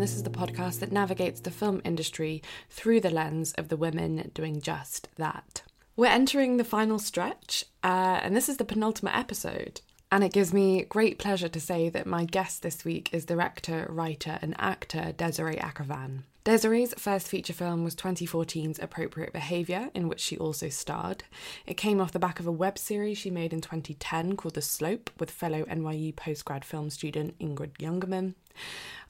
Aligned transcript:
and 0.00 0.08
this 0.08 0.16
is 0.16 0.22
the 0.22 0.30
podcast 0.30 0.78
that 0.78 0.92
navigates 0.92 1.40
the 1.40 1.50
film 1.50 1.82
industry 1.84 2.42
through 2.70 3.00
the 3.00 3.10
lens 3.10 3.52
of 3.58 3.68
the 3.68 3.76
women 3.76 4.30
doing 4.32 4.58
just 4.58 5.10
that. 5.16 5.62
We're 5.94 6.06
entering 6.06 6.56
the 6.56 6.64
final 6.64 6.98
stretch, 6.98 7.66
uh, 7.84 8.18
and 8.22 8.34
this 8.34 8.48
is 8.48 8.56
the 8.56 8.64
penultimate 8.64 9.14
episode. 9.14 9.82
And 10.10 10.24
it 10.24 10.32
gives 10.32 10.54
me 10.54 10.84
great 10.84 11.18
pleasure 11.18 11.50
to 11.50 11.60
say 11.60 11.90
that 11.90 12.06
my 12.06 12.24
guest 12.24 12.62
this 12.62 12.82
week 12.82 13.10
is 13.12 13.26
director, 13.26 13.88
writer, 13.90 14.38
and 14.40 14.54
actor 14.58 15.12
Desiree 15.18 15.56
Akhavan. 15.56 16.22
Desiree's 16.44 16.94
first 16.94 17.28
feature 17.28 17.52
film 17.52 17.84
was 17.84 17.94
2014's 17.94 18.78
Appropriate 18.78 19.34
Behaviour, 19.34 19.90
in 19.92 20.08
which 20.08 20.20
she 20.20 20.38
also 20.38 20.70
starred. 20.70 21.24
It 21.66 21.76
came 21.76 22.00
off 22.00 22.12
the 22.12 22.18
back 22.18 22.40
of 22.40 22.46
a 22.46 22.52
web 22.52 22.78
series 22.78 23.18
she 23.18 23.28
made 23.28 23.52
in 23.52 23.60
2010 23.60 24.36
called 24.36 24.54
The 24.54 24.62
Slope 24.62 25.10
with 25.18 25.30
fellow 25.30 25.64
NYU 25.64 26.14
postgrad 26.14 26.64
film 26.64 26.88
student 26.88 27.38
Ingrid 27.38 27.72
Jungermann. 27.78 28.32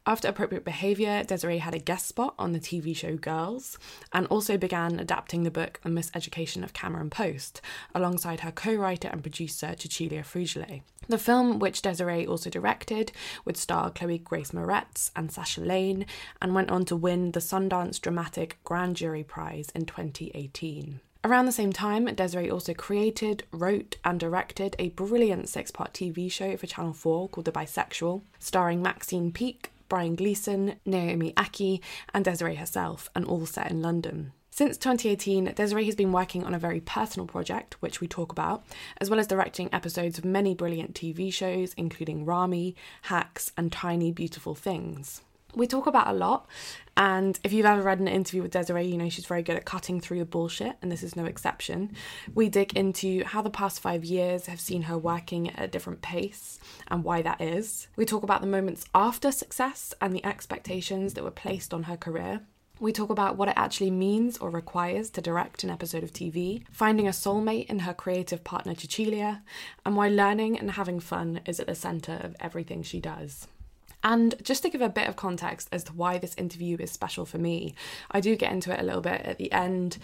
After 0.06 0.28
Appropriate 0.28 0.64
Behaviour, 0.64 1.22
Desiree 1.24 1.58
had 1.58 1.74
a 1.74 1.78
guest 1.78 2.06
spot 2.06 2.34
on 2.38 2.52
the 2.52 2.58
TV 2.58 2.96
show 2.96 3.16
Girls 3.16 3.78
and 4.14 4.26
also 4.28 4.56
began 4.56 4.98
adapting 4.98 5.42
the 5.42 5.50
book 5.50 5.78
A 5.84 5.88
Miseducation 5.88 6.64
of 6.64 6.72
Cameron 6.72 7.10
Post 7.10 7.60
alongside 7.94 8.40
her 8.40 8.50
co 8.50 8.74
writer 8.74 9.08
and 9.08 9.22
producer 9.22 9.74
Cecilia 9.78 10.22
Frugiuele. 10.22 10.80
The 11.08 11.18
film, 11.18 11.58
which 11.58 11.82
Desiree 11.82 12.26
also 12.26 12.48
directed, 12.48 13.12
would 13.44 13.58
star 13.58 13.90
Chloe 13.90 14.18
Grace 14.18 14.52
Moretz 14.52 15.10
and 15.14 15.30
Sasha 15.30 15.60
Lane 15.60 16.06
and 16.40 16.54
went 16.54 16.70
on 16.70 16.86
to 16.86 16.96
win 16.96 17.32
the 17.32 17.40
Sundance 17.40 18.00
Dramatic 18.00 18.58
Grand 18.64 18.96
Jury 18.96 19.22
Prize 19.22 19.68
in 19.74 19.84
2018. 19.84 21.00
Around 21.22 21.44
the 21.44 21.52
same 21.52 21.72
time, 21.74 22.06
Desiree 22.06 22.50
also 22.50 22.72
created, 22.72 23.44
wrote, 23.52 23.96
and 24.02 24.18
directed 24.18 24.74
a 24.78 24.88
brilliant 24.90 25.50
six 25.50 25.70
part 25.70 25.92
TV 25.92 26.32
show 26.32 26.56
for 26.56 26.66
Channel 26.66 26.94
4 26.94 27.28
called 27.28 27.44
The 27.44 27.52
Bisexual, 27.52 28.22
starring 28.38 28.80
Maxine 28.80 29.30
Peake, 29.30 29.70
Brian 29.90 30.14
Gleeson, 30.14 30.76
Naomi 30.86 31.34
Ackie, 31.34 31.82
and 32.14 32.24
Desiree 32.24 32.54
herself, 32.54 33.10
and 33.14 33.26
all 33.26 33.44
set 33.44 33.70
in 33.70 33.82
London. 33.82 34.32
Since 34.52 34.78
2018, 34.78 35.52
Desiree 35.54 35.84
has 35.86 35.94
been 35.94 36.12
working 36.12 36.44
on 36.44 36.54
a 36.54 36.58
very 36.58 36.80
personal 36.80 37.26
project, 37.26 37.76
which 37.80 38.00
we 38.00 38.08
talk 38.08 38.32
about, 38.32 38.64
as 39.00 39.10
well 39.10 39.20
as 39.20 39.26
directing 39.26 39.68
episodes 39.72 40.16
of 40.16 40.24
many 40.24 40.54
brilliant 40.54 40.94
TV 40.94 41.32
shows, 41.32 41.74
including 41.76 42.24
Ramy, 42.24 42.74
Hacks, 43.02 43.52
and 43.56 43.70
Tiny 43.70 44.12
Beautiful 44.12 44.54
Things. 44.54 45.22
We 45.54 45.66
talk 45.66 45.88
about 45.88 46.06
a 46.06 46.12
lot, 46.12 46.46
and 46.96 47.38
if 47.42 47.52
you've 47.52 47.66
ever 47.66 47.82
read 47.82 47.98
an 47.98 48.06
interview 48.06 48.42
with 48.42 48.52
Desiree, 48.52 48.86
you 48.86 48.96
know 48.96 49.08
she's 49.08 49.26
very 49.26 49.42
good 49.42 49.56
at 49.56 49.64
cutting 49.64 50.00
through 50.00 50.20
the 50.20 50.24
bullshit, 50.24 50.76
and 50.80 50.92
this 50.92 51.02
is 51.02 51.16
no 51.16 51.24
exception. 51.24 51.92
We 52.34 52.48
dig 52.48 52.76
into 52.76 53.24
how 53.24 53.42
the 53.42 53.50
past 53.50 53.80
five 53.80 54.04
years 54.04 54.46
have 54.46 54.60
seen 54.60 54.82
her 54.82 54.96
working 54.96 55.50
at 55.50 55.64
a 55.64 55.68
different 55.68 56.02
pace 56.02 56.60
and 56.86 57.02
why 57.02 57.22
that 57.22 57.40
is. 57.40 57.88
We 57.96 58.04
talk 58.04 58.22
about 58.22 58.42
the 58.42 58.46
moments 58.46 58.84
after 58.94 59.32
success 59.32 59.92
and 60.00 60.14
the 60.14 60.24
expectations 60.24 61.14
that 61.14 61.24
were 61.24 61.32
placed 61.32 61.74
on 61.74 61.84
her 61.84 61.96
career. 61.96 62.42
We 62.78 62.92
talk 62.92 63.10
about 63.10 63.36
what 63.36 63.48
it 63.48 63.58
actually 63.58 63.90
means 63.90 64.38
or 64.38 64.50
requires 64.50 65.10
to 65.10 65.20
direct 65.20 65.64
an 65.64 65.70
episode 65.70 66.04
of 66.04 66.12
TV, 66.12 66.62
finding 66.70 67.08
a 67.08 67.10
soulmate 67.10 67.66
in 67.66 67.80
her 67.80 67.92
creative 67.92 68.44
partner 68.44 68.74
Cecilia, 68.74 69.42
and 69.84 69.96
why 69.96 70.08
learning 70.08 70.58
and 70.58 70.70
having 70.70 71.00
fun 71.00 71.40
is 71.44 71.58
at 71.58 71.66
the 71.66 71.74
centre 71.74 72.20
of 72.22 72.36
everything 72.40 72.82
she 72.82 73.00
does. 73.00 73.48
And 74.02 74.34
just 74.42 74.62
to 74.62 74.70
give 74.70 74.80
a 74.80 74.88
bit 74.88 75.08
of 75.08 75.16
context 75.16 75.68
as 75.72 75.84
to 75.84 75.92
why 75.92 76.18
this 76.18 76.34
interview 76.36 76.76
is 76.78 76.90
special 76.90 77.26
for 77.26 77.38
me, 77.38 77.74
I 78.10 78.20
do 78.20 78.36
get 78.36 78.52
into 78.52 78.72
it 78.72 78.80
a 78.80 78.84
little 78.84 79.02
bit 79.02 79.20
at 79.22 79.38
the 79.38 79.52
end. 79.52 79.98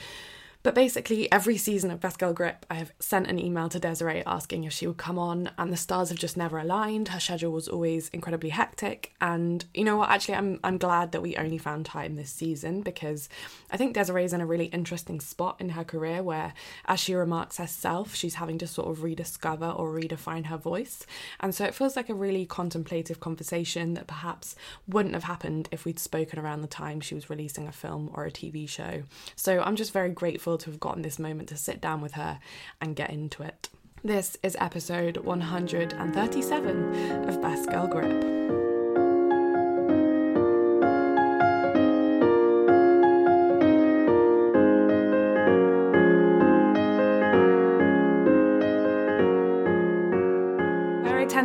But 0.66 0.74
basically, 0.74 1.30
every 1.30 1.58
season 1.58 1.92
of 1.92 2.00
Best 2.00 2.18
Girl 2.18 2.32
Grip, 2.32 2.66
I 2.68 2.74
have 2.74 2.90
sent 2.98 3.28
an 3.28 3.38
email 3.38 3.68
to 3.68 3.78
Desiree 3.78 4.24
asking 4.26 4.64
if 4.64 4.72
she 4.72 4.88
would 4.88 4.96
come 4.96 5.16
on, 5.16 5.48
and 5.56 5.72
the 5.72 5.76
stars 5.76 6.08
have 6.08 6.18
just 6.18 6.36
never 6.36 6.58
aligned. 6.58 7.06
Her 7.06 7.20
schedule 7.20 7.52
was 7.52 7.68
always 7.68 8.08
incredibly 8.08 8.48
hectic, 8.48 9.12
and 9.20 9.64
you 9.74 9.84
know 9.84 9.96
what? 9.96 10.10
Actually, 10.10 10.34
I'm 10.34 10.58
I'm 10.64 10.76
glad 10.76 11.12
that 11.12 11.22
we 11.22 11.36
only 11.36 11.56
found 11.56 11.86
time 11.86 12.16
this 12.16 12.32
season 12.32 12.82
because 12.82 13.28
I 13.70 13.76
think 13.76 13.94
Desiree's 13.94 14.32
in 14.32 14.40
a 14.40 14.46
really 14.46 14.64
interesting 14.64 15.20
spot 15.20 15.54
in 15.60 15.68
her 15.68 15.84
career 15.84 16.20
where, 16.20 16.52
as 16.86 16.98
she 16.98 17.14
remarks 17.14 17.58
herself, 17.58 18.16
she's 18.16 18.34
having 18.34 18.58
to 18.58 18.66
sort 18.66 18.88
of 18.88 19.04
rediscover 19.04 19.68
or 19.68 19.92
redefine 19.92 20.46
her 20.46 20.58
voice, 20.58 21.06
and 21.38 21.54
so 21.54 21.64
it 21.64 21.76
feels 21.76 21.94
like 21.94 22.08
a 22.08 22.14
really 22.14 22.44
contemplative 22.44 23.20
conversation 23.20 23.94
that 23.94 24.08
perhaps 24.08 24.56
wouldn't 24.88 25.14
have 25.14 25.22
happened 25.22 25.68
if 25.70 25.84
we'd 25.84 26.00
spoken 26.00 26.40
around 26.40 26.62
the 26.62 26.66
time 26.66 27.00
she 27.00 27.14
was 27.14 27.30
releasing 27.30 27.68
a 27.68 27.72
film 27.72 28.10
or 28.14 28.24
a 28.24 28.32
TV 28.32 28.68
show. 28.68 29.04
So 29.36 29.60
I'm 29.60 29.76
just 29.76 29.92
very 29.92 30.10
grateful 30.10 30.55
to 30.58 30.70
have 30.70 30.80
gotten 30.80 31.02
this 31.02 31.18
moment 31.18 31.48
to 31.48 31.56
sit 31.56 31.80
down 31.80 32.00
with 32.00 32.12
her 32.12 32.38
and 32.80 32.96
get 32.96 33.10
into 33.10 33.42
it. 33.42 33.68
This 34.04 34.36
is 34.42 34.56
episode 34.60 35.18
137 35.18 37.28
of 37.28 37.42
Best 37.42 37.68
Girl 37.68 37.88
Grip. 37.88 38.65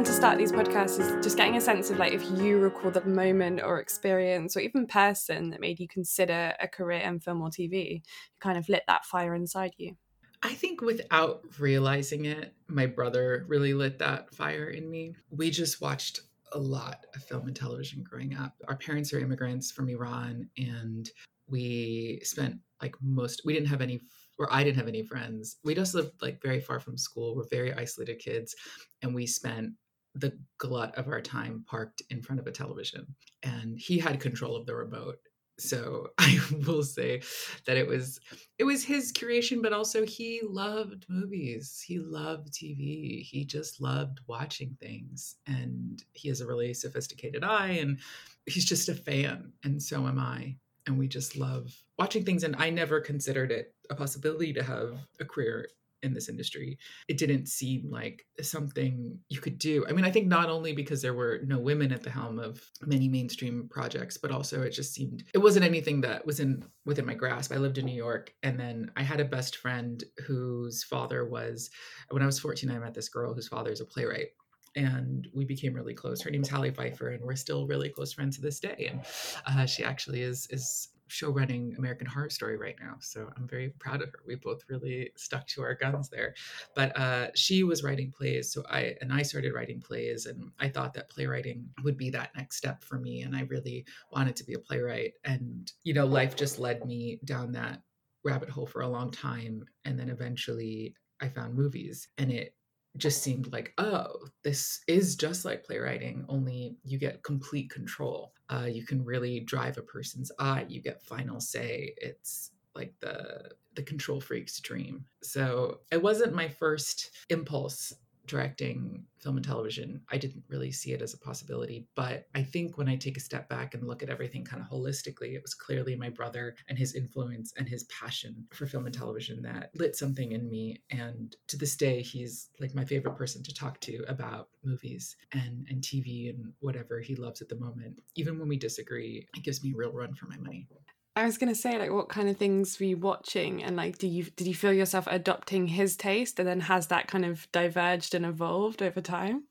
To 0.05 0.11
start 0.13 0.37
these 0.37 0.51
podcasts 0.51 0.99
is 0.99 1.23
just 1.23 1.37
getting 1.37 1.57
a 1.57 1.61
sense 1.61 1.91
of 1.91 1.99
like 1.99 2.13
if 2.13 2.23
you 2.31 2.57
recall 2.57 2.89
the 2.89 3.05
moment 3.05 3.61
or 3.61 3.79
experience 3.79 4.57
or 4.57 4.61
even 4.61 4.87
person 4.87 5.49
that 5.51 5.59
made 5.59 5.79
you 5.79 5.87
consider 5.87 6.53
a 6.59 6.67
career 6.67 6.99
in 7.01 7.19
film 7.19 7.41
or 7.41 7.49
TV, 7.49 8.01
kind 8.39 8.57
of 8.57 8.67
lit 8.67 8.83
that 8.87 9.05
fire 9.05 9.35
inside 9.35 9.73
you. 9.77 9.95
I 10.41 10.53
think 10.53 10.81
without 10.81 11.43
realizing 11.59 12.25
it, 12.25 12.53
my 12.67 12.87
brother 12.87 13.45
really 13.47 13.73
lit 13.73 13.99
that 13.99 14.33
fire 14.33 14.69
in 14.69 14.89
me. 14.89 15.13
We 15.29 15.51
just 15.51 15.81
watched 15.81 16.21
a 16.53 16.57
lot 16.57 17.05
of 17.15 17.23
film 17.23 17.47
and 17.47 17.55
television 17.55 18.03
growing 18.03 18.35
up. 18.35 18.55
Our 18.67 18.77
parents 18.77 19.13
are 19.13 19.19
immigrants 19.19 19.71
from 19.71 19.87
Iran, 19.87 20.49
and 20.57 21.07
we 21.47 22.21
spent 22.23 22.55
like 22.81 22.95
most, 23.01 23.43
we 23.45 23.53
didn't 23.53 23.69
have 23.69 23.81
any 23.81 24.01
or 24.39 24.51
I 24.51 24.63
didn't 24.63 24.77
have 24.77 24.87
any 24.87 25.03
friends. 25.03 25.57
We 25.63 25.75
just 25.75 25.93
lived 25.93 26.13
like 26.21 26.41
very 26.41 26.59
far 26.59 26.79
from 26.79 26.97
school. 26.97 27.35
We're 27.35 27.47
very 27.51 27.73
isolated 27.73 28.17
kids, 28.17 28.55
and 29.03 29.13
we 29.13 29.27
spent 29.27 29.73
the 30.15 30.37
glut 30.57 30.95
of 30.97 31.07
our 31.07 31.21
time 31.21 31.63
parked 31.67 32.01
in 32.09 32.21
front 32.21 32.39
of 32.39 32.47
a 32.47 32.51
television. 32.51 33.05
And 33.43 33.77
he 33.77 33.97
had 33.97 34.19
control 34.19 34.55
of 34.55 34.65
the 34.65 34.75
remote. 34.75 35.17
So 35.57 36.07
I 36.17 36.39
will 36.65 36.83
say 36.83 37.21
that 37.65 37.77
it 37.77 37.87
was 37.87 38.19
it 38.57 38.63
was 38.63 38.83
his 38.83 39.11
curation, 39.11 39.61
but 39.61 39.73
also 39.73 40.05
he 40.05 40.41
loved 40.43 41.05
movies. 41.09 41.83
He 41.85 41.99
loved 41.99 42.51
TV. 42.51 43.21
He 43.21 43.45
just 43.45 43.81
loved 43.81 44.19
watching 44.27 44.75
things. 44.79 45.35
And 45.47 46.03
he 46.13 46.29
has 46.29 46.41
a 46.41 46.47
really 46.47 46.73
sophisticated 46.73 47.43
eye 47.43 47.77
and 47.81 47.99
he's 48.45 48.65
just 48.65 48.89
a 48.89 48.95
fan. 48.95 49.53
And 49.63 49.81
so 49.81 50.07
am 50.07 50.19
I 50.19 50.57
and 50.87 50.97
we 50.97 51.07
just 51.07 51.37
love 51.37 51.75
watching 51.99 52.23
things 52.23 52.43
and 52.43 52.55
i 52.57 52.69
never 52.69 52.99
considered 52.99 53.51
it 53.51 53.73
a 53.89 53.95
possibility 53.95 54.53
to 54.53 54.63
have 54.63 54.97
a 55.19 55.25
career 55.25 55.67
in 56.03 56.13
this 56.13 56.29
industry 56.29 56.77
it 57.07 57.17
didn't 57.17 57.47
seem 57.47 57.89
like 57.89 58.25
something 58.41 59.17
you 59.29 59.39
could 59.39 59.57
do 59.57 59.85
i 59.87 59.91
mean 59.91 60.05
i 60.05 60.11
think 60.11 60.27
not 60.27 60.49
only 60.49 60.73
because 60.73 61.01
there 61.01 61.13
were 61.13 61.41
no 61.45 61.59
women 61.59 61.91
at 61.91 62.03
the 62.03 62.09
helm 62.09 62.39
of 62.39 62.61
many 62.85 63.07
mainstream 63.07 63.67
projects 63.69 64.17
but 64.17 64.31
also 64.31 64.61
it 64.61 64.71
just 64.71 64.93
seemed 64.93 65.23
it 65.33 65.39
wasn't 65.39 65.63
anything 65.63 66.01
that 66.01 66.25
was 66.25 66.39
in 66.39 66.63
within 66.85 67.05
my 67.05 67.13
grasp 67.13 67.51
i 67.51 67.57
lived 67.57 67.77
in 67.77 67.85
new 67.85 67.91
york 67.91 68.33
and 68.43 68.59
then 68.59 68.91
i 68.95 69.03
had 69.03 69.19
a 69.19 69.25
best 69.25 69.57
friend 69.57 70.03
whose 70.25 70.83
father 70.83 71.25
was 71.25 71.69
when 72.09 72.23
i 72.23 72.25
was 72.25 72.39
14 72.39 72.69
i 72.71 72.79
met 72.79 72.93
this 72.93 73.09
girl 73.09 73.33
whose 73.33 73.47
father 73.47 73.71
is 73.71 73.81
a 73.81 73.85
playwright 73.85 74.29
and 74.75 75.27
we 75.33 75.43
became 75.43 75.73
really 75.73 75.93
close. 75.93 76.21
Her 76.21 76.31
name's 76.31 76.49
Halley 76.49 76.71
Feiffer, 76.71 77.13
and 77.13 77.23
we're 77.23 77.35
still 77.35 77.67
really 77.67 77.89
close 77.89 78.13
friends 78.13 78.37
to 78.37 78.41
this 78.41 78.59
day. 78.59 78.89
And 78.89 79.01
uh, 79.45 79.65
she 79.65 79.83
actually 79.83 80.21
is 80.21 80.47
is 80.49 80.89
show 81.11 81.29
running 81.29 81.75
American 81.77 82.07
Horror 82.07 82.29
Story 82.29 82.57
right 82.57 82.75
now, 82.79 82.95
so 82.99 83.29
I'm 83.35 83.47
very 83.47 83.69
proud 83.79 84.01
of 84.01 84.09
her. 84.09 84.19
We 84.25 84.35
both 84.35 84.61
really 84.69 85.11
stuck 85.17 85.45
to 85.47 85.61
our 85.61 85.75
guns 85.75 86.09
there. 86.09 86.33
But 86.75 86.97
uh, 86.97 87.27
she 87.35 87.63
was 87.63 87.83
writing 87.83 88.11
plays, 88.11 88.51
so 88.51 88.63
I 88.69 88.95
and 89.01 89.11
I 89.11 89.21
started 89.21 89.53
writing 89.53 89.81
plays, 89.81 90.25
and 90.25 90.51
I 90.59 90.69
thought 90.69 90.93
that 90.93 91.09
playwriting 91.09 91.69
would 91.83 91.97
be 91.97 92.09
that 92.11 92.31
next 92.35 92.57
step 92.57 92.83
for 92.83 92.97
me, 92.97 93.21
and 93.21 93.35
I 93.35 93.41
really 93.41 93.85
wanted 94.11 94.35
to 94.37 94.45
be 94.45 94.53
a 94.53 94.59
playwright. 94.59 95.13
And 95.23 95.71
you 95.83 95.93
know, 95.93 96.05
life 96.05 96.35
just 96.35 96.59
led 96.59 96.85
me 96.85 97.19
down 97.25 97.51
that 97.53 97.81
rabbit 98.23 98.49
hole 98.49 98.67
for 98.67 98.81
a 98.81 98.87
long 98.87 99.11
time, 99.11 99.63
and 99.85 99.99
then 99.99 100.09
eventually 100.09 100.95
I 101.21 101.29
found 101.29 101.55
movies, 101.55 102.07
and 102.17 102.31
it 102.31 102.55
just 102.97 103.23
seemed 103.23 103.51
like, 103.53 103.73
oh, 103.77 104.07
this 104.43 104.81
is 104.87 105.15
just 105.15 105.45
like 105.45 105.63
playwriting, 105.63 106.25
only 106.27 106.75
you 106.83 106.97
get 106.97 107.23
complete 107.23 107.69
control. 107.69 108.33
Uh, 108.51 108.65
you 108.65 108.85
can 108.85 109.03
really 109.03 109.39
drive 109.39 109.77
a 109.77 109.81
person's 109.81 110.31
eye. 110.37 110.65
You 110.67 110.81
get 110.81 111.01
final 111.01 111.39
say. 111.39 111.93
It's 111.97 112.51
like 112.75 112.93
the 112.99 113.51
the 113.75 113.83
control 113.83 114.19
freak's 114.19 114.59
dream. 114.59 115.05
So 115.23 115.79
it 115.91 116.03
wasn't 116.03 116.35
my 116.35 116.49
first 116.49 117.11
impulse 117.29 117.93
directing 118.31 119.03
film 119.19 119.35
and 119.35 119.45
television, 119.45 120.01
I 120.09 120.17
didn't 120.17 120.45
really 120.47 120.71
see 120.71 120.93
it 120.93 121.01
as 121.01 121.13
a 121.13 121.17
possibility. 121.17 121.85
But 121.95 122.27
I 122.33 122.43
think 122.43 122.77
when 122.77 122.87
I 122.87 122.95
take 122.95 123.17
a 123.17 123.19
step 123.19 123.49
back 123.49 123.73
and 123.73 123.85
look 123.85 124.01
at 124.01 124.09
everything 124.09 124.45
kind 124.45 124.63
of 124.63 124.69
holistically, 124.69 125.33
it 125.33 125.41
was 125.41 125.53
clearly 125.53 125.97
my 125.97 126.07
brother 126.07 126.55
and 126.69 126.77
his 126.77 126.95
influence 126.95 127.53
and 127.57 127.67
his 127.67 127.83
passion 127.85 128.47
for 128.53 128.65
film 128.65 128.85
and 128.85 128.95
television 128.95 129.41
that 129.41 129.71
lit 129.75 129.97
something 129.97 130.31
in 130.31 130.49
me. 130.49 130.81
And 130.91 131.35
to 131.47 131.57
this 131.57 131.75
day, 131.75 132.01
he's 132.01 132.49
like 132.61 132.73
my 132.73 132.85
favorite 132.85 133.17
person 133.17 133.43
to 133.43 133.53
talk 133.53 133.81
to 133.81 134.05
about 134.07 134.47
movies 134.63 135.17
and, 135.33 135.67
and 135.69 135.81
TV 135.81 136.29
and 136.29 136.53
whatever 136.61 137.01
he 137.01 137.15
loves 137.15 137.41
at 137.41 137.49
the 137.49 137.57
moment. 137.57 137.99
Even 138.15 138.39
when 138.39 138.47
we 138.47 138.55
disagree, 138.55 139.27
it 139.35 139.43
gives 139.43 139.61
me 139.61 139.73
real 139.75 139.91
run 139.91 140.13
for 140.13 140.27
my 140.27 140.37
money. 140.37 140.69
I 141.15 141.25
was 141.25 141.37
gonna 141.37 141.55
say, 141.55 141.77
like, 141.77 141.91
what 141.91 142.09
kind 142.09 142.29
of 142.29 142.37
things 142.37 142.79
were 142.79 142.85
you 142.85 142.97
watching, 142.97 143.63
and 143.63 143.75
like, 143.75 143.97
do 143.97 144.07
you 144.07 144.23
did 144.23 144.47
you 144.47 144.55
feel 144.55 144.73
yourself 144.73 145.07
adopting 145.07 145.67
his 145.67 145.97
taste, 145.97 146.39
and 146.39 146.47
then 146.47 146.61
has 146.61 146.87
that 146.87 147.07
kind 147.07 147.25
of 147.25 147.51
diverged 147.51 148.15
and 148.15 148.25
evolved 148.25 148.81
over 148.81 149.01
time? 149.01 149.43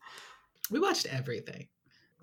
We 0.70 0.80
watched 0.80 1.06
everything. 1.06 1.68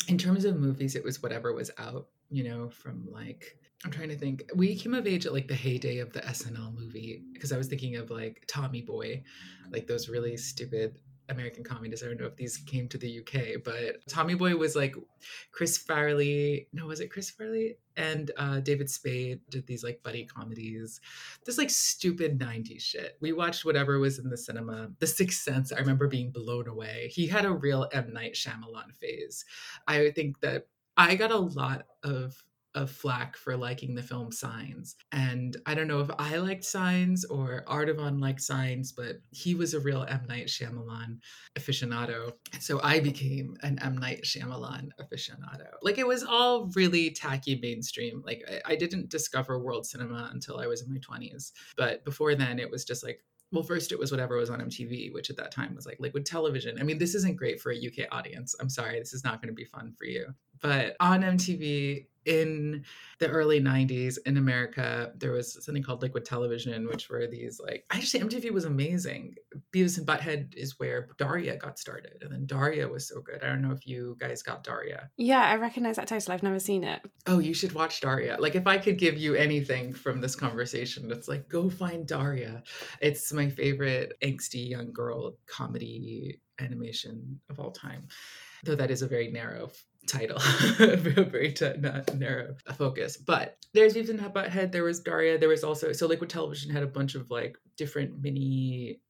In 0.07 0.17
terms 0.17 0.45
of 0.45 0.57
movies, 0.57 0.95
it 0.95 1.03
was 1.03 1.21
whatever 1.21 1.53
was 1.53 1.71
out. 1.77 2.07
You 2.29 2.43
know, 2.43 2.69
from 2.69 3.07
like 3.11 3.57
I'm 3.85 3.91
trying 3.91 4.09
to 4.09 4.17
think. 4.17 4.43
We 4.55 4.75
came 4.75 4.93
of 4.93 5.05
age 5.05 5.25
at 5.25 5.33
like 5.33 5.47
the 5.47 5.55
heyday 5.55 5.99
of 5.99 6.11
the 6.13 6.21
SNL 6.21 6.73
movie 6.73 7.23
because 7.33 7.51
I 7.51 7.57
was 7.57 7.67
thinking 7.67 7.95
of 7.95 8.09
like 8.09 8.43
Tommy 8.47 8.81
Boy, 8.81 9.23
like 9.71 9.85
those 9.85 10.09
really 10.09 10.35
stupid 10.35 10.99
American 11.29 11.63
comedies. 11.63 12.03
I 12.03 12.07
don't 12.07 12.19
know 12.19 12.27
if 12.27 12.35
these 12.35 12.57
came 12.57 12.87
to 12.89 12.97
the 12.97 13.19
UK, 13.19 13.63
but 13.63 14.07
Tommy 14.07 14.35
Boy 14.35 14.55
was 14.55 14.75
like 14.75 14.95
Chris 15.51 15.77
Farley. 15.77 16.67
No, 16.73 16.87
was 16.87 16.99
it 16.99 17.09
Chris 17.09 17.29
Farley? 17.29 17.77
And 17.95 18.31
uh, 18.37 18.59
David 18.59 18.89
Spade 18.89 19.41
did 19.49 19.65
these 19.67 19.83
like 19.83 20.01
buddy 20.03 20.25
comedies. 20.25 21.01
This 21.45 21.57
like 21.57 21.69
stupid 21.69 22.39
90s 22.39 22.81
shit. 22.81 23.17
We 23.19 23.33
watched 23.33 23.65
whatever 23.65 23.99
was 23.99 24.19
in 24.19 24.29
the 24.29 24.37
cinema. 24.37 24.89
The 24.99 25.07
Sixth 25.07 25.41
Sense, 25.41 25.71
I 25.71 25.79
remember 25.79 26.07
being 26.07 26.31
blown 26.31 26.67
away. 26.67 27.09
He 27.11 27.27
had 27.27 27.45
a 27.45 27.51
real 27.51 27.87
M. 27.91 28.13
Night 28.13 28.33
Shyamalan 28.33 28.95
phase. 28.99 29.43
I 29.87 30.11
think 30.11 30.39
that 30.41 30.67
I 30.95 31.15
got 31.15 31.31
a 31.31 31.37
lot 31.37 31.85
of 32.03 32.43
of 32.77 32.91
flack 32.91 33.35
for 33.35 33.57
liking 33.57 33.95
the 33.95 34.03
film 34.03 34.31
Signs. 34.31 34.95
And 35.11 35.57
I 35.65 35.73
don't 35.73 35.87
know 35.87 35.99
if 35.99 36.09
I 36.19 36.37
liked 36.37 36.63
Signs 36.63 37.25
or 37.25 37.63
Artavan 37.67 38.21
liked 38.21 38.41
Signs, 38.41 38.91
but 38.91 39.15
he 39.31 39.55
was 39.55 39.73
a 39.73 39.79
real 39.79 40.05
M. 40.07 40.25
Night 40.29 40.47
Shyamalan 40.47 41.17
aficionado. 41.57 42.33
So 42.59 42.79
I 42.83 42.99
became 42.99 43.55
an 43.63 43.79
M. 43.81 43.97
Night 43.97 44.23
Shyamalan 44.23 44.89
aficionado. 45.01 45.67
Like 45.81 45.97
it 45.97 46.07
was 46.07 46.23
all 46.23 46.69
really 46.75 47.09
tacky 47.09 47.59
mainstream. 47.61 48.21
Like 48.23 48.43
I, 48.47 48.73
I 48.73 48.75
didn't 48.75 49.09
discover 49.09 49.59
world 49.59 49.87
cinema 49.87 50.29
until 50.31 50.59
I 50.59 50.67
was 50.67 50.83
in 50.83 50.93
my 50.93 50.99
20s. 50.99 51.51
But 51.75 52.05
before 52.05 52.35
then, 52.35 52.59
it 52.59 52.69
was 52.69 52.85
just 52.85 53.03
like, 53.03 53.23
well, 53.51 53.63
first 53.63 53.91
it 53.91 53.99
was 53.99 54.11
whatever 54.11 54.37
was 54.37 54.49
on 54.49 54.59
MTV, 54.59 55.13
which 55.13 55.29
at 55.29 55.37
that 55.37 55.51
time 55.51 55.73
was 55.73 55.85
like 55.85 55.99
liquid 55.99 56.25
television. 56.25 56.77
I 56.79 56.83
mean, 56.83 56.97
this 56.97 57.15
isn't 57.15 57.37
great 57.37 57.61
for 57.61 57.71
a 57.71 57.77
UK 57.77 58.07
audience. 58.11 58.55
I'm 58.59 58.69
sorry, 58.69 58.99
this 58.99 59.13
is 59.13 59.23
not 59.23 59.41
going 59.41 59.47
to 59.47 59.55
be 59.55 59.63
fun 59.63 59.93
for 59.97 60.05
you. 60.05 60.27
But 60.61 60.95
on 60.99 61.21
MTV, 61.21 62.07
in 62.27 62.83
the 63.19 63.29
early 63.29 63.59
90s 63.59 64.17
in 64.25 64.37
America, 64.37 65.11
there 65.15 65.31
was 65.31 65.63
something 65.63 65.81
called 65.81 66.01
liquid 66.01 66.25
television, 66.25 66.87
which 66.87 67.09
were 67.09 67.25
these 67.25 67.59
like, 67.59 67.85
actually, 67.89 68.23
MTV 68.23 68.51
was 68.51 68.65
amazing. 68.65 69.35
Beavis 69.73 69.97
and 69.97 70.05
Butthead 70.05 70.53
is 70.55 70.77
where 70.77 71.09
Daria 71.17 71.57
got 71.57 71.79
started. 71.79 72.21
And 72.21 72.31
then 72.31 72.45
Daria 72.45 72.87
was 72.87 73.07
so 73.07 73.21
good. 73.21 73.43
I 73.43 73.47
don't 73.47 73.61
know 73.61 73.71
if 73.71 73.87
you 73.87 74.17
guys 74.19 74.43
got 74.43 74.63
Daria. 74.63 75.09
Yeah, 75.17 75.41
I 75.41 75.55
recognize 75.55 75.95
that 75.95 76.07
title. 76.07 76.33
I've 76.33 76.43
never 76.43 76.59
seen 76.59 76.83
it. 76.83 77.01
Oh, 77.25 77.39
you 77.39 77.53
should 77.53 77.73
watch 77.73 78.01
Daria. 78.01 78.37
Like, 78.39 78.55
if 78.55 78.67
I 78.67 78.77
could 78.77 78.97
give 78.97 79.17
you 79.17 79.35
anything 79.35 79.93
from 79.93 80.21
this 80.21 80.35
conversation, 80.35 81.09
it's 81.11 81.27
like, 81.27 81.49
go 81.49 81.69
find 81.69 82.05
Daria. 82.05 82.63
It's 83.01 83.31
my 83.31 83.49
favorite 83.49 84.13
angsty 84.21 84.69
young 84.69 84.91
girl 84.91 85.37
comedy 85.47 86.41
animation 86.59 87.39
of 87.49 87.59
all 87.59 87.71
time 87.71 88.07
though 88.63 88.75
that 88.75 88.91
is 88.91 89.01
a 89.01 89.07
very 89.07 89.31
narrow 89.31 89.69
title, 90.07 90.39
very 90.77 91.53
t- 91.53 91.73
narrow 92.15 92.55
focus. 92.75 93.17
But 93.17 93.57
there's 93.73 93.97
even 93.97 94.17
Hot 94.17 94.33
Butthead, 94.33 94.71
there 94.71 94.83
was 94.83 94.99
Daria, 94.99 95.37
there 95.37 95.49
was 95.49 95.63
also 95.63 95.91
so 95.91 96.07
Liquid 96.07 96.29
Television 96.29 96.71
had 96.71 96.83
a 96.83 96.87
bunch 96.87 97.15
of 97.15 97.29
like 97.29 97.57
different 97.77 98.21
mini 98.21 99.01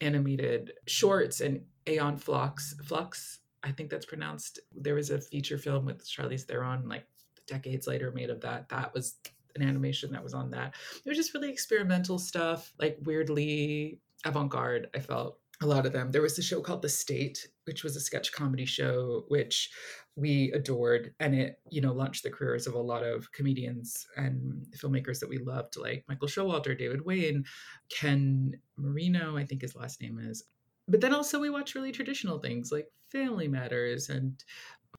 animated 0.00 0.72
shorts 0.86 1.40
and 1.40 1.62
Aeon 1.88 2.16
Flux 2.16 2.74
Flux. 2.84 3.40
I 3.62 3.72
think 3.72 3.90
that's 3.90 4.06
pronounced. 4.06 4.60
There 4.72 4.94
was 4.94 5.10
a 5.10 5.20
feature 5.20 5.58
film 5.58 5.86
with 5.86 6.06
Charlize 6.06 6.44
Theron 6.44 6.88
like 6.88 7.06
decades 7.46 7.86
later 7.86 8.12
made 8.12 8.30
of 8.30 8.40
that. 8.42 8.68
That 8.68 8.94
was 8.94 9.16
an 9.56 9.62
animation 9.62 10.12
that 10.12 10.22
was 10.22 10.34
on 10.34 10.50
that. 10.50 10.74
It 11.04 11.08
was 11.08 11.16
just 11.16 11.34
really 11.34 11.50
experimental 11.50 12.18
stuff, 12.18 12.72
like 12.78 12.98
weirdly 13.02 14.00
avant-garde. 14.24 14.88
I 14.94 15.00
felt 15.00 15.38
a 15.62 15.66
lot 15.66 15.86
of 15.86 15.92
them. 15.92 16.10
There 16.10 16.22
was 16.22 16.38
a 16.38 16.42
show 16.42 16.60
called 16.60 16.82
The 16.82 16.88
State, 16.88 17.48
which 17.64 17.82
was 17.82 17.96
a 17.96 18.00
sketch 18.00 18.32
comedy 18.32 18.66
show, 18.66 19.24
which 19.28 19.70
we 20.14 20.50
adored, 20.52 21.14
and 21.20 21.34
it 21.34 21.60
you 21.70 21.80
know 21.80 21.92
launched 21.92 22.22
the 22.22 22.30
careers 22.30 22.66
of 22.66 22.74
a 22.74 22.80
lot 22.80 23.02
of 23.02 23.30
comedians 23.32 24.06
and 24.16 24.66
filmmakers 24.76 25.20
that 25.20 25.28
we 25.28 25.38
loved, 25.38 25.76
like 25.76 26.04
Michael 26.08 26.28
Showalter, 26.28 26.78
David 26.78 27.04
Wain, 27.04 27.44
Ken 27.90 28.54
Marino, 28.76 29.36
I 29.36 29.44
think 29.44 29.62
his 29.62 29.76
last 29.76 30.00
name 30.00 30.18
is. 30.18 30.44
But 30.88 31.00
then 31.00 31.14
also 31.14 31.40
we 31.40 31.50
watch 31.50 31.74
really 31.74 31.92
traditional 31.92 32.38
things 32.38 32.70
like 32.70 32.88
Family 33.10 33.48
Matters 33.48 34.08
and 34.08 34.42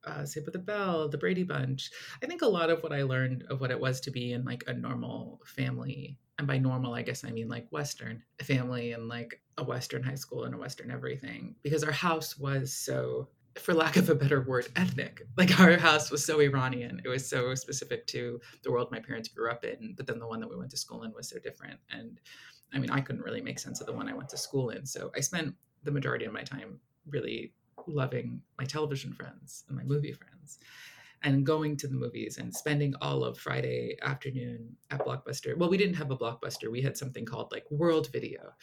uh, 0.05 0.25
Saved 0.25 0.45
by 0.45 0.51
the 0.51 0.59
Bell, 0.59 1.09
The 1.09 1.17
Brady 1.17 1.43
Bunch. 1.43 1.89
I 2.21 2.25
think 2.25 2.41
a 2.41 2.47
lot 2.47 2.69
of 2.69 2.83
what 2.83 2.93
I 2.93 3.03
learned 3.03 3.45
of 3.49 3.61
what 3.61 3.71
it 3.71 3.79
was 3.79 3.99
to 4.01 4.11
be 4.11 4.33
in 4.33 4.43
like 4.43 4.63
a 4.67 4.73
normal 4.73 5.39
family, 5.45 6.17
and 6.37 6.47
by 6.47 6.57
normal, 6.57 6.93
I 6.93 7.01
guess 7.01 7.23
I 7.23 7.31
mean 7.31 7.47
like 7.47 7.67
Western 7.71 8.23
family 8.41 8.91
and 8.91 9.07
like 9.07 9.41
a 9.57 9.63
Western 9.63 10.03
high 10.03 10.15
school 10.15 10.43
and 10.43 10.53
a 10.53 10.57
Western 10.57 10.91
everything, 10.91 11.55
because 11.63 11.83
our 11.83 11.91
house 11.91 12.37
was 12.37 12.73
so 12.73 13.27
for 13.55 13.73
lack 13.73 13.97
of 13.97 14.09
a 14.09 14.15
better 14.15 14.41
word, 14.41 14.67
ethnic. 14.75 15.23
Like 15.35 15.59
our 15.59 15.77
house 15.77 16.11
was 16.11 16.23
so 16.23 16.39
Iranian. 16.39 17.01
It 17.03 17.07
was 17.07 17.27
so 17.27 17.55
specific 17.55 18.05
to 18.07 18.39
the 18.63 18.71
world 18.71 18.91
my 18.91 18.99
parents 18.99 19.29
grew 19.29 19.49
up 19.49 19.63
in, 19.63 19.95
but 19.97 20.05
then 20.05 20.19
the 20.19 20.27
one 20.27 20.39
that 20.41 20.49
we 20.49 20.55
went 20.55 20.71
to 20.71 20.77
school 20.77 21.03
in 21.03 21.13
was 21.13 21.29
so 21.29 21.39
different. 21.39 21.79
And 21.91 22.19
I 22.73 22.79
mean, 22.79 22.91
I 22.91 23.01
couldn't 23.01 23.23
really 23.23 23.41
make 23.41 23.59
sense 23.59 23.79
of 23.81 23.87
the 23.87 23.93
one 23.93 24.09
I 24.09 24.13
went 24.13 24.29
to 24.29 24.37
school 24.37 24.69
in. 24.69 24.85
So 24.85 25.11
I 25.15 25.21
spent 25.21 25.55
the 25.83 25.91
majority 25.91 26.25
of 26.25 26.33
my 26.33 26.43
time 26.43 26.79
really 27.09 27.53
loving 27.87 28.41
my 28.57 28.65
television 28.65 29.13
friends 29.13 29.63
and 29.67 29.77
my 29.77 29.83
movie 29.83 30.11
friends 30.11 30.59
and 31.23 31.45
going 31.45 31.77
to 31.77 31.87
the 31.87 31.95
movies 31.95 32.37
and 32.37 32.55
spending 32.55 32.93
all 33.01 33.23
of 33.23 33.37
Friday 33.37 33.97
afternoon 34.01 34.75
at 34.91 35.05
Blockbuster. 35.05 35.57
Well, 35.57 35.69
we 35.69 35.77
didn't 35.77 35.95
have 35.95 36.11
a 36.11 36.17
Blockbuster. 36.17 36.71
We 36.71 36.81
had 36.81 36.97
something 36.97 37.25
called 37.25 37.51
like 37.51 37.65
World 37.69 38.09
Video, 38.11 38.53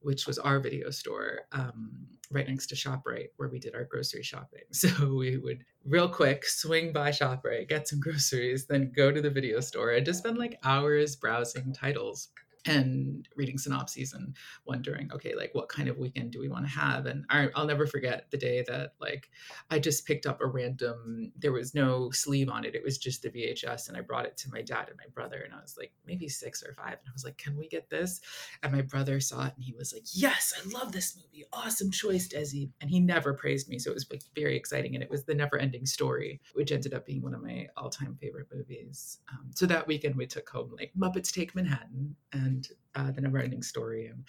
which 0.00 0.26
was 0.26 0.38
our 0.38 0.60
video 0.60 0.90
store 0.90 1.42
um, 1.52 2.06
right 2.30 2.48
next 2.48 2.66
to 2.68 2.74
ShopRite, 2.74 3.28
where 3.36 3.48
we 3.48 3.58
did 3.58 3.74
our 3.74 3.84
grocery 3.84 4.22
shopping. 4.22 4.62
So 4.72 5.14
we 5.14 5.38
would 5.38 5.64
real 5.84 6.08
quick 6.08 6.44
swing 6.44 6.92
by 6.92 7.10
ShopRite, 7.10 7.68
get 7.68 7.88
some 7.88 8.00
groceries, 8.00 8.66
then 8.66 8.92
go 8.94 9.10
to 9.10 9.20
the 9.20 9.30
video 9.30 9.60
store 9.60 9.90
and 9.90 10.06
just 10.06 10.20
spend 10.20 10.38
like 10.38 10.58
hours 10.64 11.16
browsing 11.16 11.72
titles 11.72 12.28
and 12.66 13.28
reading 13.36 13.58
synopses 13.58 14.12
and 14.12 14.36
wondering 14.64 15.10
okay 15.12 15.34
like 15.34 15.50
what 15.52 15.68
kind 15.68 15.88
of 15.88 15.98
weekend 15.98 16.30
do 16.30 16.40
we 16.40 16.48
want 16.48 16.64
to 16.64 16.70
have? 16.70 17.06
And 17.06 17.24
I, 17.28 17.48
will 17.56 17.66
never 17.66 17.86
forget 17.86 18.30
the 18.30 18.36
day 18.36 18.64
that 18.68 18.94
like 19.00 19.30
i 19.70 19.78
just 19.78 20.06
picked 20.06 20.26
up 20.26 20.40
a 20.40 20.46
random 20.46 21.32
there 21.36 21.52
was 21.52 21.74
no 21.74 22.10
sleeve 22.10 22.48
on 22.48 22.64
it 22.64 22.74
it 22.74 22.82
was 22.82 22.98
just 22.98 23.22
the 23.22 23.30
vhs 23.30 23.88
and 23.88 23.96
i 23.96 24.00
brought 24.00 24.26
it 24.26 24.36
to 24.38 24.50
my 24.50 24.62
dad 24.62 24.88
and 24.88 24.96
my 24.98 25.10
brother 25.14 25.42
and 25.44 25.54
i 25.54 25.60
was 25.60 25.76
like 25.78 25.92
maybe 26.06 26.28
six 26.28 26.62
or 26.62 26.72
five 26.72 26.92
and 26.92 27.08
i 27.08 27.12
was 27.12 27.24
like 27.24 27.36
can 27.36 27.56
we 27.56 27.68
get 27.68 27.88
this? 27.90 28.20
And 28.62 28.72
my 28.72 28.82
brother 28.82 29.20
saw 29.20 29.46
it 29.46 29.54
and 29.54 29.64
he 29.64 29.72
was 29.72 29.92
like 29.92 30.04
yes 30.12 30.52
i 30.58 30.78
love 30.78 30.92
this 30.92 31.16
movie 31.16 31.44
awesome 31.52 31.90
choice 31.90 32.28
desi 32.28 32.70
and 32.80 32.90
he 32.90 33.00
never 33.00 33.34
praised 33.34 33.68
me 33.68 33.78
so 33.78 33.90
it 33.90 33.94
was 33.94 34.06
like 34.10 34.22
very 34.34 34.56
exciting 34.56 34.94
and 34.94 35.02
it 35.02 35.10
was 35.10 35.24
the 35.24 35.34
never 35.34 35.58
ending 35.58 35.86
story 35.86 36.40
which 36.54 36.72
ended 36.72 36.94
up 36.94 37.06
being 37.06 37.22
one 37.22 37.34
of 37.34 37.42
my 37.42 37.68
all-time 37.76 38.16
favorite 38.20 38.48
movies. 38.52 39.18
Um, 39.30 39.50
so 39.54 39.66
that 39.66 39.86
weekend 39.86 40.16
we 40.16 40.26
took 40.26 40.48
home 40.48 40.74
like 40.76 40.92
muppets 40.98 41.32
take 41.32 41.54
manhattan 41.54 42.16
and 42.32 42.51
and 42.52 42.68
uh, 42.94 43.10
the 43.10 43.20
never 43.20 43.38
ending 43.38 43.62
story 43.62 44.06
and 44.06 44.24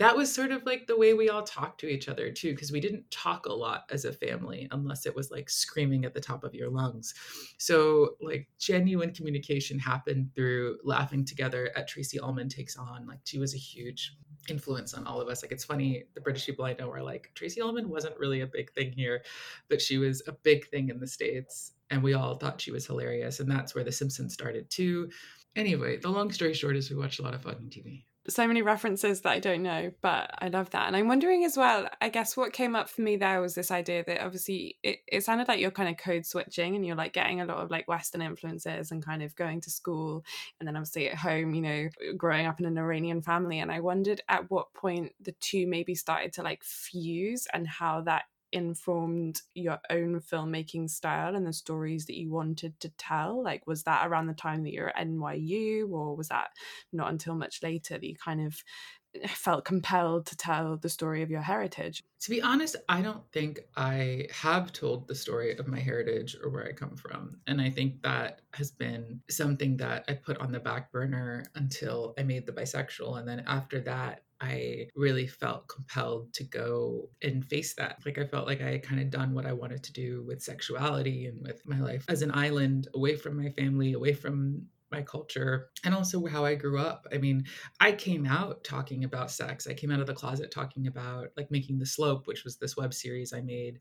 that 0.00 0.16
was 0.16 0.34
sort 0.34 0.50
of 0.50 0.64
like 0.64 0.86
the 0.86 0.96
way 0.96 1.12
we 1.12 1.28
all 1.28 1.42
talked 1.42 1.78
to 1.78 1.86
each 1.86 2.08
other 2.08 2.32
too 2.32 2.52
because 2.52 2.72
we 2.72 2.80
didn't 2.80 3.10
talk 3.10 3.44
a 3.44 3.52
lot 3.52 3.82
as 3.90 4.06
a 4.06 4.12
family 4.12 4.66
unless 4.70 5.04
it 5.04 5.14
was 5.14 5.30
like 5.30 5.50
screaming 5.50 6.06
at 6.06 6.14
the 6.14 6.20
top 6.20 6.42
of 6.42 6.54
your 6.54 6.70
lungs. 6.70 7.12
So 7.58 8.14
like 8.18 8.48
genuine 8.58 9.12
communication 9.12 9.78
happened 9.78 10.30
through 10.34 10.78
laughing 10.84 11.26
together 11.26 11.70
at 11.76 11.86
tracey 11.86 12.18
ullman 12.18 12.48
takes 12.48 12.78
on 12.78 13.06
like 13.06 13.18
she 13.24 13.38
was 13.38 13.54
a 13.54 13.58
huge 13.58 14.16
influence 14.48 14.94
on 14.94 15.06
all 15.06 15.20
of 15.20 15.28
us. 15.28 15.42
Like 15.42 15.52
it's 15.52 15.66
funny 15.66 16.04
the 16.14 16.20
british 16.22 16.46
people 16.46 16.64
i 16.64 16.74
know 16.78 16.90
are 16.90 17.02
like 17.02 17.30
tracey 17.34 17.60
ullman 17.60 17.90
wasn't 17.90 18.18
really 18.18 18.40
a 18.40 18.46
big 18.46 18.72
thing 18.72 18.92
here 18.92 19.22
but 19.68 19.82
she 19.82 19.98
was 19.98 20.22
a 20.26 20.32
big 20.32 20.66
thing 20.68 20.88
in 20.88 20.98
the 20.98 21.06
states 21.06 21.72
and 21.90 22.02
we 22.02 22.14
all 22.14 22.36
thought 22.36 22.60
she 22.60 22.70
was 22.70 22.86
hilarious 22.86 23.38
and 23.40 23.50
that's 23.50 23.74
where 23.74 23.84
the 23.84 23.92
simpsons 23.92 24.32
started 24.32 24.70
too 24.70 25.10
Anyway, 25.56 25.96
the 25.96 26.08
long 26.08 26.30
story 26.30 26.54
short 26.54 26.76
is 26.76 26.90
we 26.90 26.96
watched 26.96 27.18
a 27.18 27.22
lot 27.22 27.34
of 27.34 27.42
fucking 27.42 27.70
TV. 27.70 28.04
so 28.28 28.46
many 28.46 28.62
references 28.62 29.22
that 29.22 29.32
I 29.32 29.40
don't 29.40 29.62
know, 29.62 29.90
but 30.00 30.30
I 30.38 30.48
love 30.48 30.70
that. 30.70 30.86
And 30.86 30.94
I'm 30.94 31.08
wondering 31.08 31.44
as 31.44 31.56
well, 31.56 31.88
I 32.00 32.08
guess 32.08 32.36
what 32.36 32.52
came 32.52 32.76
up 32.76 32.88
for 32.88 33.02
me 33.02 33.16
there 33.16 33.40
was 33.40 33.56
this 33.56 33.72
idea 33.72 34.04
that 34.06 34.24
obviously 34.24 34.78
it, 34.84 34.98
it 35.08 35.24
sounded 35.24 35.48
like 35.48 35.58
you're 35.58 35.72
kind 35.72 35.88
of 35.88 35.96
code 35.96 36.24
switching 36.24 36.76
and 36.76 36.86
you're 36.86 36.94
like 36.94 37.12
getting 37.12 37.40
a 37.40 37.46
lot 37.46 37.58
of 37.58 37.70
like 37.70 37.88
Western 37.88 38.22
influences 38.22 38.92
and 38.92 39.04
kind 39.04 39.22
of 39.24 39.34
going 39.34 39.60
to 39.62 39.70
school 39.70 40.22
and 40.60 40.68
then 40.68 40.76
obviously 40.76 41.08
at 41.08 41.16
home, 41.16 41.54
you 41.54 41.62
know, 41.62 41.88
growing 42.16 42.46
up 42.46 42.60
in 42.60 42.66
an 42.66 42.78
Iranian 42.78 43.20
family. 43.20 43.58
And 43.58 43.72
I 43.72 43.80
wondered 43.80 44.20
at 44.28 44.50
what 44.50 44.72
point 44.74 45.12
the 45.20 45.34
two 45.40 45.66
maybe 45.66 45.96
started 45.96 46.32
to 46.34 46.42
like 46.42 46.62
fuse 46.62 47.48
and 47.52 47.66
how 47.66 48.02
that 48.02 48.24
informed 48.52 49.40
your 49.54 49.78
own 49.90 50.20
filmmaking 50.20 50.90
style 50.90 51.34
and 51.36 51.46
the 51.46 51.52
stories 51.52 52.06
that 52.06 52.18
you 52.18 52.30
wanted 52.30 52.78
to 52.80 52.88
tell? 52.98 53.42
Like, 53.42 53.66
was 53.66 53.84
that 53.84 54.06
around 54.06 54.26
the 54.26 54.34
time 54.34 54.62
that 54.64 54.72
you 54.72 54.82
were 54.82 54.96
at 54.96 55.06
NYU, 55.06 55.90
or 55.90 56.16
was 56.16 56.28
that 56.28 56.50
not 56.92 57.10
until 57.10 57.34
much 57.34 57.62
later 57.62 57.94
that 57.94 58.04
you 58.04 58.16
kind 58.16 58.46
of 58.46 58.62
eh, 59.14 59.26
felt 59.28 59.64
compelled 59.64 60.26
to 60.26 60.36
tell 60.36 60.76
the 60.76 60.88
story 60.88 61.22
of 61.22 61.30
your 61.30 61.42
heritage? 61.42 62.02
To 62.20 62.30
be 62.30 62.42
honest, 62.42 62.76
I 62.88 63.02
don't 63.02 63.24
think 63.32 63.60
I 63.76 64.26
have 64.32 64.72
told 64.72 65.08
the 65.08 65.14
story 65.14 65.56
of 65.56 65.66
my 65.66 65.80
heritage 65.80 66.36
or 66.42 66.50
where 66.50 66.66
I 66.66 66.72
come 66.72 66.96
from. 66.96 67.38
And 67.46 67.60
I 67.60 67.70
think 67.70 68.02
that 68.02 68.42
has 68.52 68.70
been 68.70 69.20
something 69.30 69.76
that 69.78 70.04
I 70.08 70.14
put 70.14 70.38
on 70.38 70.52
the 70.52 70.60
back 70.60 70.92
burner 70.92 71.44
until 71.54 72.14
I 72.18 72.24
made 72.24 72.46
the 72.46 72.52
bisexual. 72.52 73.18
And 73.18 73.26
then 73.26 73.44
after 73.46 73.80
that, 73.80 74.22
I 74.40 74.88
really 74.96 75.26
felt 75.26 75.68
compelled 75.68 76.32
to 76.34 76.44
go 76.44 77.10
and 77.22 77.44
face 77.44 77.74
that. 77.74 77.98
Like 78.06 78.18
I 78.18 78.26
felt 78.26 78.46
like 78.46 78.62
I 78.62 78.70
had 78.70 78.82
kind 78.82 79.00
of 79.00 79.10
done 79.10 79.34
what 79.34 79.46
I 79.46 79.52
wanted 79.52 79.82
to 79.84 79.92
do 79.92 80.24
with 80.26 80.42
sexuality 80.42 81.26
and 81.26 81.40
with 81.42 81.66
my 81.66 81.80
life 81.80 82.04
as 82.08 82.22
an 82.22 82.32
island, 82.34 82.88
away 82.94 83.16
from 83.16 83.36
my 83.36 83.50
family, 83.50 83.92
away 83.92 84.14
from 84.14 84.66
my 84.90 85.02
culture 85.02 85.70
and 85.84 85.94
also 85.94 86.26
how 86.26 86.44
I 86.44 86.54
grew 86.54 86.78
up. 86.78 87.06
I 87.12 87.18
mean, 87.18 87.44
I 87.80 87.92
came 87.92 88.26
out 88.26 88.64
talking 88.64 89.04
about 89.04 89.30
sex. 89.30 89.66
I 89.66 89.74
came 89.74 89.90
out 89.90 90.00
of 90.00 90.06
the 90.06 90.14
closet 90.14 90.50
talking 90.50 90.86
about 90.86 91.28
like 91.36 91.50
making 91.50 91.78
the 91.78 91.86
slope, 91.86 92.26
which 92.26 92.44
was 92.44 92.56
this 92.56 92.76
web 92.76 92.92
series 92.92 93.32
I 93.32 93.40
made 93.40 93.78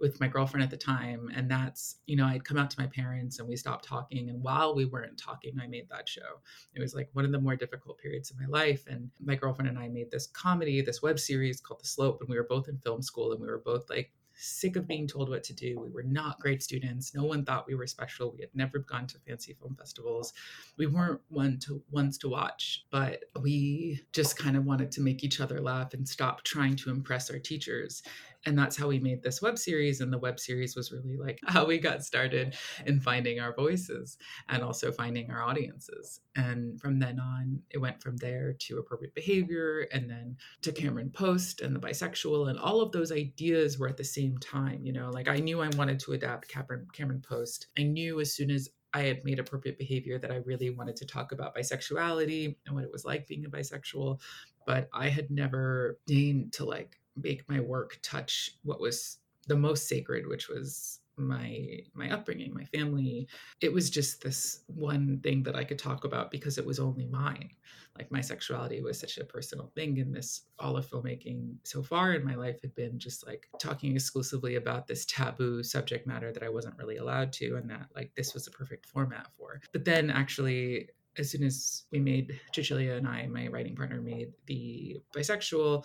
with 0.00 0.20
my 0.20 0.28
girlfriend 0.28 0.62
at 0.62 0.70
the 0.70 0.76
time. 0.76 1.30
And 1.34 1.50
that's, 1.50 1.96
you 2.06 2.16
know, 2.16 2.26
I'd 2.26 2.44
come 2.44 2.56
out 2.56 2.70
to 2.70 2.80
my 2.80 2.86
parents 2.86 3.38
and 3.38 3.48
we 3.48 3.56
stopped 3.56 3.84
talking. 3.84 4.28
And 4.30 4.42
while 4.42 4.74
we 4.74 4.84
weren't 4.84 5.18
talking, 5.18 5.58
I 5.60 5.66
made 5.66 5.88
that 5.90 6.08
show. 6.08 6.40
It 6.74 6.80
was 6.80 6.94
like 6.94 7.08
one 7.12 7.24
of 7.24 7.32
the 7.32 7.40
more 7.40 7.56
difficult 7.56 7.98
periods 7.98 8.30
of 8.30 8.38
my 8.38 8.46
life. 8.46 8.86
And 8.86 9.10
my 9.20 9.34
girlfriend 9.34 9.68
and 9.68 9.78
I 9.78 9.88
made 9.88 10.10
this 10.10 10.28
comedy, 10.28 10.80
this 10.80 11.02
web 11.02 11.18
series 11.18 11.60
called 11.60 11.82
The 11.82 11.88
Slope. 11.88 12.20
And 12.20 12.28
we 12.28 12.36
were 12.36 12.46
both 12.48 12.68
in 12.68 12.78
film 12.78 13.02
school 13.02 13.32
and 13.32 13.40
we 13.40 13.48
were 13.48 13.62
both 13.64 13.90
like 13.90 14.12
sick 14.38 14.76
of 14.76 14.86
being 14.86 15.06
told 15.06 15.28
what 15.28 15.42
to 15.44 15.52
do. 15.52 15.80
We 15.80 15.90
were 15.90 16.02
not 16.02 16.40
great 16.40 16.62
students. 16.62 17.14
No 17.14 17.24
one 17.24 17.44
thought 17.44 17.66
we 17.66 17.74
were 17.74 17.86
special. 17.86 18.32
We 18.32 18.40
had 18.40 18.54
never 18.54 18.78
gone 18.78 19.06
to 19.08 19.18
fancy 19.26 19.54
film 19.54 19.74
festivals. 19.74 20.32
We 20.76 20.86
weren't 20.86 21.20
one 21.28 21.58
to 21.60 21.82
ones 21.90 22.18
to 22.18 22.28
watch, 22.28 22.84
but 22.90 23.24
we 23.40 24.00
just 24.12 24.38
kind 24.38 24.56
of 24.56 24.64
wanted 24.64 24.92
to 24.92 25.00
make 25.00 25.24
each 25.24 25.40
other 25.40 25.60
laugh 25.60 25.92
and 25.92 26.08
stop 26.08 26.44
trying 26.44 26.76
to 26.76 26.90
impress 26.90 27.30
our 27.30 27.38
teachers 27.38 28.02
and 28.46 28.58
that's 28.58 28.76
how 28.76 28.88
we 28.88 28.98
made 28.98 29.22
this 29.22 29.42
web 29.42 29.58
series 29.58 30.00
and 30.00 30.12
the 30.12 30.18
web 30.18 30.38
series 30.38 30.76
was 30.76 30.92
really 30.92 31.16
like 31.16 31.40
how 31.46 31.66
we 31.66 31.78
got 31.78 32.04
started 32.04 32.56
in 32.86 33.00
finding 33.00 33.40
our 33.40 33.54
voices 33.54 34.16
and 34.48 34.62
also 34.62 34.92
finding 34.92 35.30
our 35.30 35.42
audiences. 35.42 36.20
And 36.36 36.80
from 36.80 36.98
then 36.98 37.18
on 37.18 37.60
it 37.70 37.78
went 37.78 38.02
from 38.02 38.16
there 38.16 38.54
to 38.60 38.78
appropriate 38.78 39.14
behavior 39.14 39.88
and 39.92 40.08
then 40.08 40.36
to 40.62 40.72
cameron 40.72 41.10
post 41.10 41.60
and 41.60 41.74
the 41.74 41.80
bisexual 41.80 42.48
and 42.48 42.58
all 42.58 42.80
of 42.80 42.92
those 42.92 43.12
ideas 43.12 43.78
were 43.78 43.88
at 43.88 43.96
the 43.96 44.04
same 44.04 44.38
time 44.38 44.80
you 44.84 44.92
know? 44.92 45.10
Like 45.10 45.28
i 45.28 45.36
knew 45.36 45.60
i 45.60 45.68
wanted 45.76 45.98
to 46.00 46.12
adapt 46.12 46.48
cameron, 46.48 46.86
cameron 46.92 47.22
post. 47.26 47.66
I 47.78 47.82
knew 47.82 48.20
as 48.20 48.34
soon 48.34 48.50
as 48.50 48.68
I 48.94 49.02
had 49.02 49.24
made 49.24 49.38
appropriate 49.38 49.78
behavior 49.78 50.18
that 50.18 50.30
I 50.30 50.36
really 50.36 50.70
wanted 50.70 50.96
to 50.96 51.06
talk 51.06 51.32
about 51.32 51.54
bisexuality 51.54 52.56
and 52.66 52.74
what 52.74 52.84
it 52.84 52.92
was 52.92 53.04
like 53.04 53.26
being 53.26 53.44
a 53.44 53.50
bisexual, 53.50 54.20
but 54.66 54.88
I 54.94 55.08
had 55.08 55.30
never 55.30 55.98
deigned 56.06 56.52
to 56.54 56.64
like 56.64 56.98
make 57.22 57.48
my 57.48 57.60
work 57.60 57.98
touch 58.02 58.52
what 58.62 58.80
was 58.80 59.18
the 59.46 59.56
most 59.56 59.88
sacred, 59.88 60.26
which 60.26 60.48
was 60.48 61.00
my 61.18 61.80
my 61.94 62.10
upbringing 62.10 62.54
my 62.54 62.64
family. 62.64 63.28
It 63.60 63.72
was 63.72 63.90
just 63.90 64.22
this 64.22 64.60
one 64.66 65.20
thing 65.22 65.42
that 65.42 65.56
i 65.56 65.64
could 65.64 65.78
talk 65.78 66.04
about 66.04 66.30
because 66.30 66.58
it 66.58 66.66
was 66.66 66.78
only 66.78 67.06
mine. 67.06 67.50
Like 67.96 68.12
my 68.12 68.20
sexuality 68.20 68.80
was 68.80 69.00
such 69.00 69.18
a 69.18 69.24
personal 69.24 69.72
thing 69.74 69.98
and 69.98 70.14
this 70.14 70.42
all 70.60 70.76
of 70.76 70.88
filmmaking 70.88 71.56
so 71.64 71.82
far 71.82 72.12
in 72.12 72.24
my 72.24 72.36
life 72.36 72.60
had 72.62 72.74
been 72.76 72.98
just 72.98 73.26
like 73.26 73.48
talking 73.58 73.96
exclusively 73.96 74.54
about 74.54 74.86
this 74.86 75.04
taboo 75.06 75.64
subject 75.64 76.06
matter 76.06 76.32
that 76.32 76.44
i 76.44 76.48
wasn't 76.48 76.78
really 76.78 76.98
allowed 76.98 77.32
to 77.32 77.56
and 77.56 77.68
that 77.68 77.88
like 77.96 78.12
this 78.14 78.34
was 78.34 78.46
a 78.46 78.52
perfect 78.52 78.86
format 78.86 79.26
for. 79.36 79.60
But 79.72 79.84
then 79.84 80.10
actually 80.10 80.90
as 81.18 81.30
soon 81.30 81.42
as 81.42 81.84
we 81.90 81.98
made 81.98 82.40
Cecilia 82.54 82.92
and 82.92 83.06
I, 83.06 83.26
my 83.26 83.48
writing 83.48 83.74
partner, 83.74 84.00
made 84.00 84.32
the 84.46 84.98
bisexual, 85.14 85.84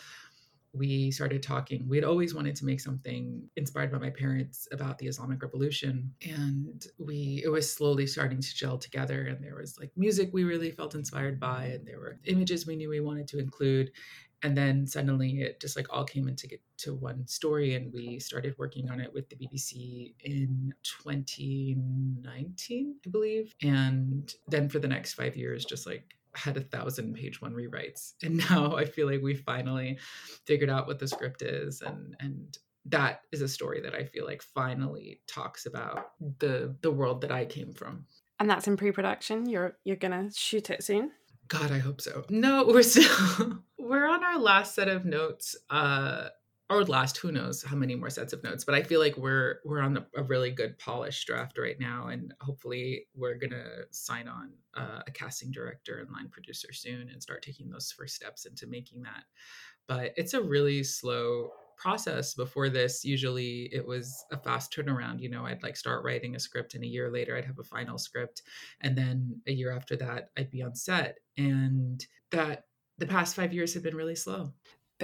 we 0.74 1.12
started 1.12 1.44
talking. 1.44 1.88
We 1.88 1.98
had 1.98 2.04
always 2.04 2.34
wanted 2.34 2.56
to 2.58 2.66
make 2.66 2.80
something 2.80 3.48
inspired 3.56 3.92
by 3.92 4.00
my 4.00 4.10
parents 4.10 4.68
about 4.72 4.98
the 4.98 5.06
Islamic 5.08 5.40
Revolution. 5.42 6.12
And 6.28 6.84
we 6.98 7.42
it 7.44 7.50
was 7.50 7.72
slowly 7.72 8.08
starting 8.08 8.42
to 8.42 8.56
gel 8.56 8.80
together. 8.80 9.26
And 9.26 9.44
there 9.44 9.56
was 9.56 9.78
like 9.80 9.92
music 9.96 10.32
we 10.34 10.44
really 10.44 10.72
felt 10.72 10.96
inspired 10.96 11.40
by, 11.40 11.66
and 11.66 11.88
there 11.88 12.00
were 12.00 12.20
images 12.26 12.66
we 12.66 12.76
knew 12.76 12.90
we 12.90 13.02
wanted 13.02 13.28
to 13.30 13.40
include. 13.40 13.92
And 14.42 14.58
then 14.58 14.86
suddenly 14.86 15.42
it 15.42 15.62
just 15.62 15.78
like 15.78 15.88
all 15.90 16.04
came 16.04 16.28
into 16.28 16.50
to 16.80 16.96
one 16.96 17.26
story, 17.28 17.76
and 17.76 17.94
we 17.94 18.20
started 18.20 18.56
working 18.58 18.90
on 18.90 19.00
it 19.00 19.14
with 19.14 19.30
the 19.30 19.38
BBC 19.38 20.16
in 20.22 20.74
2019, 20.84 22.96
I 23.06 23.10
believe. 23.10 23.54
And 23.62 24.34
then 24.48 24.70
for 24.70 24.80
the 24.80 24.88
next 24.88 25.14
five 25.14 25.38
years, 25.38 25.64
just 25.64 25.86
like 25.86 26.16
had 26.36 26.58
a 26.58 26.62
thousand 26.62 27.14
page 27.16 27.42
one 27.42 27.54
rewrites 27.54 28.14
and 28.24 28.38
now 28.50 28.76
i 28.76 28.86
feel 28.86 29.08
like 29.08 29.22
we 29.22 29.36
finally 29.36 29.98
figured 30.46 30.70
out 30.70 30.88
what 30.88 31.00
the 31.00 31.08
script 31.08 31.42
is 31.42 31.82
and 31.82 32.16
and 32.20 32.58
that 32.86 33.22
is 33.32 33.42
a 33.42 33.48
story 33.48 33.80
that 33.82 33.96
i 33.96 34.04
feel 34.04 34.26
like 34.26 34.42
finally 34.42 35.22
talks 35.28 35.66
about 35.66 36.12
the 36.40 36.76
the 36.82 36.92
world 36.92 37.22
that 37.22 37.32
i 37.32 37.46
came 37.46 37.74
from. 37.74 38.06
And 38.40 38.50
that's 38.50 38.68
in 38.68 38.76
pre-production? 38.76 39.48
You're 39.48 39.78
you're 39.86 39.96
gonna 39.96 40.30
shoot 40.34 40.70
it 40.70 40.84
soon? 40.84 41.12
God 41.48 41.72
i 41.72 41.78
hope 41.78 42.02
so. 42.02 42.26
No 42.30 42.66
we're 42.66 42.84
still 42.84 43.62
we're 43.80 44.08
on 44.08 44.24
our 44.24 44.38
last 44.40 44.76
set 44.76 44.90
of 44.90 45.06
notes 45.06 45.56
uh 45.70 46.30
or 46.70 46.84
last 46.86 47.18
who 47.18 47.32
knows 47.32 47.62
how 47.64 47.76
many 47.76 47.96
more 47.96 48.10
sets 48.10 48.34
of 48.34 48.44
notes 48.44 48.64
but 48.64 48.76
i 48.76 48.82
feel 48.82 49.00
like 49.00 49.18
we're 49.18 49.60
we're 49.66 49.82
on 49.82 49.98
a, 49.98 50.06
a 50.16 50.24
really 50.24 50.50
good 50.50 50.78
polished 50.80 51.28
draft 51.28 51.58
right 51.58 51.80
now 51.80 52.08
and 52.08 52.34
hopefully 52.42 53.06
we're 53.16 53.36
gonna 53.36 53.64
sign 53.92 54.28
on 54.28 54.52
uh, 54.76 55.02
a 55.06 55.12
casting 55.12 55.52
director 55.52 56.00
and 56.00 56.10
line 56.12 56.30
producer 56.30 56.74
soon 56.74 57.10
and 57.10 57.22
start 57.22 57.44
taking 57.44 57.70
those 57.70 57.92
first 57.92 58.16
steps 58.16 58.46
into 58.46 58.68
making 58.68 59.04
that. 59.04 59.24
But 59.88 60.14
it's 60.16 60.34
a 60.34 60.42
really 60.42 60.84
slow 60.84 61.50
process. 61.78 62.34
Before 62.34 62.70
this 62.70 63.04
usually 63.04 63.70
it 63.72 63.86
was 63.86 64.24
a 64.32 64.38
fast 64.38 64.72
turnaround 64.72 65.20
you 65.20 65.30
know 65.30 65.46
i'd 65.46 65.64
like 65.64 65.76
start 65.76 66.06
writing 66.06 66.36
a 66.36 66.40
script 66.40 66.76
and 66.76 66.84
a 66.84 66.88
year 66.88 67.12
later 67.12 67.36
i'd 67.36 67.46
have 67.46 67.60
a 67.60 67.64
final 67.64 67.98
script 67.98 68.44
and 68.82 68.96
then 68.98 69.42
a 69.48 69.52
year 69.52 69.72
after 69.76 69.96
that 69.98 70.30
i'd 70.38 70.52
be 70.52 70.62
on 70.62 70.76
set 70.76 71.18
and 71.38 72.06
that 72.32 72.66
the 73.00 73.08
past 73.08 73.36
five 73.36 73.54
years 73.54 73.74
have 73.74 73.84
been 73.84 73.96
really 73.96 74.16
slow 74.16 74.54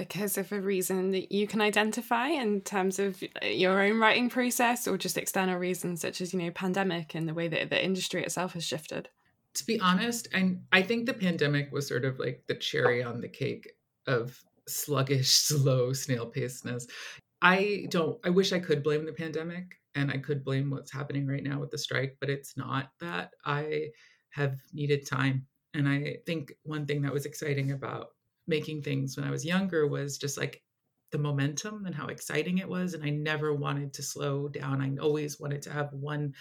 because 0.00 0.38
of 0.38 0.50
a 0.50 0.58
reason 0.58 1.10
that 1.10 1.30
you 1.30 1.46
can 1.46 1.60
identify 1.60 2.28
in 2.28 2.62
terms 2.62 2.98
of 2.98 3.22
uh, 3.42 3.46
your 3.46 3.82
own 3.82 4.00
writing 4.00 4.30
process 4.30 4.88
or 4.88 4.96
just 4.96 5.18
external 5.18 5.58
reasons 5.58 6.00
such 6.00 6.22
as 6.22 6.32
you 6.32 6.40
know 6.40 6.50
pandemic 6.50 7.14
and 7.14 7.28
the 7.28 7.34
way 7.34 7.48
that 7.48 7.68
the 7.68 7.84
industry 7.84 8.22
itself 8.22 8.54
has 8.54 8.64
shifted? 8.64 9.10
To 9.56 9.66
be 9.66 9.78
honest 9.80 10.28
and 10.32 10.62
i 10.72 10.80
think 10.80 11.04
the 11.04 11.12
pandemic 11.12 11.70
was 11.72 11.86
sort 11.86 12.04
of 12.04 12.18
like 12.18 12.44
the 12.46 12.54
cherry 12.54 13.02
on 13.02 13.20
the 13.20 13.28
cake 13.28 13.70
of 14.06 14.40
sluggish 14.66 15.28
slow 15.48 15.92
snail 15.92 16.30
pacedness 16.30 16.86
i 17.42 17.84
don't 17.90 18.18
i 18.24 18.30
wish 18.30 18.52
i 18.52 18.60
could 18.60 18.82
blame 18.82 19.04
the 19.04 19.12
pandemic 19.12 19.74
and 19.96 20.10
i 20.10 20.16
could 20.16 20.44
blame 20.44 20.70
what's 20.70 20.92
happening 20.92 21.26
right 21.26 21.42
now 21.42 21.58
with 21.58 21.70
the 21.70 21.78
strike 21.78 22.16
but 22.20 22.30
it's 22.30 22.56
not 22.56 22.90
that. 23.00 23.32
I 23.44 23.88
have 24.30 24.56
needed 24.72 25.06
time 25.06 25.46
and 25.74 25.88
i 25.88 26.16
think 26.26 26.52
one 26.62 26.86
thing 26.86 27.02
that 27.02 27.12
was 27.12 27.26
exciting 27.26 27.72
about 27.72 28.10
making 28.50 28.82
things 28.82 29.16
when 29.16 29.26
I 29.26 29.30
was 29.30 29.44
younger 29.46 29.86
was 29.86 30.18
just 30.18 30.36
like 30.36 30.62
the 31.12 31.18
momentum 31.18 31.86
and 31.86 31.94
how 31.94 32.06
exciting 32.08 32.58
it 32.58 32.68
was 32.68 32.94
and 32.94 33.02
I 33.02 33.10
never 33.10 33.54
wanted 33.54 33.94
to 33.94 34.02
slow 34.02 34.48
down. 34.48 34.82
I 34.82 35.02
always 35.02 35.40
wanted 35.40 35.62
to 35.62 35.72
have 35.72 35.92
one 35.92 36.34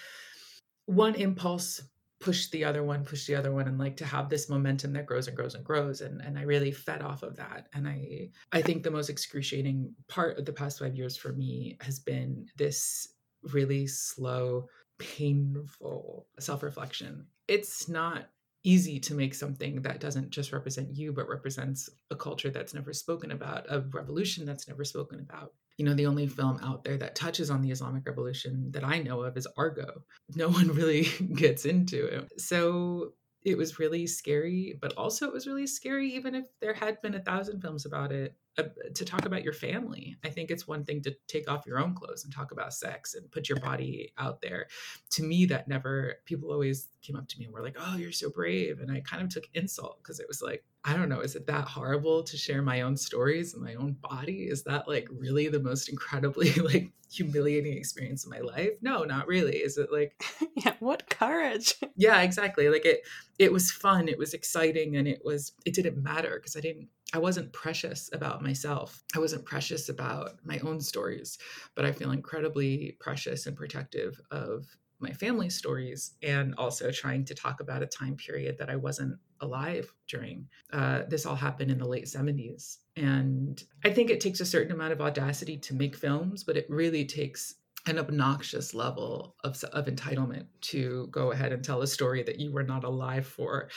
one 0.85 1.15
impulse 1.15 1.81
push 2.19 2.49
the 2.49 2.65
other 2.65 2.83
one 2.83 3.05
push 3.05 3.25
the 3.25 3.35
other 3.35 3.51
one 3.51 3.67
and 3.67 3.77
like 3.77 3.95
to 3.95 4.05
have 4.05 4.27
this 4.27 4.49
momentum 4.49 4.91
that 4.93 5.05
grows 5.05 5.27
and 5.27 5.37
grows 5.37 5.55
and 5.55 5.63
grows 5.63 6.01
and 6.01 6.21
and 6.21 6.37
I 6.37 6.41
really 6.41 6.71
fed 6.71 7.01
off 7.01 7.23
of 7.23 7.37
that 7.37 7.67
and 7.73 7.87
I 7.87 8.29
I 8.51 8.61
think 8.61 8.83
the 8.83 8.91
most 8.91 9.09
excruciating 9.09 9.93
part 10.07 10.37
of 10.37 10.45
the 10.45 10.53
past 10.53 10.79
5 10.79 10.95
years 10.95 11.15
for 11.15 11.31
me 11.31 11.77
has 11.79 11.99
been 11.99 12.47
this 12.57 13.07
really 13.53 13.87
slow 13.87 14.67
painful 14.97 16.27
self-reflection 16.39 17.25
it's 17.47 17.87
not 17.87 18.27
easy 18.63 18.99
to 18.99 19.13
make 19.13 19.33
something 19.33 19.81
that 19.81 19.99
doesn't 19.99 20.29
just 20.29 20.51
represent 20.51 20.95
you 20.95 21.13
but 21.13 21.29
represents 21.29 21.89
a 22.11 22.15
culture 22.15 22.49
that's 22.49 22.73
never 22.73 22.93
spoken 22.93 23.31
about 23.31 23.65
a 23.69 23.81
revolution 23.91 24.45
that's 24.45 24.67
never 24.67 24.83
spoken 24.83 25.19
about. 25.19 25.53
You 25.77 25.85
know 25.85 25.93
the 25.93 26.07
only 26.07 26.27
film 26.27 26.59
out 26.61 26.83
there 26.83 26.97
that 26.97 27.15
touches 27.15 27.49
on 27.49 27.61
the 27.61 27.71
islamic 27.71 28.05
revolution 28.05 28.69
that 28.71 28.83
i 28.83 28.99
know 28.99 29.21
of 29.21 29.37
is 29.37 29.47
argo. 29.57 30.03
No 30.35 30.49
one 30.59 30.69
really 30.69 31.07
gets 31.35 31.65
into 31.65 32.05
it. 32.05 32.29
So 32.39 33.13
it 33.43 33.57
was 33.57 33.79
really 33.79 34.05
scary, 34.05 34.77
but 34.81 34.93
also 34.97 35.27
it 35.27 35.33
was 35.33 35.47
really 35.47 35.67
scary, 35.67 36.13
even 36.13 36.35
if 36.35 36.45
there 36.59 36.73
had 36.73 37.01
been 37.01 37.15
a 37.15 37.21
thousand 37.21 37.61
films 37.61 37.85
about 37.85 38.11
it, 38.11 38.35
uh, 38.57 38.63
to 38.93 39.05
talk 39.05 39.25
about 39.25 39.43
your 39.43 39.53
family. 39.53 40.17
I 40.23 40.29
think 40.29 40.51
it's 40.51 40.67
one 40.67 40.83
thing 40.83 41.01
to 41.03 41.15
take 41.27 41.49
off 41.49 41.65
your 41.65 41.79
own 41.79 41.93
clothes 41.93 42.23
and 42.23 42.33
talk 42.33 42.51
about 42.51 42.73
sex 42.73 43.13
and 43.15 43.29
put 43.31 43.47
your 43.47 43.59
body 43.59 44.11
out 44.17 44.41
there. 44.41 44.67
To 45.11 45.23
me, 45.23 45.45
that 45.45 45.67
never, 45.67 46.15
people 46.25 46.51
always 46.51 46.87
came 47.01 47.15
up 47.15 47.27
to 47.29 47.39
me 47.39 47.45
and 47.45 47.53
were 47.53 47.63
like, 47.63 47.77
oh, 47.79 47.95
you're 47.97 48.11
so 48.11 48.29
brave. 48.29 48.79
And 48.79 48.91
I 48.91 49.01
kind 49.01 49.23
of 49.23 49.29
took 49.29 49.47
insult 49.53 49.99
because 50.03 50.19
it 50.19 50.27
was 50.27 50.41
like, 50.41 50.63
I 50.83 50.95
don't 50.95 51.09
know, 51.09 51.19
is 51.19 51.35
it 51.35 51.45
that 51.47 51.67
horrible 51.67 52.23
to 52.23 52.37
share 52.37 52.61
my 52.61 52.81
own 52.81 52.95
stories 52.95 53.53
and 53.53 53.63
my 53.63 53.75
own 53.75 53.93
body? 54.01 54.43
Is 54.43 54.63
that 54.63 54.87
like 54.87 55.07
really 55.11 55.47
the 55.49 55.59
most 55.59 55.89
incredibly 55.89 56.53
like 56.53 56.91
humiliating 57.11 57.77
experience 57.77 58.23
of 58.25 58.31
my 58.31 58.39
life? 58.39 58.71
No, 58.81 59.03
not 59.03 59.27
really. 59.27 59.57
Is 59.57 59.77
it 59.77 59.91
like 59.91 60.21
Yeah, 60.55 60.73
what 60.79 61.09
courage. 61.09 61.75
yeah, 61.95 62.21
exactly. 62.21 62.69
Like 62.69 62.85
it 62.85 63.01
it 63.37 63.51
was 63.51 63.71
fun, 63.71 64.07
it 64.07 64.17
was 64.17 64.33
exciting 64.33 64.95
and 64.95 65.07
it 65.07 65.21
was 65.23 65.53
it 65.65 65.73
didn't 65.73 66.01
matter 66.01 66.35
because 66.37 66.55
I 66.55 66.61
didn't 66.61 66.87
I 67.13 67.17
wasn't 67.17 67.53
precious 67.53 68.09
about 68.13 68.43
myself. 68.43 69.03
I 69.15 69.19
wasn't 69.19 69.45
precious 69.45 69.89
about 69.89 70.33
my 70.43 70.59
own 70.59 70.79
stories, 70.79 71.37
but 71.75 71.85
I 71.85 71.91
feel 71.91 72.11
incredibly 72.11 72.97
precious 72.99 73.47
and 73.47 73.57
protective 73.57 74.19
of 74.31 74.65
my 74.99 75.11
family 75.13 75.49
stories 75.49 76.13
and 76.21 76.53
also 76.57 76.91
trying 76.91 77.23
to 77.25 77.33
talk 77.33 77.61
about 77.61 77.81
a 77.81 77.87
time 77.87 78.15
period 78.15 78.57
that 78.59 78.69
I 78.69 78.75
wasn't 78.75 79.17
alive 79.41 79.91
during. 80.07 80.47
Uh, 80.73 81.03
this 81.07 81.25
all 81.25 81.35
happened 81.35 81.71
in 81.71 81.79
the 81.79 81.87
late 81.87 82.05
70s. 82.05 82.77
And 82.97 83.63
I 83.85 83.91
think 83.91 84.09
it 84.09 84.19
takes 84.19 84.41
a 84.41 84.45
certain 84.45 84.73
amount 84.73 84.91
of 84.91 85.01
audacity 85.01 85.57
to 85.57 85.73
make 85.73 85.95
films, 85.95 86.43
but 86.43 86.57
it 86.57 86.65
really 86.69 87.05
takes 87.05 87.55
an 87.87 87.97
obnoxious 87.97 88.73
level 88.73 89.35
of, 89.45 89.63
of 89.71 89.85
entitlement 89.85 90.45
to 90.61 91.07
go 91.11 91.31
ahead 91.31 91.53
and 91.53 91.63
tell 91.63 91.81
a 91.81 91.87
story 91.87 92.21
that 92.23 92.39
you 92.39 92.51
were 92.51 92.63
not 92.63 92.83
alive 92.83 93.25
for 93.25 93.69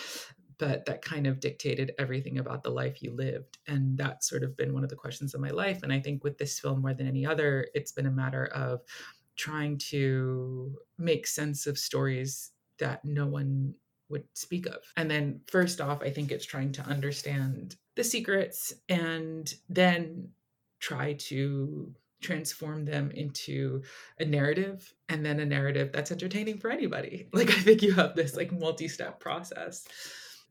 but 0.59 0.85
that 0.87 1.03
kind 1.03 1.27
of 1.27 1.41
dictated 1.41 1.93
everything 1.99 2.39
about 2.39 2.63
the 2.63 2.71
life 2.71 3.03
you 3.03 3.15
lived 3.15 3.59
and 3.67 3.97
that's 3.97 4.29
sort 4.29 4.43
of 4.43 4.57
been 4.57 4.73
one 4.73 4.85
of 4.85 4.91
the 4.91 4.97
questions 4.97 5.35
of 5.35 5.41
my 5.41 5.51
life 5.51 5.83
and 5.83 5.93
i 5.93 6.01
think 6.01 6.23
with 6.25 6.39
this 6.39 6.59
film 6.59 6.81
more 6.83 6.95
than 6.95 7.07
any 7.07 7.25
other 7.27 7.67
it's 7.75 7.93
been 7.93 8.07
a 8.07 8.11
matter 8.11 8.47
of 8.47 8.81
trying 9.37 9.79
to 9.79 10.77
make 10.99 11.27
sense 11.27 11.67
of 11.67 11.79
stories 11.79 12.51
that 12.79 13.05
no 13.05 13.27
one 13.27 13.75
would 14.09 14.25
speak 14.35 14.67
of. 14.67 14.79
And 14.97 15.11
then, 15.11 15.41
first 15.49 15.81
off, 15.81 16.03
I 16.03 16.11
think 16.11 16.31
it's 16.31 16.45
trying 16.45 16.73
to 16.73 16.83
understand 16.83 17.77
the 17.97 18.05
secrets 18.05 18.73
and 18.89 19.53
then 19.69 20.29
try 20.81 21.15
to 21.15 21.93
transform 22.21 22.85
them 22.85 23.11
into 23.11 23.83
a 24.21 24.25
narrative 24.25 24.95
and 25.09 25.27
then 25.27 25.41
a 25.41 25.47
narrative 25.47 25.91
that's 25.93 26.13
entertaining 26.13 26.59
for 26.59 26.71
anybody. 26.71 27.29
Like, 27.33 27.51
I 27.51 27.61
think 27.61 27.83
you 27.83 27.95
have 27.95 28.15
this 28.15 28.37
like 28.37 28.53
multi 28.53 28.87
step 28.87 29.19
process 29.19 29.87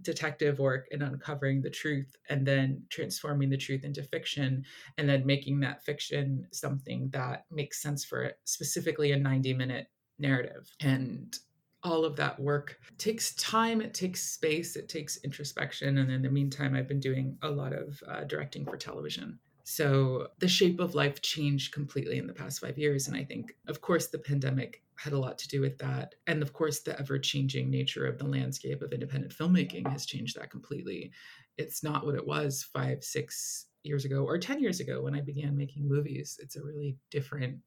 detective 0.01 0.59
work 0.59 0.87
and 0.91 1.01
uncovering 1.03 1.61
the 1.61 1.69
truth 1.69 2.15
and 2.29 2.45
then 2.45 2.83
transforming 2.89 3.49
the 3.49 3.57
truth 3.57 3.83
into 3.83 4.03
fiction 4.03 4.63
and 4.97 5.07
then 5.07 5.25
making 5.25 5.59
that 5.59 5.83
fiction 5.83 6.47
something 6.51 7.09
that 7.11 7.45
makes 7.51 7.81
sense 7.81 8.03
for 8.03 8.23
it 8.23 8.39
specifically 8.45 9.11
a 9.11 9.17
90 9.17 9.53
minute 9.53 9.87
narrative. 10.19 10.69
And 10.81 11.37
all 11.83 12.05
of 12.05 12.15
that 12.15 12.39
work 12.39 12.77
takes 12.97 13.33
time 13.35 13.81
it 13.81 13.91
takes 13.93 14.21
space 14.21 14.75
it 14.75 14.87
takes 14.87 15.17
introspection 15.23 15.97
and 15.97 16.11
in 16.11 16.21
the 16.21 16.29
meantime 16.29 16.75
i've 16.75 16.87
been 16.87 16.99
doing 16.99 17.35
a 17.41 17.49
lot 17.49 17.73
of 17.73 18.01
uh, 18.07 18.23
directing 18.25 18.65
for 18.65 18.77
television. 18.77 19.39
So 19.63 20.27
the 20.39 20.47
shape 20.47 20.79
of 20.79 20.95
life 20.95 21.21
changed 21.21 21.73
completely 21.73 22.17
in 22.17 22.27
the 22.27 22.33
past 22.33 22.61
five 22.61 22.77
years 22.77 23.07
and 23.07 23.17
i 23.17 23.23
think 23.23 23.55
of 23.67 23.81
course 23.81 24.07
the 24.07 24.19
pandemic 24.19 24.83
had 25.01 25.13
a 25.13 25.19
lot 25.19 25.37
to 25.39 25.47
do 25.47 25.61
with 25.61 25.77
that. 25.79 26.15
And 26.27 26.41
of 26.41 26.53
course, 26.53 26.81
the 26.81 26.99
ever 26.99 27.17
changing 27.17 27.69
nature 27.69 28.05
of 28.05 28.17
the 28.17 28.27
landscape 28.27 28.81
of 28.81 28.93
independent 28.93 29.33
filmmaking 29.33 29.89
has 29.91 30.05
changed 30.05 30.37
that 30.37 30.51
completely. 30.51 31.11
It's 31.57 31.83
not 31.83 32.05
what 32.05 32.15
it 32.15 32.25
was 32.25 32.63
five, 32.71 33.03
six 33.03 33.67
years 33.83 34.05
ago 34.05 34.23
or 34.23 34.37
10 34.37 34.59
years 34.59 34.79
ago 34.79 35.01
when 35.01 35.15
I 35.15 35.21
began 35.21 35.57
making 35.57 35.87
movies. 35.87 36.37
It's 36.39 36.55
a 36.55 36.63
really 36.63 36.97
different 37.09 37.57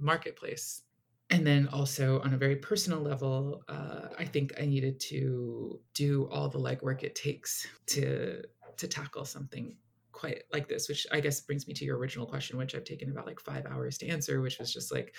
marketplace. 0.00 0.82
And 1.30 1.46
then 1.46 1.68
also 1.68 2.20
on 2.22 2.34
a 2.34 2.38
very 2.38 2.56
personal 2.56 3.00
level, 3.00 3.62
uh, 3.68 4.08
I 4.18 4.24
think 4.24 4.54
I 4.60 4.64
needed 4.64 4.98
to 5.00 5.78
do 5.94 6.28
all 6.32 6.48
the 6.48 6.58
legwork 6.58 7.02
it 7.02 7.14
takes 7.14 7.66
to 7.88 8.42
to 8.78 8.86
tackle 8.86 9.24
something 9.24 9.76
quite 10.12 10.42
like 10.52 10.68
this, 10.68 10.88
which 10.88 11.06
I 11.12 11.20
guess 11.20 11.40
brings 11.40 11.66
me 11.66 11.74
to 11.74 11.84
your 11.84 11.98
original 11.98 12.26
question, 12.26 12.58
which 12.58 12.74
I've 12.74 12.84
taken 12.84 13.10
about 13.10 13.26
like 13.26 13.40
five 13.40 13.66
hours 13.66 13.98
to 13.98 14.08
answer, 14.08 14.40
which 14.40 14.58
was 14.58 14.72
just 14.72 14.92
like, 14.92 15.14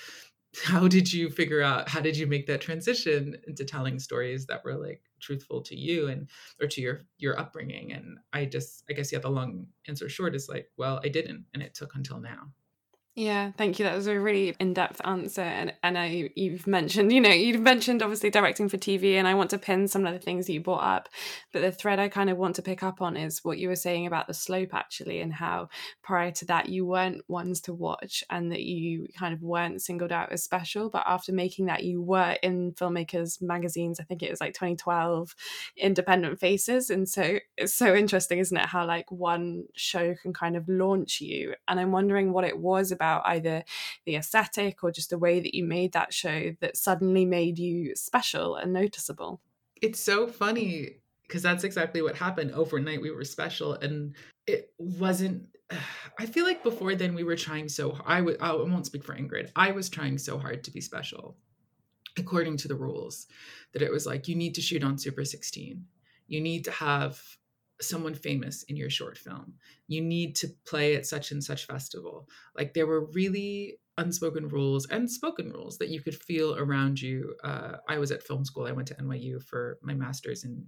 how 0.63 0.87
did 0.87 1.11
you 1.11 1.29
figure 1.29 1.61
out 1.61 1.87
how 1.87 1.99
did 1.99 2.17
you 2.17 2.25
make 2.25 2.47
that 2.47 2.61
transition 2.61 3.35
into 3.47 3.63
telling 3.63 3.99
stories 3.99 4.45
that 4.47 4.63
were 4.63 4.75
like 4.75 5.01
truthful 5.21 5.61
to 5.61 5.75
you 5.75 6.07
and 6.07 6.27
or 6.59 6.67
to 6.67 6.81
your 6.81 7.01
your 7.17 7.39
upbringing? 7.39 7.93
And 7.93 8.17
i 8.33 8.45
just 8.45 8.83
i 8.89 8.93
guess 8.93 9.11
yeah 9.11 9.19
the 9.19 9.29
long 9.29 9.67
answer 9.87 10.09
short 10.09 10.35
is 10.35 10.49
like 10.49 10.69
well 10.77 10.99
i 11.03 11.07
didn't 11.07 11.45
and 11.53 11.61
it 11.61 11.75
took 11.75 11.95
until 11.95 12.19
now 12.19 12.51
yeah, 13.15 13.51
thank 13.57 13.79
you. 13.79 13.85
That 13.85 13.97
was 13.97 14.07
a 14.07 14.17
really 14.17 14.55
in-depth 14.61 15.01
answer, 15.03 15.41
and 15.41 15.73
and 15.83 15.97
I 15.97 16.29
you've 16.35 16.65
mentioned, 16.67 17.11
you 17.11 17.19
know, 17.19 17.29
you've 17.29 17.59
mentioned 17.59 18.01
obviously 18.01 18.29
directing 18.29 18.69
for 18.69 18.77
TV, 18.77 19.15
and 19.15 19.27
I 19.27 19.33
want 19.33 19.49
to 19.49 19.57
pin 19.57 19.89
some 19.89 20.05
of 20.05 20.13
the 20.13 20.19
things 20.19 20.45
that 20.45 20.53
you 20.53 20.61
brought 20.61 20.83
up, 20.83 21.09
but 21.51 21.61
the 21.61 21.71
thread 21.71 21.99
I 21.99 22.07
kind 22.07 22.29
of 22.29 22.37
want 22.37 22.55
to 22.55 22.61
pick 22.61 22.81
up 22.81 23.01
on 23.01 23.17
is 23.17 23.43
what 23.43 23.57
you 23.57 23.67
were 23.67 23.75
saying 23.75 24.05
about 24.07 24.27
the 24.27 24.33
slope 24.33 24.73
actually, 24.73 25.19
and 25.19 25.33
how 25.33 25.67
prior 26.01 26.31
to 26.31 26.45
that 26.45 26.69
you 26.69 26.85
weren't 26.85 27.21
ones 27.27 27.59
to 27.61 27.73
watch, 27.73 28.23
and 28.29 28.53
that 28.53 28.61
you 28.61 29.07
kind 29.17 29.33
of 29.33 29.41
weren't 29.41 29.81
singled 29.81 30.13
out 30.13 30.31
as 30.31 30.43
special, 30.43 30.89
but 30.89 31.03
after 31.05 31.33
making 31.33 31.65
that, 31.65 31.83
you 31.83 32.01
were 32.01 32.37
in 32.41 32.71
filmmakers 32.73 33.41
magazines. 33.41 33.99
I 33.99 34.03
think 34.03 34.23
it 34.23 34.29
was 34.29 34.39
like 34.39 34.53
2012, 34.53 35.35
Independent 35.75 36.39
Faces, 36.39 36.89
and 36.89 37.09
so 37.09 37.39
it's 37.57 37.73
so 37.73 37.93
interesting, 37.93 38.39
isn't 38.39 38.55
it? 38.55 38.67
How 38.67 38.85
like 38.85 39.11
one 39.11 39.65
show 39.75 40.15
can 40.21 40.31
kind 40.31 40.55
of 40.55 40.69
launch 40.69 41.19
you, 41.19 41.55
and 41.67 41.81
I'm 41.81 41.91
wondering 41.91 42.31
what 42.31 42.45
it 42.45 42.57
was 42.57 42.93
about 42.93 43.08
about 43.09 43.27
either 43.27 43.63
the 44.05 44.15
aesthetic 44.15 44.83
or 44.83 44.91
just 44.91 45.09
the 45.09 45.17
way 45.17 45.39
that 45.39 45.55
you 45.55 45.63
made 45.63 45.93
that 45.93 46.13
show 46.13 46.55
that 46.61 46.77
suddenly 46.77 47.25
made 47.25 47.57
you 47.57 47.95
special 47.95 48.55
and 48.55 48.73
noticeable? 48.73 49.41
It's 49.81 49.99
so 49.99 50.27
funny 50.27 50.97
because 51.23 51.41
that's 51.41 51.63
exactly 51.63 52.01
what 52.01 52.15
happened. 52.15 52.51
Overnight, 52.51 53.01
we 53.01 53.11
were 53.11 53.23
special, 53.23 53.73
and 53.73 54.15
it 54.47 54.73
wasn't. 54.77 55.47
I 56.19 56.25
feel 56.25 56.45
like 56.45 56.63
before 56.63 56.95
then 56.95 57.15
we 57.15 57.23
were 57.23 57.35
trying 57.35 57.69
so. 57.69 57.97
I 58.05 58.21
would. 58.21 58.37
I 58.41 58.53
won't 58.53 58.85
speak 58.85 59.03
for 59.03 59.15
Ingrid. 59.15 59.51
I 59.55 59.71
was 59.71 59.89
trying 59.89 60.17
so 60.17 60.37
hard 60.37 60.63
to 60.63 60.71
be 60.71 60.81
special, 60.81 61.37
according 62.17 62.57
to 62.57 62.67
the 62.67 62.75
rules, 62.75 63.27
that 63.73 63.81
it 63.81 63.91
was 63.91 64.05
like 64.05 64.27
you 64.27 64.35
need 64.35 64.55
to 64.55 64.61
shoot 64.61 64.83
on 64.83 64.97
Super 64.97 65.25
16. 65.25 65.85
You 66.27 66.41
need 66.41 66.65
to 66.65 66.71
have 66.71 67.21
someone 67.81 68.13
famous 68.13 68.63
in 68.63 68.75
your 68.75 68.89
short 68.89 69.17
film. 69.17 69.53
You 69.87 70.01
need 70.01 70.35
to 70.37 70.49
play 70.65 70.95
at 70.95 71.05
such 71.05 71.31
and 71.31 71.43
such 71.43 71.65
festival. 71.65 72.27
Like 72.55 72.73
there 72.73 72.87
were 72.87 73.05
really 73.11 73.79
unspoken 73.97 74.47
rules 74.47 74.87
and 74.89 75.09
spoken 75.09 75.51
rules 75.51 75.77
that 75.77 75.89
you 75.89 76.01
could 76.01 76.15
feel 76.15 76.55
around 76.57 77.01
you. 77.01 77.35
Uh, 77.43 77.77
I 77.87 77.97
was 77.97 78.11
at 78.11 78.23
film 78.23 78.45
school. 78.45 78.65
I 78.65 78.71
went 78.71 78.87
to 78.89 78.95
NYU 78.95 79.43
for 79.43 79.77
my 79.81 79.93
master's 79.93 80.43
in 80.43 80.65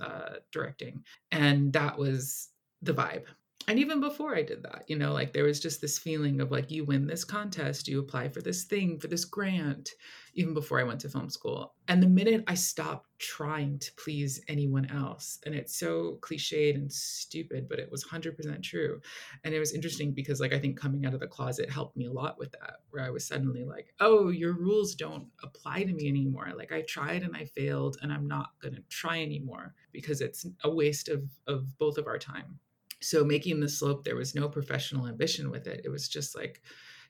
uh, 0.00 0.36
directing, 0.52 1.04
and 1.30 1.72
that 1.72 1.98
was 1.98 2.48
the 2.82 2.94
vibe 2.94 3.26
and 3.68 3.78
even 3.78 4.00
before 4.00 4.34
I 4.34 4.42
did 4.42 4.62
that, 4.64 4.84
you 4.88 4.96
know, 4.96 5.12
like 5.12 5.32
there 5.32 5.44
was 5.44 5.60
just 5.60 5.80
this 5.80 5.98
feeling 5.98 6.40
of 6.40 6.50
like, 6.50 6.70
you 6.70 6.84
win 6.84 7.06
this 7.06 7.24
contest, 7.24 7.86
you 7.86 8.00
apply 8.00 8.28
for 8.28 8.40
this 8.40 8.64
thing, 8.64 8.98
for 8.98 9.06
this 9.06 9.24
grant, 9.24 9.90
even 10.34 10.54
before 10.54 10.80
I 10.80 10.84
went 10.84 11.00
to 11.00 11.08
film 11.08 11.28
school. 11.28 11.74
And 11.86 12.02
the 12.02 12.08
minute 12.08 12.42
I 12.46 12.54
stopped 12.54 13.06
trying 13.18 13.78
to 13.80 13.92
please 13.94 14.40
anyone 14.48 14.86
else, 14.86 15.38
and 15.44 15.54
it's 15.54 15.78
so 15.78 16.18
cliched 16.20 16.74
and 16.74 16.90
stupid, 16.90 17.68
but 17.68 17.78
it 17.78 17.90
was 17.90 18.04
100% 18.04 18.62
true. 18.62 19.00
And 19.44 19.54
it 19.54 19.58
was 19.58 19.72
interesting 19.72 20.12
because, 20.12 20.40
like, 20.40 20.52
I 20.52 20.58
think 20.58 20.80
coming 20.80 21.04
out 21.04 21.14
of 21.14 21.20
the 21.20 21.26
closet 21.26 21.70
helped 21.70 21.96
me 21.96 22.06
a 22.06 22.12
lot 22.12 22.38
with 22.38 22.52
that, 22.52 22.76
where 22.90 23.04
I 23.04 23.10
was 23.10 23.26
suddenly 23.26 23.64
like, 23.64 23.92
oh, 24.00 24.30
your 24.30 24.54
rules 24.54 24.94
don't 24.94 25.28
apply 25.44 25.84
to 25.84 25.92
me 25.92 26.08
anymore. 26.08 26.52
Like, 26.56 26.72
I 26.72 26.82
tried 26.82 27.22
and 27.22 27.36
I 27.36 27.44
failed, 27.44 27.98
and 28.02 28.12
I'm 28.12 28.26
not 28.26 28.50
going 28.62 28.74
to 28.74 28.82
try 28.88 29.20
anymore 29.20 29.74
because 29.92 30.20
it's 30.20 30.46
a 30.64 30.70
waste 30.70 31.08
of, 31.08 31.22
of 31.46 31.78
both 31.78 31.98
of 31.98 32.06
our 32.06 32.18
time 32.18 32.58
so 33.00 33.24
making 33.24 33.60
the 33.60 33.68
slope 33.68 34.04
there 34.04 34.16
was 34.16 34.34
no 34.34 34.48
professional 34.48 35.06
ambition 35.06 35.50
with 35.50 35.66
it. 35.66 35.82
It 35.84 35.88
was 35.88 36.08
just 36.08 36.36
like 36.36 36.62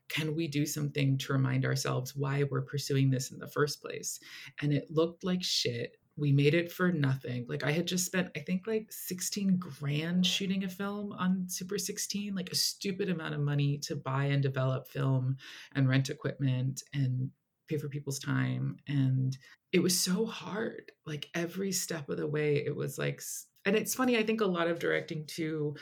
can 0.08 0.34
we 0.34 0.48
do 0.48 0.66
something 0.66 1.16
to 1.18 1.32
remind 1.32 1.64
ourselves 1.64 2.16
why 2.16 2.42
we're 2.50 2.62
pursuing 2.62 3.10
this 3.10 3.30
in 3.30 3.38
the 3.38 3.46
first 3.46 3.80
place? 3.80 4.18
And 4.60 4.72
it 4.72 4.90
looked 4.90 5.22
like 5.22 5.40
shit. 5.40 5.98
We 6.16 6.32
made 6.32 6.52
it 6.52 6.72
for 6.72 6.90
nothing. 6.90 7.46
Like 7.48 7.64
i 7.64 7.70
had 7.70 7.86
just 7.86 8.06
spent 8.06 8.28
i 8.36 8.40
think 8.40 8.66
like 8.66 8.86
16 8.90 9.58
grand 9.58 10.26
shooting 10.26 10.64
a 10.64 10.68
film 10.68 11.12
on 11.12 11.44
super 11.48 11.78
16 11.78 12.34
like 12.34 12.50
a 12.50 12.56
stupid 12.56 13.08
amount 13.08 13.34
of 13.34 13.40
money 13.40 13.78
to 13.78 13.96
buy 13.96 14.24
and 14.24 14.42
develop 14.42 14.88
film 14.88 15.36
and 15.74 15.88
rent 15.88 16.10
equipment 16.10 16.82
and 16.92 17.30
pay 17.70 17.78
for 17.78 17.88
people's 17.88 18.18
time 18.18 18.76
and 18.88 19.38
it 19.72 19.82
was 19.82 19.98
so 19.98 20.26
hard 20.26 20.90
like 21.06 21.28
every 21.34 21.72
step 21.72 22.08
of 22.08 22.16
the 22.16 22.26
way 22.26 22.56
it 22.56 22.74
was 22.74 22.98
like 22.98 23.22
and 23.64 23.76
it's 23.76 23.94
funny 23.94 24.18
i 24.18 24.22
think 24.22 24.40
a 24.40 24.46
lot 24.46 24.68
of 24.68 24.78
directing 24.78 25.24
too 25.26 25.74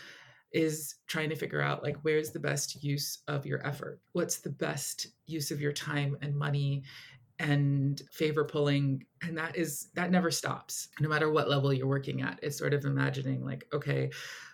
is 0.52 0.94
trying 1.06 1.28
to 1.28 1.36
figure 1.36 1.60
out 1.60 1.82
like 1.82 1.96
where's 2.02 2.30
the 2.30 2.40
best 2.40 2.82
use 2.82 3.18
of 3.28 3.44
your 3.44 3.66
effort? 3.66 4.00
What's 4.12 4.38
the 4.38 4.50
best 4.50 5.08
use 5.26 5.50
of 5.50 5.60
your 5.60 5.72
time 5.72 6.16
and 6.22 6.34
money 6.34 6.84
and 7.38 8.00
favor 8.12 8.44
pulling? 8.44 9.04
And 9.22 9.36
that 9.36 9.56
is 9.56 9.88
that 9.94 10.10
never 10.10 10.30
stops 10.30 10.88
no 11.00 11.08
matter 11.08 11.30
what 11.30 11.48
level 11.48 11.72
you're 11.72 11.86
working 11.86 12.22
at 12.22 12.38
it's 12.42 12.56
sort 12.56 12.72
of 12.72 12.84
imagining 12.84 13.44
like 13.44 13.66
okay 13.72 14.10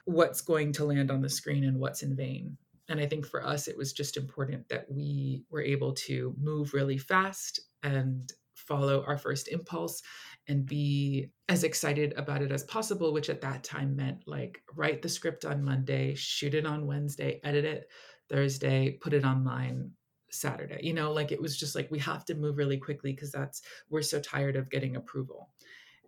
what's 0.07 0.41
going 0.41 0.73
to 0.73 0.85
land 0.85 1.11
on 1.11 1.21
the 1.21 1.29
screen 1.29 1.65
and 1.65 1.79
what's 1.79 2.03
in 2.03 2.17
vain 2.17 2.57
and 2.89 3.01
i 3.01 3.07
think 3.07 3.27
for 3.27 3.45
us 3.45 3.69
it 3.69 3.77
was 3.77 3.93
just 3.93 4.17
important 4.17 4.69
that 4.69 4.87
we 4.91 5.43
were 5.51 5.63
able 5.63 5.93
to 5.93 6.35
move 6.41 6.75
really 6.75 6.99
fast 6.99 7.61
and 7.83 8.33
follow 8.55 9.05
our 9.07 9.19
first 9.19 9.49
impulse 9.49 10.03
and 10.49 10.65
be 10.65 11.29
as 11.49 11.65
excited 11.65 12.15
about 12.17 12.41
it 12.41 12.53
as 12.53 12.65
possible 12.65 13.13
which 13.13 13.29
at 13.29 13.41
that 13.41 13.63
time 13.65 13.95
meant 13.97 14.23
like 14.27 14.63
write 14.75 15.03
the 15.03 15.09
script 15.09 15.45
on 15.45 15.63
monday 15.63 16.15
shoot 16.15 16.55
it 16.55 16.67
on 16.67 16.87
wednesday 16.87 17.41
edit 17.45 17.65
it 17.65 17.89
thursday 18.29 18.99
put 19.03 19.13
it 19.13 19.25
online 19.25 19.91
Saturday. 20.35 20.81
You 20.83 20.93
know, 20.93 21.13
like 21.13 21.33
it 21.33 21.41
was 21.41 21.57
just 21.57 21.75
like 21.75 21.91
we 21.91 21.99
have 22.01 22.25
to 22.27 22.35
move 22.35 22.59
really 22.59 22.77
quickly 22.77 23.13
because 23.13 23.31
that's 23.31 23.63
we're 23.89 24.03
so 24.03 24.21
tired 24.21 24.57
of 24.57 24.71
getting 24.71 24.97
approval. 24.97 25.51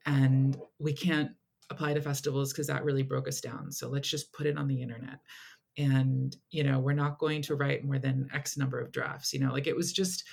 And 0.05 0.57
we 0.79 0.93
can't 0.93 1.31
apply 1.71 1.95
to 1.95 2.01
festivals 2.01 2.53
because 2.53 2.67
that 2.69 2.85
really 2.85 3.03
broke 3.03 3.29
us 3.29 3.41
down. 3.41 3.73
So 3.73 3.89
let's 3.89 4.09
just 4.09 4.33
put 4.33 4.47
it 4.47 4.57
on 4.57 4.69
the 4.69 4.81
internet. 4.83 5.19
And, 5.79 6.37
you 6.51 6.65
know, 6.65 6.79
we're 6.79 6.95
not 6.95 7.19
going 7.19 7.43
to 7.43 7.55
write 7.55 7.85
more 7.85 7.99
than 7.99 8.29
X 8.33 8.57
number 8.57 8.81
of 8.81 8.93
drafts. 8.93 9.33
You 9.33 9.41
know, 9.41 9.53
like 9.53 9.67
it 9.67 9.77
was 9.77 9.93
just 9.93 10.25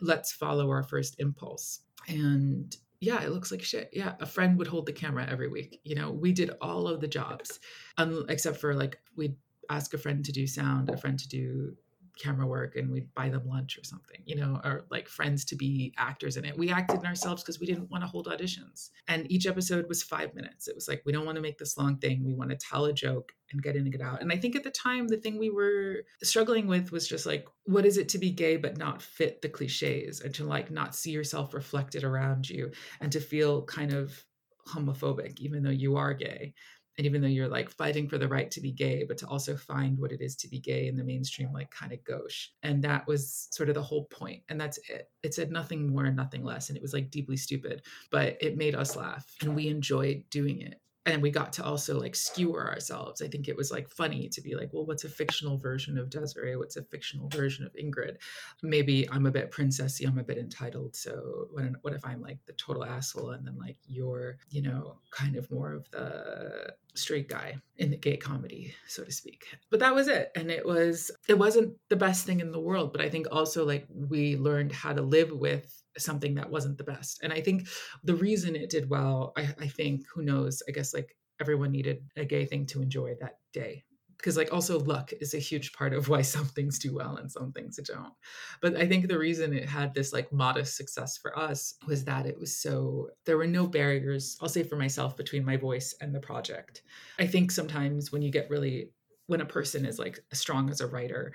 let's 0.00 0.32
follow 0.32 0.68
our 0.70 0.82
first 0.82 1.16
impulse. 1.18 1.80
And 2.08 2.74
yeah, 3.00 3.22
it 3.22 3.30
looks 3.30 3.50
like 3.50 3.62
shit. 3.62 3.90
Yeah, 3.92 4.14
a 4.20 4.26
friend 4.26 4.58
would 4.58 4.66
hold 4.66 4.86
the 4.86 4.92
camera 4.92 5.26
every 5.28 5.48
week. 5.48 5.80
You 5.84 5.94
know, 5.94 6.10
we 6.10 6.32
did 6.32 6.50
all 6.60 6.86
of 6.86 7.00
the 7.00 7.08
jobs, 7.08 7.60
um, 7.96 8.26
except 8.28 8.58
for 8.58 8.74
like 8.74 8.98
we'd 9.16 9.36
ask 9.70 9.94
a 9.94 9.98
friend 9.98 10.24
to 10.24 10.32
do 10.32 10.46
sound, 10.46 10.90
a 10.90 10.96
friend 10.96 11.18
to 11.18 11.28
do 11.28 11.76
camera 12.18 12.46
work 12.46 12.76
and 12.76 12.90
we'd 12.90 13.12
buy 13.14 13.28
them 13.28 13.46
lunch 13.46 13.78
or 13.78 13.84
something, 13.84 14.20
you 14.24 14.36
know, 14.36 14.60
or 14.64 14.84
like 14.90 15.08
friends 15.08 15.44
to 15.46 15.56
be 15.56 15.94
actors 15.96 16.36
in 16.36 16.44
it. 16.44 16.56
We 16.56 16.70
acted 16.70 17.00
in 17.00 17.06
ourselves 17.06 17.42
because 17.42 17.60
we 17.60 17.66
didn't 17.66 17.90
want 17.90 18.02
to 18.02 18.08
hold 18.08 18.26
auditions. 18.26 18.90
And 19.08 19.30
each 19.30 19.46
episode 19.46 19.88
was 19.88 20.02
five 20.02 20.34
minutes. 20.34 20.68
It 20.68 20.74
was 20.74 20.88
like, 20.88 21.02
we 21.04 21.12
don't 21.12 21.26
want 21.26 21.36
to 21.36 21.42
make 21.42 21.58
this 21.58 21.76
long 21.76 21.98
thing. 21.98 22.24
We 22.24 22.34
want 22.34 22.50
to 22.50 22.56
tell 22.56 22.86
a 22.86 22.92
joke 22.92 23.32
and 23.52 23.62
get 23.62 23.76
in 23.76 23.82
and 23.82 23.92
get 23.92 24.00
out. 24.00 24.22
And 24.22 24.32
I 24.32 24.36
think 24.36 24.56
at 24.56 24.64
the 24.64 24.70
time, 24.70 25.08
the 25.08 25.16
thing 25.16 25.38
we 25.38 25.50
were 25.50 26.04
struggling 26.22 26.66
with 26.66 26.92
was 26.92 27.08
just 27.08 27.26
like, 27.26 27.46
what 27.64 27.86
is 27.86 27.96
it 27.96 28.08
to 28.10 28.18
be 28.18 28.30
gay 28.30 28.56
but 28.56 28.78
not 28.78 29.02
fit 29.02 29.42
the 29.42 29.48
cliches 29.48 30.20
and 30.20 30.34
to 30.34 30.44
like 30.44 30.70
not 30.70 30.94
see 30.94 31.10
yourself 31.10 31.54
reflected 31.54 32.04
around 32.04 32.48
you 32.48 32.70
and 33.00 33.12
to 33.12 33.20
feel 33.20 33.64
kind 33.64 33.92
of 33.92 34.24
homophobic, 34.68 35.40
even 35.40 35.62
though 35.62 35.70
you 35.70 35.96
are 35.96 36.14
gay 36.14 36.54
and 36.98 37.06
even 37.06 37.20
though 37.20 37.28
you're 37.28 37.48
like 37.48 37.70
fighting 37.70 38.08
for 38.08 38.18
the 38.18 38.28
right 38.28 38.50
to 38.50 38.60
be 38.60 38.72
gay 38.72 39.04
but 39.04 39.18
to 39.18 39.26
also 39.26 39.56
find 39.56 39.98
what 39.98 40.12
it 40.12 40.20
is 40.20 40.36
to 40.36 40.48
be 40.48 40.58
gay 40.58 40.88
in 40.88 40.96
the 40.96 41.04
mainstream 41.04 41.52
like 41.52 41.70
kind 41.70 41.92
of 41.92 42.02
gauche. 42.04 42.48
And 42.62 42.82
that 42.84 43.06
was 43.06 43.48
sort 43.50 43.68
of 43.68 43.74
the 43.74 43.82
whole 43.82 44.04
point 44.06 44.42
and 44.48 44.60
that's 44.60 44.78
it. 44.88 45.10
It 45.22 45.34
said 45.34 45.50
nothing 45.50 45.88
more 45.88 46.04
and 46.04 46.16
nothing 46.16 46.44
less 46.44 46.68
and 46.68 46.76
it 46.76 46.82
was 46.82 46.92
like 46.92 47.10
deeply 47.10 47.36
stupid 47.36 47.82
but 48.10 48.36
it 48.40 48.56
made 48.56 48.74
us 48.74 48.96
laugh 48.96 49.26
and 49.42 49.54
we 49.54 49.68
enjoyed 49.68 50.24
doing 50.30 50.60
it 50.60 50.80
and 51.10 51.22
we 51.22 51.30
got 51.30 51.52
to 51.54 51.64
also 51.64 51.98
like 51.98 52.14
skewer 52.14 52.68
ourselves. 52.68 53.20
I 53.20 53.28
think 53.28 53.48
it 53.48 53.56
was 53.56 53.70
like 53.70 53.88
funny 53.88 54.28
to 54.28 54.40
be 54.40 54.54
like, 54.54 54.70
well, 54.72 54.86
what's 54.86 55.04
a 55.04 55.08
fictional 55.08 55.58
version 55.58 55.98
of 55.98 56.10
Desiree? 56.10 56.56
What's 56.56 56.76
a 56.76 56.84
fictional 56.84 57.28
version 57.28 57.66
of 57.66 57.72
Ingrid? 57.74 58.16
Maybe 58.62 59.08
I'm 59.10 59.26
a 59.26 59.30
bit 59.30 59.50
princessy, 59.50 60.06
I'm 60.06 60.18
a 60.18 60.24
bit 60.24 60.38
entitled. 60.38 60.94
So 60.96 61.48
what, 61.50 61.64
what 61.82 61.94
if 61.94 62.04
I'm 62.04 62.22
like 62.22 62.38
the 62.46 62.52
total 62.54 62.84
asshole 62.84 63.30
and 63.30 63.46
then 63.46 63.58
like 63.58 63.76
you're, 63.86 64.38
you 64.50 64.62
know, 64.62 64.98
kind 65.10 65.36
of 65.36 65.50
more 65.50 65.72
of 65.72 65.90
the 65.90 66.74
straight 66.94 67.28
guy 67.28 67.56
in 67.76 67.90
the 67.90 67.96
gay 67.96 68.16
comedy, 68.16 68.74
so 68.86 69.04
to 69.04 69.12
speak. 69.12 69.46
But 69.70 69.80
that 69.80 69.94
was 69.94 70.08
it. 70.08 70.30
And 70.34 70.50
it 70.50 70.66
was, 70.66 71.10
it 71.28 71.38
wasn't 71.38 71.74
the 71.88 71.96
best 71.96 72.26
thing 72.26 72.40
in 72.40 72.52
the 72.52 72.60
world. 72.60 72.92
But 72.92 73.00
I 73.00 73.08
think 73.08 73.26
also 73.30 73.64
like 73.64 73.86
we 73.90 74.36
learned 74.36 74.72
how 74.72 74.92
to 74.92 75.02
live 75.02 75.30
with 75.32 75.82
something 76.00 76.34
that 76.34 76.50
wasn't 76.50 76.78
the 76.78 76.84
best. 76.84 77.20
And 77.22 77.32
I 77.32 77.40
think 77.40 77.68
the 78.04 78.14
reason 78.14 78.56
it 78.56 78.70
did 78.70 78.90
well, 78.90 79.32
I, 79.36 79.48
I 79.60 79.68
think, 79.68 80.02
who 80.12 80.22
knows, 80.22 80.62
I 80.68 80.72
guess 80.72 80.94
like 80.94 81.16
everyone 81.40 81.72
needed 81.72 82.04
a 82.16 82.24
gay 82.24 82.44
thing 82.44 82.66
to 82.66 82.82
enjoy 82.82 83.14
that 83.20 83.38
day. 83.52 83.84
Because 84.16 84.36
like 84.36 84.52
also 84.52 84.78
luck 84.78 85.12
is 85.18 85.32
a 85.32 85.38
huge 85.38 85.72
part 85.72 85.94
of 85.94 86.10
why 86.10 86.20
some 86.36 86.44
things 86.44 86.78
do 86.78 86.94
well 86.94 87.16
and 87.16 87.32
some 87.32 87.52
things 87.52 87.80
don't. 87.82 88.12
But 88.60 88.76
i 88.76 88.86
think 88.86 89.08
the 89.08 89.18
reason 89.18 89.54
it 89.54 89.66
had 89.66 89.94
this 89.94 90.12
like 90.12 90.30
modest 90.30 90.76
success 90.76 91.16
for 91.16 91.36
us 91.38 91.74
was 91.86 92.04
that 92.04 92.26
it 92.26 92.38
was 92.38 92.54
so 92.54 93.08
there 93.24 93.38
were 93.38 93.46
no 93.46 93.66
barriers 93.66 94.36
i'll 94.42 94.48
say 94.48 94.62
for 94.62 94.76
myself 94.76 95.16
between 95.16 95.44
my 95.44 95.56
voice 95.56 95.94
and 96.02 96.14
the 96.14 96.20
project. 96.20 96.82
I 97.18 97.26
think 97.26 97.50
sometimes 97.50 98.12
when 98.12 98.20
you 98.20 98.30
get 98.30 98.50
really 98.50 98.90
when 99.26 99.40
a 99.40 99.46
person 99.46 99.86
is 99.86 99.98
like 99.98 100.18
as 100.32 100.40
strong 100.40 100.68
as 100.68 100.80
a 100.80 100.86
writer 100.86 101.32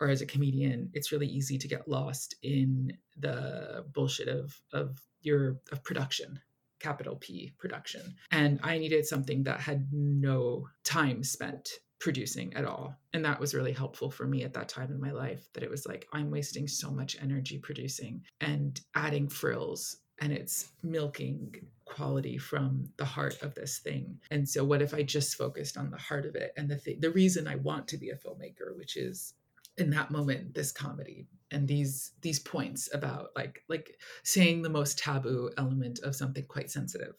or 0.00 0.08
as 0.08 0.22
a 0.22 0.26
comedian, 0.26 0.90
it's 0.94 1.12
really 1.12 1.26
easy 1.26 1.58
to 1.58 1.68
get 1.68 1.88
lost 1.88 2.34
in 2.42 2.96
the 3.16 3.84
bullshit 3.92 4.28
of 4.28 4.60
of 4.72 5.00
your 5.22 5.58
of 5.70 5.82
production 5.84 6.40
capital 6.82 7.16
P 7.16 7.52
production. 7.58 8.16
And 8.30 8.58
I 8.62 8.76
needed 8.76 9.06
something 9.06 9.44
that 9.44 9.60
had 9.60 9.88
no 9.92 10.68
time 10.84 11.22
spent 11.22 11.70
producing 12.00 12.52
at 12.54 12.64
all. 12.64 12.96
And 13.12 13.24
that 13.24 13.38
was 13.38 13.54
really 13.54 13.72
helpful 13.72 14.10
for 14.10 14.26
me 14.26 14.42
at 14.42 14.52
that 14.54 14.68
time 14.68 14.90
in 14.90 15.00
my 15.00 15.12
life 15.12 15.48
that 15.54 15.62
it 15.62 15.70
was 15.70 15.86
like, 15.86 16.08
I'm 16.12 16.32
wasting 16.32 16.66
so 16.66 16.90
much 16.90 17.16
energy 17.22 17.58
producing 17.58 18.22
and 18.40 18.78
adding 18.96 19.28
frills. 19.28 19.98
And 20.20 20.32
it's 20.32 20.72
milking 20.82 21.54
quality 21.84 22.38
from 22.38 22.88
the 22.96 23.04
heart 23.04 23.40
of 23.42 23.54
this 23.54 23.78
thing. 23.78 24.18
And 24.30 24.48
so, 24.48 24.64
what 24.64 24.82
if 24.82 24.94
I 24.94 25.02
just 25.02 25.36
focused 25.36 25.76
on 25.76 25.90
the 25.90 25.96
heart 25.96 26.26
of 26.26 26.36
it 26.36 26.52
and 26.56 26.68
the 26.68 26.76
th- 26.76 27.00
the 27.00 27.10
reason 27.10 27.48
I 27.48 27.56
want 27.56 27.88
to 27.88 27.96
be 27.96 28.10
a 28.10 28.16
filmmaker, 28.16 28.76
which 28.76 28.96
is 28.96 29.34
in 29.78 29.90
that 29.90 30.10
moment 30.10 30.54
this 30.54 30.72
comedy 30.72 31.26
and 31.50 31.66
these 31.66 32.12
these 32.20 32.38
points 32.38 32.88
about 32.92 33.28
like 33.36 33.62
like 33.68 33.96
saying 34.24 34.62
the 34.62 34.68
most 34.68 34.98
taboo 34.98 35.50
element 35.58 36.00
of 36.00 36.14
something 36.14 36.44
quite 36.46 36.70
sensitive 36.70 37.14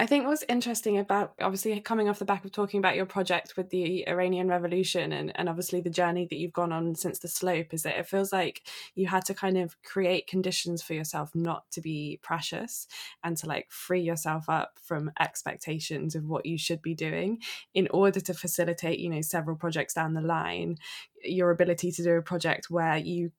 I 0.00 0.06
think 0.06 0.26
what's 0.26 0.44
interesting 0.48 0.96
about 0.96 1.32
obviously 1.40 1.80
coming 1.80 2.08
off 2.08 2.20
the 2.20 2.24
back 2.24 2.44
of 2.44 2.52
talking 2.52 2.78
about 2.78 2.94
your 2.94 3.04
project 3.04 3.56
with 3.56 3.70
the 3.70 4.06
Iranian 4.08 4.46
Revolution 4.46 5.10
and, 5.10 5.32
and 5.34 5.48
obviously 5.48 5.80
the 5.80 5.90
journey 5.90 6.24
that 6.30 6.36
you've 6.36 6.52
gone 6.52 6.72
on 6.72 6.94
since 6.94 7.18
the 7.18 7.26
slope 7.26 7.74
is 7.74 7.82
that 7.82 7.98
it 7.98 8.06
feels 8.06 8.32
like 8.32 8.62
you 8.94 9.08
had 9.08 9.24
to 9.24 9.34
kind 9.34 9.58
of 9.58 9.76
create 9.82 10.28
conditions 10.28 10.82
for 10.82 10.94
yourself 10.94 11.34
not 11.34 11.68
to 11.72 11.80
be 11.80 12.20
precious 12.22 12.86
and 13.24 13.36
to 13.38 13.48
like 13.48 13.66
free 13.70 14.00
yourself 14.00 14.48
up 14.48 14.74
from 14.80 15.10
expectations 15.18 16.14
of 16.14 16.28
what 16.28 16.46
you 16.46 16.56
should 16.56 16.80
be 16.80 16.94
doing 16.94 17.40
in 17.74 17.88
order 17.90 18.20
to 18.20 18.34
facilitate, 18.34 19.00
you 19.00 19.10
know, 19.10 19.20
several 19.20 19.56
projects 19.56 19.94
down 19.94 20.14
the 20.14 20.20
line, 20.20 20.76
your 21.24 21.50
ability 21.50 21.90
to 21.90 22.04
do 22.04 22.12
a 22.12 22.22
project 22.22 22.70
where 22.70 22.96
you 22.98 23.32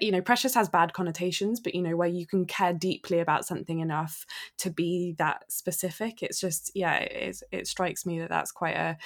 you 0.00 0.12
know 0.12 0.22
precious 0.22 0.54
has 0.54 0.68
bad 0.68 0.92
connotations 0.92 1.60
but 1.60 1.74
you 1.74 1.82
know 1.82 1.96
where 1.96 2.08
you 2.08 2.26
can 2.26 2.46
care 2.46 2.72
deeply 2.72 3.20
about 3.20 3.46
something 3.46 3.80
enough 3.80 4.26
to 4.58 4.70
be 4.70 5.14
that 5.18 5.44
specific 5.50 6.22
it's 6.22 6.40
just 6.40 6.70
yeah 6.74 6.96
it, 6.96 7.40
it 7.52 7.66
strikes 7.66 8.06
me 8.06 8.20
that 8.20 8.28
that's 8.30 8.52
quite 8.52 8.76
a, 8.76 8.96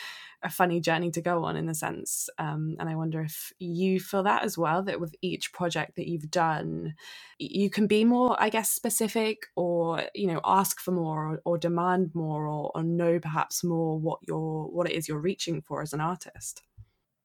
a 0.42 0.50
funny 0.50 0.81
journey 0.81 1.11
to 1.11 1.20
go 1.20 1.44
on 1.44 1.57
in 1.57 1.66
the 1.66 1.74
sense 1.74 2.28
um, 2.38 2.76
and 2.81 2.88
i 2.88 2.94
wonder 2.96 3.20
if 3.22 3.52
you 3.59 4.00
feel 4.00 4.22
that 4.22 4.44
as 4.44 4.59
well 4.59 4.83
that 4.83 5.00
with 5.00 5.14
each 5.22 5.52
project 5.52 5.96
that 5.96 6.09
you've 6.09 6.31
done 6.31 6.94
you 7.38 7.70
can 7.70 7.87
be 7.87 8.04
more 8.04 8.37
i 8.40 8.48
guess 8.48 8.70
specific 8.70 9.46
or 9.57 10.02
you 10.14 10.26
know 10.26 10.40
ask 10.44 10.81
for 10.81 10.92
more 10.92 11.35
or, 11.35 11.42
or 11.44 11.59
demand 11.59 12.11
more 12.14 12.46
or, 12.48 12.70
or 12.74 12.83
know 12.83 13.18
perhaps 13.20 13.64
more 13.64 13.98
what 13.98 14.20
you're 14.26 14.66
what 14.68 14.88
it 14.90 14.94
is 14.96 15.09
you're 15.09 15.18
reaching 15.20 15.62
for 15.62 15.83
as 15.83 15.92
an 15.92 16.00
artist 16.00 16.62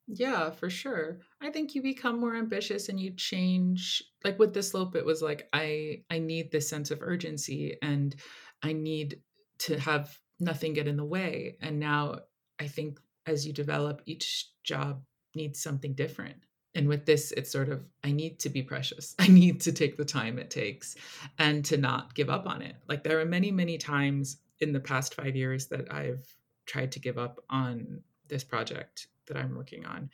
yeah, 0.08 0.52
for 0.52 0.70
sure. 0.70 1.20
I 1.42 1.50
think 1.50 1.76
you 1.76 1.82
become 1.82 2.20
more 2.20 2.36
ambitious 2.36 2.90
and 2.90 3.00
you 3.00 3.12
change 3.12 4.04
like 4.24 4.38
with 4.38 4.54
the 4.54 4.64
slope 4.64 4.96
it 4.96 5.06
was 5.06 5.22
like 5.22 5.48
I 5.54 6.04
I 6.10 6.20
need 6.20 6.52
this 6.52 6.68
sense 6.68 6.92
of 6.92 7.02
urgency 7.02 7.78
and 7.82 8.16
I 8.62 8.74
need 8.74 9.22
to 9.60 9.80
have 9.80 10.18
nothing 10.40 10.74
get 10.74 10.88
in 10.88 10.98
the 10.98 11.06
way 11.06 11.58
and 11.62 11.80
now 11.80 12.20
I 12.60 12.68
think 12.68 13.00
as 13.26 13.48
you 13.48 13.54
develop 13.54 14.02
each 14.06 14.50
job 14.64 15.02
needs 15.36 15.62
something 15.62 15.94
different. 15.94 16.36
And 16.76 16.88
with 16.90 17.06
this 17.06 17.32
it's 17.32 17.52
sort 17.52 17.70
of 17.70 17.86
I 18.04 18.12
need 18.12 18.40
to 18.42 18.50
be 18.50 18.62
precious. 18.62 19.16
I 19.20 19.28
need 19.28 19.62
to 19.62 19.72
take 19.72 19.96
the 19.96 20.06
time 20.06 20.38
it 20.38 20.50
takes 20.50 20.96
and 21.40 21.64
to 21.66 21.78
not 21.78 22.14
give 22.14 22.30
up 22.30 22.46
on 22.46 22.62
it. 22.62 22.76
Like 22.90 23.06
there 23.06 23.22
are 23.22 23.26
many 23.26 23.52
many 23.52 23.78
times 23.78 24.38
in 24.60 24.74
the 24.74 24.82
past 24.82 25.16
5 25.16 25.36
years 25.36 25.68
that 25.68 25.94
I've 25.94 26.28
tried 26.66 26.92
to 26.94 27.00
give 27.00 27.18
up 27.18 27.42
on 27.50 28.02
this 28.28 28.44
project 28.44 29.08
that 29.28 29.38
I'm 29.38 29.56
working 29.56 29.86
on. 29.86 30.10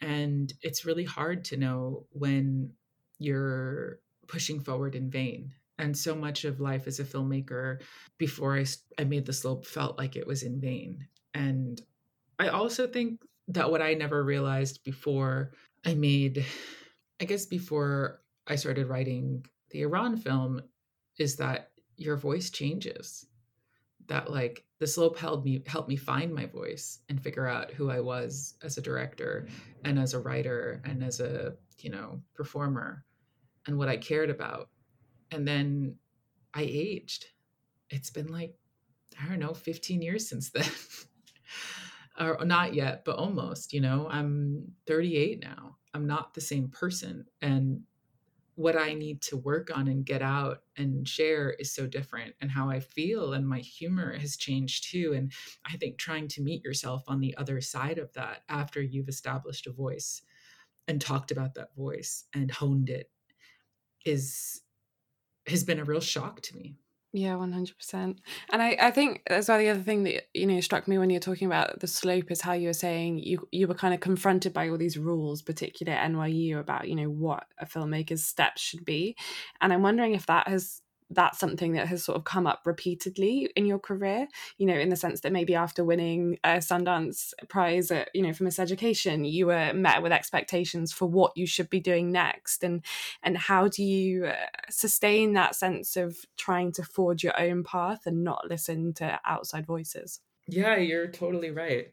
And 0.00 0.52
it's 0.62 0.84
really 0.84 1.04
hard 1.04 1.44
to 1.46 1.56
know 1.56 2.06
when 2.10 2.72
you're 3.18 4.00
pushing 4.26 4.60
forward 4.60 4.94
in 4.94 5.10
vain. 5.10 5.52
And 5.78 5.96
so 5.96 6.14
much 6.14 6.44
of 6.44 6.60
life 6.60 6.86
as 6.86 7.00
a 7.00 7.04
filmmaker 7.04 7.80
before 8.18 8.56
I, 8.56 8.64
I 8.98 9.04
made 9.04 9.26
the 9.26 9.32
slope 9.32 9.64
felt 9.64 9.98
like 9.98 10.16
it 10.16 10.26
was 10.26 10.42
in 10.42 10.60
vain. 10.60 11.06
And 11.34 11.80
I 12.38 12.48
also 12.48 12.86
think 12.86 13.22
that 13.48 13.70
what 13.70 13.82
I 13.82 13.94
never 13.94 14.22
realized 14.22 14.84
before 14.84 15.52
I 15.84 15.94
made, 15.94 16.44
I 17.20 17.24
guess 17.24 17.46
before 17.46 18.22
I 18.46 18.56
started 18.56 18.88
writing 18.88 19.44
the 19.70 19.82
Iran 19.82 20.16
film, 20.16 20.62
is 21.18 21.36
that 21.36 21.70
your 21.96 22.16
voice 22.16 22.50
changes 22.50 23.26
that 24.08 24.30
like 24.30 24.64
the 24.78 24.86
slope 24.86 25.18
helped 25.18 25.44
me 25.44 25.62
helped 25.66 25.88
me 25.88 25.96
find 25.96 26.34
my 26.34 26.46
voice 26.46 27.00
and 27.08 27.22
figure 27.22 27.46
out 27.46 27.70
who 27.70 27.90
I 27.90 28.00
was 28.00 28.54
as 28.62 28.78
a 28.78 28.82
director 28.82 29.46
mm-hmm. 29.46 29.70
and 29.84 29.98
as 29.98 30.14
a 30.14 30.20
writer 30.20 30.82
and 30.84 31.02
as 31.02 31.20
a 31.20 31.54
you 31.78 31.90
know 31.90 32.20
performer 32.34 33.04
and 33.66 33.78
what 33.78 33.88
I 33.88 33.96
cared 33.96 34.30
about 34.30 34.68
and 35.30 35.48
then 35.48 35.96
I 36.54 36.62
aged. 36.62 37.26
It's 37.90 38.10
been 38.10 38.28
like, 38.28 38.54
I 39.20 39.28
don't 39.28 39.38
know, 39.38 39.54
15 39.54 40.02
years 40.02 40.28
since 40.28 40.50
then. 40.50 40.68
or 42.20 42.44
not 42.44 42.74
yet, 42.74 43.04
but 43.04 43.16
almost, 43.16 43.72
you 43.72 43.80
know, 43.80 44.08
I'm 44.10 44.72
38 44.86 45.40
now. 45.40 45.76
I'm 45.94 46.06
not 46.06 46.34
the 46.34 46.40
same 46.40 46.68
person. 46.68 47.26
And 47.40 47.82
what 48.54 48.76
I 48.76 48.92
need 48.92 49.22
to 49.22 49.36
work 49.36 49.70
on 49.74 49.88
and 49.88 50.04
get 50.04 50.20
out 50.20 50.62
and 50.76 51.08
share 51.08 51.50
is 51.50 51.72
so 51.72 51.86
different. 51.86 52.34
And 52.40 52.50
how 52.50 52.68
I 52.68 52.80
feel 52.80 53.32
and 53.32 53.48
my 53.48 53.60
humor 53.60 54.16
has 54.18 54.36
changed 54.36 54.90
too. 54.90 55.14
And 55.14 55.32
I 55.64 55.76
think 55.76 55.98
trying 55.98 56.28
to 56.28 56.42
meet 56.42 56.64
yourself 56.64 57.04
on 57.08 57.20
the 57.20 57.34
other 57.36 57.60
side 57.60 57.98
of 57.98 58.12
that 58.12 58.42
after 58.48 58.82
you've 58.82 59.08
established 59.08 59.66
a 59.66 59.72
voice 59.72 60.22
and 60.86 61.00
talked 61.00 61.30
about 61.30 61.54
that 61.54 61.74
voice 61.74 62.24
and 62.34 62.50
honed 62.50 62.90
it 62.90 63.10
is 64.04 64.60
has 65.46 65.64
been 65.64 65.80
a 65.80 65.84
real 65.84 66.00
shock 66.00 66.40
to 66.42 66.56
me. 66.56 66.76
Yeah, 67.14 67.36
one 67.36 67.52
hundred 67.52 67.76
percent. 67.76 68.20
And 68.50 68.62
I, 68.62 68.76
I 68.80 68.90
think 68.90 69.22
as 69.26 69.48
well 69.48 69.58
the 69.58 69.68
other 69.68 69.82
thing 69.82 70.04
that 70.04 70.28
you 70.32 70.46
know 70.46 70.60
struck 70.60 70.88
me 70.88 70.96
when 70.96 71.10
you're 71.10 71.20
talking 71.20 71.46
about 71.46 71.80
the 71.80 71.86
slope 71.86 72.30
is 72.30 72.40
how 72.40 72.54
you 72.54 72.68
were 72.68 72.72
saying 72.72 73.18
you 73.18 73.46
you 73.52 73.68
were 73.68 73.74
kind 73.74 73.92
of 73.92 74.00
confronted 74.00 74.54
by 74.54 74.70
all 74.70 74.78
these 74.78 74.96
rules, 74.96 75.42
particularly 75.42 75.98
at 75.98 76.10
NYU, 76.10 76.58
about 76.58 76.88
you 76.88 76.96
know 76.96 77.10
what 77.10 77.44
a 77.58 77.66
filmmaker's 77.66 78.24
steps 78.24 78.62
should 78.62 78.86
be, 78.86 79.14
and 79.60 79.74
I'm 79.74 79.82
wondering 79.82 80.14
if 80.14 80.24
that 80.26 80.48
has 80.48 80.80
that's 81.14 81.38
something 81.38 81.72
that 81.72 81.88
has 81.88 82.04
sort 82.04 82.16
of 82.16 82.24
come 82.24 82.46
up 82.46 82.60
repeatedly 82.64 83.50
in 83.56 83.66
your 83.66 83.78
career 83.78 84.26
you 84.58 84.66
know 84.66 84.74
in 84.74 84.88
the 84.88 84.96
sense 84.96 85.20
that 85.20 85.32
maybe 85.32 85.54
after 85.54 85.84
winning 85.84 86.38
a 86.44 86.58
sundance 86.58 87.32
prize 87.48 87.90
at, 87.90 88.08
you 88.14 88.22
know 88.22 88.32
for 88.32 88.44
miseducation 88.44 89.30
you 89.30 89.46
were 89.46 89.72
met 89.72 90.02
with 90.02 90.12
expectations 90.12 90.92
for 90.92 91.06
what 91.06 91.32
you 91.36 91.46
should 91.46 91.70
be 91.70 91.80
doing 91.80 92.10
next. 92.10 92.64
And 92.64 92.84
and 93.22 93.36
how 93.36 93.68
do 93.68 93.82
you 93.82 94.26
uh, 94.26 94.34
sustain 94.70 95.34
that 95.34 95.54
sense 95.54 95.96
of 95.96 96.16
trying 96.36 96.72
to 96.72 96.82
forge 96.82 97.22
your 97.22 97.38
own 97.40 97.64
path 97.64 98.06
and 98.06 98.24
not 98.24 98.48
listen 98.48 98.92
to 98.94 99.20
outside 99.24 99.66
voices? 99.66 100.20
Yeah 100.48 100.76
you're 100.76 101.08
totally 101.08 101.50
right. 101.50 101.90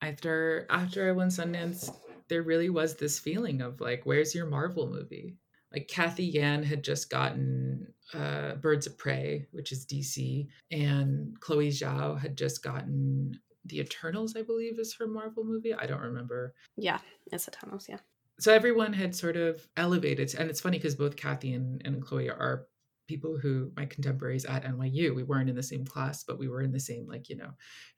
After 0.00 0.66
after 0.70 1.08
i 1.08 1.12
won 1.12 1.28
sundance 1.28 1.92
there 2.28 2.42
really 2.42 2.70
was 2.70 2.94
this 2.94 3.18
feeling 3.18 3.62
of 3.62 3.80
like 3.80 4.02
where's 4.04 4.34
your 4.34 4.46
marvel 4.46 4.86
movie 4.86 5.34
like 5.72 5.88
Cathy 5.88 6.24
Yan 6.24 6.62
had 6.62 6.82
just 6.82 7.10
gotten 7.10 7.86
uh, 8.14 8.54
Birds 8.54 8.86
of 8.86 8.96
Prey, 8.96 9.46
which 9.52 9.72
is 9.72 9.86
DC, 9.86 10.46
and 10.70 11.38
Chloe 11.40 11.68
Zhao 11.68 12.18
had 12.18 12.36
just 12.36 12.62
gotten 12.62 13.38
The 13.66 13.80
Eternals, 13.80 14.34
I 14.36 14.42
believe, 14.42 14.78
is 14.78 14.94
her 14.98 15.06
Marvel 15.06 15.44
movie. 15.44 15.74
I 15.74 15.86
don't 15.86 16.00
remember. 16.00 16.54
Yeah, 16.76 16.98
it's 17.30 17.48
Eternals. 17.48 17.86
Yeah. 17.88 17.98
So 18.40 18.52
everyone 18.54 18.92
had 18.92 19.14
sort 19.14 19.36
of 19.36 19.66
elevated, 19.76 20.34
and 20.34 20.48
it's 20.48 20.60
funny 20.60 20.78
because 20.78 20.94
both 20.94 21.16
Kathy 21.16 21.52
and, 21.52 21.82
and 21.84 22.02
Chloe 22.02 22.30
are 22.30 22.66
people 23.08 23.38
who 23.38 23.72
my 23.76 23.86
contemporaries 23.86 24.44
at 24.44 24.64
NYU. 24.64 25.14
We 25.14 25.24
weren't 25.24 25.48
in 25.48 25.56
the 25.56 25.62
same 25.62 25.84
class, 25.84 26.22
but 26.22 26.38
we 26.38 26.48
were 26.48 26.62
in 26.62 26.72
the 26.72 26.78
same 26.78 27.06
like 27.08 27.28
you 27.28 27.36
know 27.36 27.50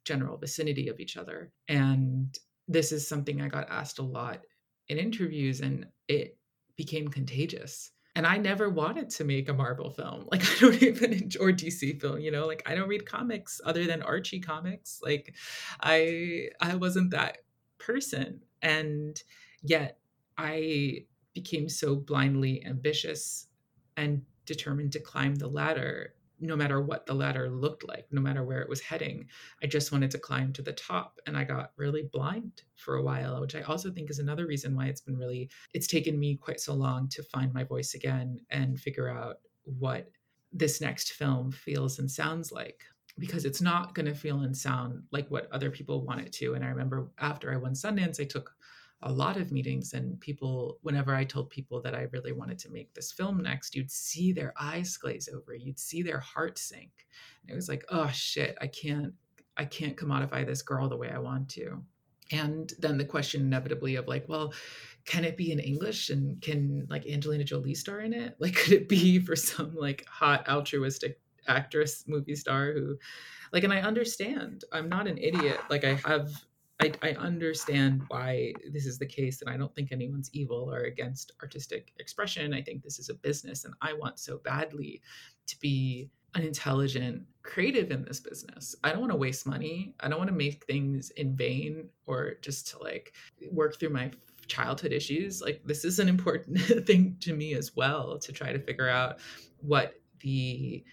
general 0.04 0.38
vicinity 0.38 0.88
of 0.88 0.98
each 0.98 1.16
other. 1.16 1.52
And 1.68 2.36
this 2.68 2.92
is 2.92 3.06
something 3.06 3.40
I 3.40 3.48
got 3.48 3.68
asked 3.70 3.98
a 3.98 4.02
lot 4.02 4.40
in 4.88 4.98
interviews, 4.98 5.60
and 5.60 5.86
it 6.08 6.38
became 6.80 7.08
contagious. 7.08 7.90
And 8.16 8.26
I 8.26 8.38
never 8.38 8.70
wanted 8.70 9.10
to 9.10 9.24
make 9.24 9.50
a 9.50 9.52
Marvel 9.52 9.90
film. 9.90 10.24
Like 10.32 10.42
I 10.42 10.60
don't 10.60 10.82
even 10.82 11.12
enjoy 11.12 11.52
DC 11.52 12.00
film, 12.00 12.20
you 12.20 12.30
know, 12.30 12.46
like 12.46 12.62
I 12.64 12.74
don't 12.74 12.88
read 12.88 13.04
comics 13.04 13.60
other 13.66 13.84
than 13.84 14.00
Archie 14.00 14.40
comics. 14.40 15.00
Like 15.02 15.34
I 15.82 16.48
I 16.58 16.76
wasn't 16.76 17.10
that 17.10 17.38
person. 17.76 18.40
And 18.62 19.22
yet 19.62 19.98
I 20.38 21.04
became 21.34 21.68
so 21.68 21.96
blindly 21.96 22.64
ambitious 22.64 23.46
and 23.98 24.22
determined 24.46 24.92
to 24.92 25.00
climb 25.00 25.34
the 25.34 25.48
ladder 25.48 26.14
no 26.40 26.56
matter 26.56 26.80
what 26.80 27.06
the 27.06 27.14
ladder 27.14 27.50
looked 27.50 27.86
like, 27.86 28.06
no 28.10 28.20
matter 28.20 28.42
where 28.42 28.60
it 28.60 28.68
was 28.68 28.80
heading. 28.80 29.26
I 29.62 29.66
just 29.66 29.92
wanted 29.92 30.10
to 30.12 30.18
climb 30.18 30.52
to 30.54 30.62
the 30.62 30.72
top 30.72 31.18
and 31.26 31.36
I 31.36 31.44
got 31.44 31.72
really 31.76 32.08
blind 32.12 32.62
for 32.76 32.96
a 32.96 33.02
while, 33.02 33.40
which 33.40 33.54
I 33.54 33.60
also 33.62 33.90
think 33.90 34.10
is 34.10 34.18
another 34.18 34.46
reason 34.46 34.74
why 34.74 34.86
it's 34.86 35.02
been 35.02 35.18
really 35.18 35.50
it's 35.74 35.86
taken 35.86 36.18
me 36.18 36.36
quite 36.36 36.60
so 36.60 36.74
long 36.74 37.08
to 37.10 37.22
find 37.22 37.52
my 37.52 37.64
voice 37.64 37.94
again 37.94 38.40
and 38.50 38.80
figure 38.80 39.08
out 39.08 39.36
what 39.64 40.10
this 40.52 40.80
next 40.80 41.12
film 41.12 41.52
feels 41.52 41.98
and 41.98 42.10
sounds 42.10 42.50
like 42.50 42.84
because 43.18 43.44
it's 43.44 43.60
not 43.60 43.94
going 43.94 44.06
to 44.06 44.14
feel 44.14 44.40
and 44.40 44.56
sound 44.56 45.02
like 45.12 45.30
what 45.30 45.50
other 45.52 45.70
people 45.70 46.04
want 46.04 46.20
it 46.20 46.32
to 46.32 46.54
and 46.54 46.64
i 46.64 46.68
remember 46.68 47.08
after 47.18 47.52
i 47.52 47.56
won 47.56 47.72
sundance 47.72 48.20
i 48.20 48.24
took 48.24 48.52
a 49.02 49.12
lot 49.12 49.36
of 49.36 49.50
meetings 49.50 49.94
and 49.94 50.20
people 50.20 50.78
whenever 50.82 51.14
i 51.14 51.24
told 51.24 51.48
people 51.48 51.80
that 51.80 51.94
i 51.94 52.06
really 52.12 52.32
wanted 52.32 52.58
to 52.58 52.70
make 52.70 52.92
this 52.94 53.12
film 53.12 53.42
next 53.42 53.74
you'd 53.74 53.90
see 53.90 54.32
their 54.32 54.52
eyes 54.60 54.96
glaze 54.96 55.28
over 55.34 55.54
you'd 55.54 55.78
see 55.78 56.02
their 56.02 56.20
heart 56.20 56.58
sink. 56.58 56.90
And 57.42 57.50
it 57.50 57.54
was 57.54 57.68
like 57.68 57.84
oh 57.88 58.08
shit 58.08 58.56
i 58.60 58.66
can't 58.66 59.12
i 59.56 59.64
can't 59.64 59.96
commodify 59.96 60.46
this 60.46 60.62
girl 60.62 60.88
the 60.88 60.96
way 60.96 61.10
i 61.10 61.18
want 61.18 61.48
to. 61.50 61.82
And 62.32 62.72
then 62.78 62.96
the 62.96 63.04
question 63.04 63.40
inevitably 63.40 63.96
of 63.96 64.06
like 64.06 64.28
well 64.28 64.52
can 65.06 65.24
it 65.24 65.36
be 65.36 65.50
in 65.50 65.60
english 65.60 66.10
and 66.10 66.40
can 66.42 66.86
like 66.90 67.06
angelina 67.06 67.44
jolie 67.44 67.74
star 67.74 68.00
in 68.00 68.12
it? 68.12 68.36
Like 68.40 68.54
could 68.54 68.72
it 68.74 68.88
be 68.88 69.18
for 69.18 69.34
some 69.34 69.74
like 69.74 70.04
hot 70.06 70.46
altruistic 70.48 71.18
actress 71.48 72.04
movie 72.06 72.36
star 72.36 72.72
who 72.72 72.96
like 73.52 73.64
and 73.64 73.72
i 73.72 73.80
understand 73.80 74.62
i'm 74.72 74.88
not 74.88 75.08
an 75.08 75.16
idiot 75.16 75.58
like 75.70 75.84
i 75.84 75.94
have 75.94 76.30
I, 76.80 76.92
I 77.02 77.10
understand 77.12 78.02
why 78.08 78.54
this 78.72 78.86
is 78.86 78.98
the 78.98 79.06
case, 79.06 79.42
and 79.42 79.50
I 79.50 79.56
don't 79.56 79.74
think 79.74 79.92
anyone's 79.92 80.30
evil 80.32 80.72
or 80.72 80.84
against 80.84 81.32
artistic 81.42 81.92
expression. 81.98 82.54
I 82.54 82.62
think 82.62 82.82
this 82.82 82.98
is 82.98 83.08
a 83.08 83.14
business, 83.14 83.64
and 83.64 83.74
I 83.82 83.92
want 83.92 84.18
so 84.18 84.38
badly 84.38 85.02
to 85.46 85.58
be 85.60 86.10
an 86.34 86.42
intelligent 86.42 87.22
creative 87.42 87.90
in 87.90 88.04
this 88.04 88.20
business. 88.20 88.74
I 88.84 88.90
don't 88.90 89.00
want 89.00 89.12
to 89.12 89.18
waste 89.18 89.46
money. 89.46 89.94
I 90.00 90.08
don't 90.08 90.18
want 90.18 90.30
to 90.30 90.36
make 90.36 90.64
things 90.64 91.10
in 91.10 91.36
vain 91.36 91.88
or 92.06 92.34
just 92.40 92.68
to 92.68 92.78
like 92.78 93.14
work 93.50 93.78
through 93.78 93.90
my 93.90 94.10
childhood 94.46 94.92
issues. 94.92 95.40
Like 95.42 95.60
this 95.64 95.84
is 95.84 95.98
an 95.98 96.08
important 96.08 96.60
thing 96.86 97.16
to 97.20 97.34
me 97.34 97.54
as 97.54 97.74
well 97.74 98.18
to 98.18 98.32
try 98.32 98.52
to 98.52 98.58
figure 98.58 98.88
out 98.88 99.18
what 99.60 99.94
the 100.20 100.84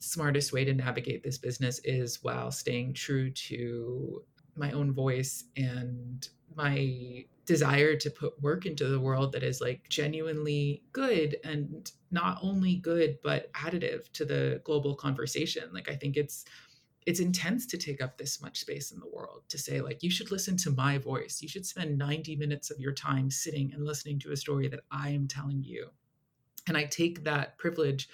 smartest 0.00 0.52
way 0.52 0.64
to 0.64 0.74
navigate 0.74 1.22
this 1.22 1.38
business 1.38 1.80
is 1.84 2.22
while 2.22 2.50
staying 2.50 2.92
true 2.92 3.30
to 3.30 4.22
my 4.56 4.70
own 4.72 4.92
voice 4.92 5.44
and 5.56 6.28
my 6.56 7.24
desire 7.46 7.96
to 7.96 8.10
put 8.10 8.40
work 8.40 8.64
into 8.64 8.88
the 8.88 9.00
world 9.00 9.32
that 9.32 9.42
is 9.42 9.60
like 9.60 9.88
genuinely 9.88 10.82
good 10.92 11.36
and 11.44 11.92
not 12.10 12.38
only 12.42 12.76
good 12.76 13.18
but 13.22 13.52
additive 13.52 14.10
to 14.12 14.24
the 14.24 14.60
global 14.64 14.94
conversation. 14.94 15.64
Like 15.72 15.90
i 15.90 15.94
think 15.94 16.16
it's 16.16 16.44
it's 17.06 17.20
intense 17.20 17.66
to 17.66 17.76
take 17.76 18.00
up 18.02 18.16
this 18.16 18.40
much 18.40 18.60
space 18.60 18.90
in 18.90 18.98
the 18.98 19.08
world 19.12 19.42
to 19.48 19.58
say 19.58 19.82
like 19.82 20.02
you 20.02 20.10
should 20.10 20.30
listen 20.30 20.56
to 20.56 20.70
my 20.70 20.96
voice. 20.96 21.42
You 21.42 21.48
should 21.48 21.66
spend 21.66 21.98
90 21.98 22.36
minutes 22.36 22.70
of 22.70 22.80
your 22.80 22.92
time 22.92 23.30
sitting 23.30 23.72
and 23.74 23.84
listening 23.84 24.18
to 24.20 24.32
a 24.32 24.36
story 24.36 24.68
that 24.68 24.80
i 24.90 25.10
am 25.10 25.28
telling 25.28 25.62
you. 25.62 25.88
And 26.66 26.76
i 26.76 26.84
take 26.84 27.24
that 27.24 27.58
privilege 27.58 28.08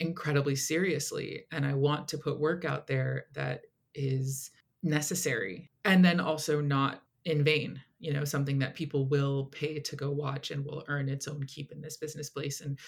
incredibly 0.00 0.56
seriously 0.56 1.44
and 1.52 1.64
i 1.64 1.74
want 1.74 2.08
to 2.08 2.18
put 2.18 2.40
work 2.40 2.64
out 2.64 2.86
there 2.86 3.26
that 3.34 3.62
is 3.94 4.50
necessary 4.82 5.70
and 5.84 6.04
then 6.04 6.20
also 6.20 6.60
not 6.60 7.02
in 7.24 7.44
vain 7.44 7.80
you 8.00 8.12
know 8.12 8.24
something 8.24 8.58
that 8.58 8.74
people 8.74 9.06
will 9.06 9.44
pay 9.46 9.78
to 9.78 9.94
go 9.94 10.10
watch 10.10 10.50
and 10.50 10.64
will 10.64 10.84
earn 10.88 11.08
its 11.08 11.28
own 11.28 11.44
keep 11.44 11.70
in 11.70 11.80
this 11.80 11.96
business 11.96 12.28
place 12.28 12.60
and 12.60 12.78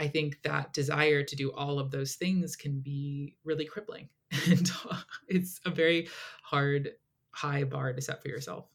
i 0.00 0.08
think 0.08 0.42
that 0.42 0.72
desire 0.72 1.22
to 1.22 1.36
do 1.36 1.52
all 1.52 1.78
of 1.78 1.92
those 1.92 2.16
things 2.16 2.56
can 2.56 2.80
be 2.80 3.36
really 3.44 3.64
crippling 3.64 4.08
and 4.46 4.72
it's 5.28 5.60
a 5.64 5.70
very 5.70 6.08
hard 6.42 6.90
high 7.34 7.64
bar 7.64 7.92
to 7.92 8.00
set 8.00 8.22
for 8.22 8.28
yourself. 8.28 8.66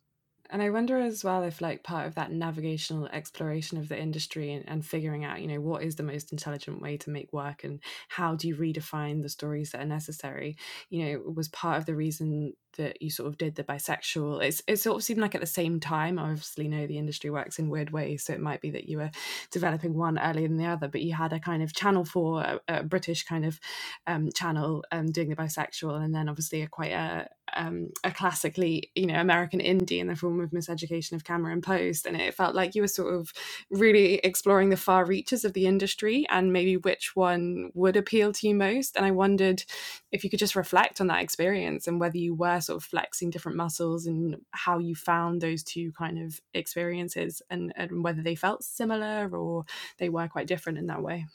And 0.52 0.64
I 0.64 0.72
wonder 0.72 0.98
as 0.98 1.24
well 1.24 1.44
if, 1.44 1.62
like, 1.62 1.84
part 1.84 2.08
of 2.08 2.16
that 2.16 2.32
navigational 2.32 3.06
exploration 3.08 3.78
of 3.78 3.88
the 3.88 4.00
industry 4.00 4.52
and, 4.52 4.68
and 4.68 4.84
figuring 4.84 5.24
out, 5.24 5.42
you 5.42 5.48
know, 5.48 5.62
what 5.62 5.84
is 5.84 5.96
the 5.96 6.04
most 6.04 6.32
intelligent 6.32 6.82
way 6.82 6.98
to 6.98 7.12
make 7.12 7.32
work 7.32 7.64
and 7.64 7.80
how 8.08 8.36
do 8.36 8.48
you 8.48 8.56
redefine 8.56 9.22
the 9.22 9.30
stories 9.30 9.72
that 9.72 9.82
are 9.82 9.86
necessary, 9.86 10.58
you 10.90 11.06
know, 11.06 11.32
was 11.36 11.50
part 11.50 11.78
of 11.78 11.86
the 11.86 11.96
reason 11.96 12.54
that 12.78 13.02
you 13.02 13.10
sort 13.10 13.28
of 13.28 13.38
did 13.38 13.56
the 13.56 13.64
bisexual. 13.64 14.44
It's 14.44 14.62
it 14.68 14.78
sort 14.78 14.98
of 14.98 15.04
seemed 15.04 15.22
like 15.22 15.36
at 15.36 15.42
the 15.42 15.48
same 15.48 15.80
time. 15.80 16.20
I 16.20 16.30
obviously 16.30 16.68
know 16.68 16.88
the 16.88 16.98
industry 16.98 17.30
works 17.30 17.60
in 17.60 17.70
weird 17.70 17.92
ways, 17.92 18.24
so 18.24 18.34
it 18.34 18.40
might 18.40 18.62
be 18.62 18.72
that 18.72 18.88
you 18.88 18.98
were 18.98 19.12
developing 19.52 19.94
one 19.94 20.20
earlier 20.20 20.48
than 20.48 20.58
the 20.58 20.66
other, 20.66 20.88
but 20.88 21.02
you 21.02 21.14
had 21.14 21.34
a 21.34 21.40
kind 21.40 21.64
of 21.64 21.74
channel 21.74 22.06
for 22.06 22.42
a, 22.42 22.60
a 22.68 22.84
British 22.84 23.24
kind 23.24 23.46
of 23.46 23.60
um, 24.08 24.30
channel 24.34 24.84
um, 24.92 25.12
doing 25.12 25.30
the 25.30 25.36
bisexual, 25.36 26.04
and 26.04 26.14
then 26.14 26.30
obviously 26.30 26.62
a 26.62 26.68
quite 26.68 26.92
a 26.92 27.28
um, 27.56 27.90
a 28.04 28.12
classically, 28.12 28.92
you 28.96 29.08
know, 29.08 29.20
American 29.20 29.60
indie 29.60 30.00
in 30.00 30.08
the 30.08 30.16
form 30.16 30.40
of 30.40 30.52
Miseducation 30.52 31.14
of 31.14 31.24
Cameron 31.24 31.62
Post, 31.62 32.06
and 32.06 32.16
it 32.16 32.34
felt 32.34 32.56
like 32.56 32.76
you 32.76 32.82
were 32.82 32.88
sort 32.88 33.14
of 33.14 33.34
really 33.70 34.16
exploring 34.16 34.70
the 34.70 34.78
far 34.78 35.06
reaches 35.06 35.46
of 35.46 35.54
the 35.54 35.66
industry 35.66 36.26
and 36.30 36.54
maybe 36.54 36.78
which 36.78 37.16
one 37.16 37.72
would 37.74 37.96
appeal 37.96 38.32
to 38.34 38.48
you 38.48 38.56
most. 38.56 38.96
And 38.96 39.06
I 39.06 39.12
wondered 39.12 39.64
if 40.12 40.24
you 40.24 40.30
could 40.30 40.40
just 40.40 40.56
reflect 40.56 41.02
on 41.02 41.08
that 41.08 41.22
experience 41.22 41.88
and 41.88 42.00
whether 42.00 42.18
you 42.18 42.34
were 42.34 42.59
sort 42.62 42.78
of 42.78 42.84
flexing 42.84 43.30
different 43.30 43.58
muscles 43.58 44.06
and 44.06 44.38
how 44.52 44.80
you 44.80 44.96
found 44.96 45.42
those 45.42 45.64
two 45.64 45.92
kind 45.94 46.20
of 46.20 46.40
experiences 46.54 47.42
and, 47.50 47.74
and 47.76 48.04
whether 48.04 48.22
they 48.22 48.36
felt 48.36 48.64
similar 48.64 49.30
or 49.36 49.66
they 49.98 50.10
were 50.10 50.28
quite 50.28 50.48
different 50.48 50.78
in 50.78 50.88
that 50.88 51.02
way. 51.02 51.26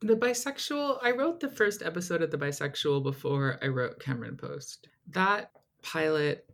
The 0.00 0.16
bisexual, 0.16 0.98
I 1.02 1.12
wrote 1.12 1.40
the 1.40 1.48
first 1.48 1.82
episode 1.82 2.22
of 2.22 2.30
The 2.30 2.38
Bisexual 2.38 3.04
before 3.04 3.58
I 3.62 3.68
wrote 3.68 4.00
Cameron 4.00 4.36
Post. 4.36 4.88
That 5.10 5.52
pilot 5.82 6.48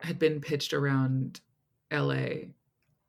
had 0.00 0.18
been 0.18 0.40
pitched 0.40 0.74
around 0.74 1.40
LA 1.90 2.50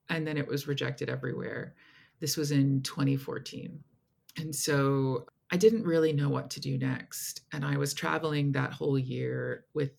and 0.09 0.25
then 0.25 0.37
it 0.37 0.47
was 0.47 0.67
rejected 0.67 1.09
everywhere. 1.09 1.75
This 2.19 2.37
was 2.37 2.51
in 2.51 2.81
2014. 2.83 3.83
And 4.37 4.55
so 4.55 5.27
I 5.51 5.57
didn't 5.57 5.83
really 5.83 6.13
know 6.13 6.29
what 6.29 6.49
to 6.51 6.59
do 6.59 6.77
next. 6.77 7.41
And 7.51 7.65
I 7.65 7.77
was 7.77 7.93
traveling 7.93 8.51
that 8.51 8.73
whole 8.73 8.99
year 8.99 9.65
with 9.73 9.91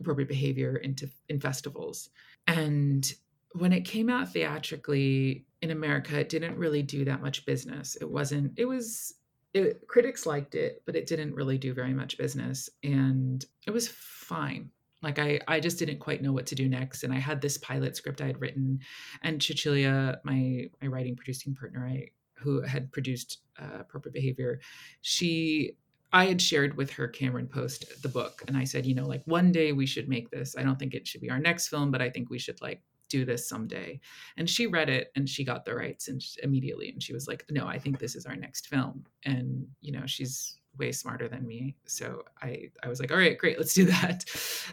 appropriate 0.00 0.28
behavior 0.28 0.76
into 0.76 1.08
in 1.28 1.40
festivals. 1.40 2.10
And 2.46 3.10
when 3.52 3.72
it 3.72 3.82
came 3.82 4.08
out 4.08 4.32
theatrically 4.32 5.46
in 5.62 5.70
America, 5.70 6.18
it 6.18 6.28
didn't 6.28 6.56
really 6.56 6.82
do 6.82 7.04
that 7.04 7.22
much 7.22 7.46
business. 7.46 7.96
It 8.00 8.10
wasn't, 8.10 8.52
it 8.56 8.66
was 8.66 9.14
it, 9.54 9.86
critics 9.88 10.26
liked 10.26 10.54
it, 10.54 10.82
but 10.86 10.96
it 10.96 11.06
didn't 11.06 11.34
really 11.34 11.58
do 11.58 11.74
very 11.74 11.94
much 11.94 12.18
business. 12.18 12.68
And 12.82 13.44
it 13.66 13.70
was 13.70 13.88
fine. 13.88 14.70
Like 15.02 15.18
I, 15.18 15.40
I 15.46 15.60
just 15.60 15.78
didn't 15.78 16.00
quite 16.00 16.22
know 16.22 16.32
what 16.32 16.46
to 16.46 16.54
do 16.54 16.68
next. 16.68 17.04
And 17.04 17.12
I 17.12 17.18
had 17.18 17.40
this 17.40 17.58
pilot 17.58 17.96
script 17.96 18.20
I 18.20 18.26
had 18.26 18.40
written, 18.40 18.80
and 19.22 19.42
Cecilia, 19.42 20.20
my 20.24 20.68
my 20.82 20.88
writing 20.88 21.14
producing 21.14 21.54
partner, 21.54 21.86
I 21.86 22.08
who 22.34 22.62
had 22.62 22.90
produced 22.92 23.38
uh, 23.60 23.80
Appropriate 23.80 24.14
Behavior, 24.14 24.60
she 25.02 25.76
I 26.12 26.24
had 26.24 26.40
shared 26.40 26.76
with 26.76 26.90
her 26.92 27.06
Cameron 27.06 27.48
Post 27.48 28.02
the 28.02 28.08
book, 28.08 28.42
and 28.48 28.56
I 28.56 28.64
said, 28.64 28.86
you 28.86 28.94
know, 28.94 29.06
like 29.06 29.22
one 29.26 29.52
day 29.52 29.72
we 29.72 29.86
should 29.86 30.08
make 30.08 30.30
this. 30.30 30.56
I 30.56 30.62
don't 30.62 30.78
think 30.78 30.94
it 30.94 31.06
should 31.06 31.20
be 31.20 31.30
our 31.30 31.38
next 31.38 31.68
film, 31.68 31.90
but 31.90 32.00
I 32.00 32.10
think 32.10 32.30
we 32.30 32.38
should 32.38 32.60
like 32.62 32.82
do 33.08 33.24
this 33.24 33.48
someday. 33.48 34.00
And 34.36 34.48
she 34.48 34.66
read 34.66 34.88
it 34.88 35.10
and 35.16 35.28
she 35.28 35.44
got 35.44 35.64
the 35.64 35.74
rights 35.74 36.08
and 36.08 36.22
she, 36.22 36.40
immediately, 36.42 36.90
and 36.90 37.02
she 37.02 37.12
was 37.12 37.26
like, 37.26 37.44
no, 37.50 37.66
I 37.66 37.78
think 37.78 37.98
this 37.98 38.14
is 38.14 38.26
our 38.26 38.36
next 38.36 38.68
film. 38.68 39.04
And 39.24 39.66
you 39.80 39.92
know, 39.92 40.06
she's 40.06 40.58
way 40.78 40.92
smarter 40.92 41.28
than 41.28 41.46
me. 41.46 41.76
So 41.86 42.22
I 42.42 42.70
I 42.82 42.88
was 42.88 43.00
like, 43.00 43.10
all 43.10 43.18
right, 43.18 43.36
great, 43.36 43.58
let's 43.58 43.74
do 43.74 43.84
that. 43.86 44.24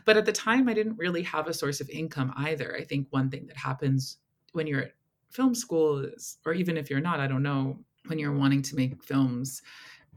But 0.06 0.18
at 0.18 0.26
the 0.26 0.32
time 0.32 0.70
I 0.70 0.74
didn't 0.74 0.98
really 0.98 1.24
have 1.24 1.48
a 1.48 1.54
source 1.54 1.82
of 1.82 1.90
income 1.90 2.34
either. 2.38 2.76
I 2.78 2.84
think 2.84 3.08
one 3.10 3.30
thing 3.30 3.48
that 3.48 3.58
happens 3.58 4.18
when 4.54 4.68
you're 4.68 4.84
at 4.84 4.94
film 5.30 5.56
school 5.56 6.00
is 6.00 6.38
or 6.46 6.54
even 6.54 6.78
if 6.78 6.90
you're 6.90 7.02
not, 7.02 7.20
I 7.20 7.28
don't 7.28 7.44
know, 7.44 7.80
when 8.08 8.20
you're 8.20 8.34
wanting 8.34 8.62
to 8.62 8.76
make 8.76 9.04
films, 9.04 9.62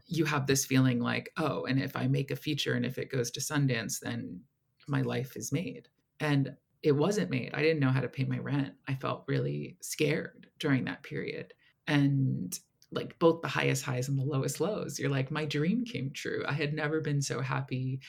you 0.09 0.25
have 0.25 0.47
this 0.47 0.64
feeling 0.64 1.01
like, 1.01 1.31
oh, 1.37 1.64
and 1.66 1.81
if 1.81 1.97
I 1.97 2.09
make 2.09 2.31
a 2.31 2.37
feature 2.37 2.75
and 2.75 2.85
if 2.85 2.99
it 2.99 3.11
goes 3.11 3.31
to 3.33 3.40
Sundance, 3.40 4.01
then 4.01 4.40
my 4.88 5.03
life 5.03 5.37
is 5.37 5.53
made. 5.53 5.88
And 6.21 6.55
it 6.83 6.92
wasn't 6.92 7.31
made. 7.31 7.51
I 7.55 7.62
didn't 7.62 7.81
know 7.81 7.90
how 7.90 8.01
to 8.01 8.09
pay 8.09 8.25
my 8.25 8.38
rent. 8.38 8.73
I 8.87 8.94
felt 8.94 9.25
really 9.27 9.77
scared 9.83 10.49
during 10.59 10.85
that 10.87 11.03
period. 11.03 11.53
And 11.87 12.59
like 12.90 13.18
both 13.18 13.42
the 13.42 13.49
highest 13.49 13.85
highs 13.85 14.09
and 14.09 14.18
the 14.18 14.25
lowest 14.25 14.61
lows. 14.61 14.99
You're 14.99 15.11
like, 15.11 15.31
my 15.31 15.44
dream 15.44 15.85
came 15.85 16.11
true. 16.11 16.42
I 16.49 16.53
had 16.53 16.73
never 16.73 17.01
been 17.01 17.21
so 17.21 17.40
happy 17.40 18.01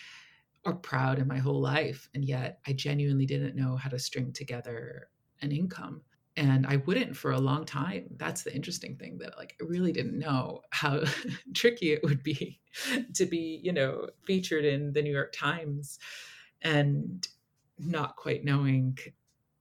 or 0.63 0.75
proud 0.75 1.19
in 1.19 1.27
my 1.27 1.37
whole 1.37 1.59
life. 1.59 2.09
And 2.13 2.23
yet 2.23 2.59
I 2.65 2.73
genuinely 2.73 3.25
didn't 3.25 3.55
know 3.55 3.75
how 3.75 3.89
to 3.89 3.99
string 3.99 4.31
together 4.31 5.09
an 5.41 5.51
income. 5.51 6.01
And 6.37 6.65
I 6.65 6.77
wouldn't 6.77 7.17
for 7.17 7.31
a 7.31 7.39
long 7.39 7.65
time. 7.65 8.05
That's 8.17 8.43
the 8.43 8.55
interesting 8.55 8.95
thing 8.95 9.17
that 9.17 9.37
like 9.37 9.55
I 9.61 9.65
really 9.65 9.91
didn't 9.91 10.17
know 10.17 10.61
how 10.71 11.03
tricky 11.53 11.91
it 11.91 12.03
would 12.03 12.23
be 12.23 12.59
to 13.15 13.25
be, 13.25 13.59
you 13.63 13.73
know, 13.73 14.09
featured 14.25 14.65
in 14.65 14.93
the 14.93 15.01
New 15.01 15.11
York 15.11 15.33
Times 15.33 15.99
and 16.61 17.27
not 17.77 18.15
quite 18.15 18.45
knowing 18.45 18.97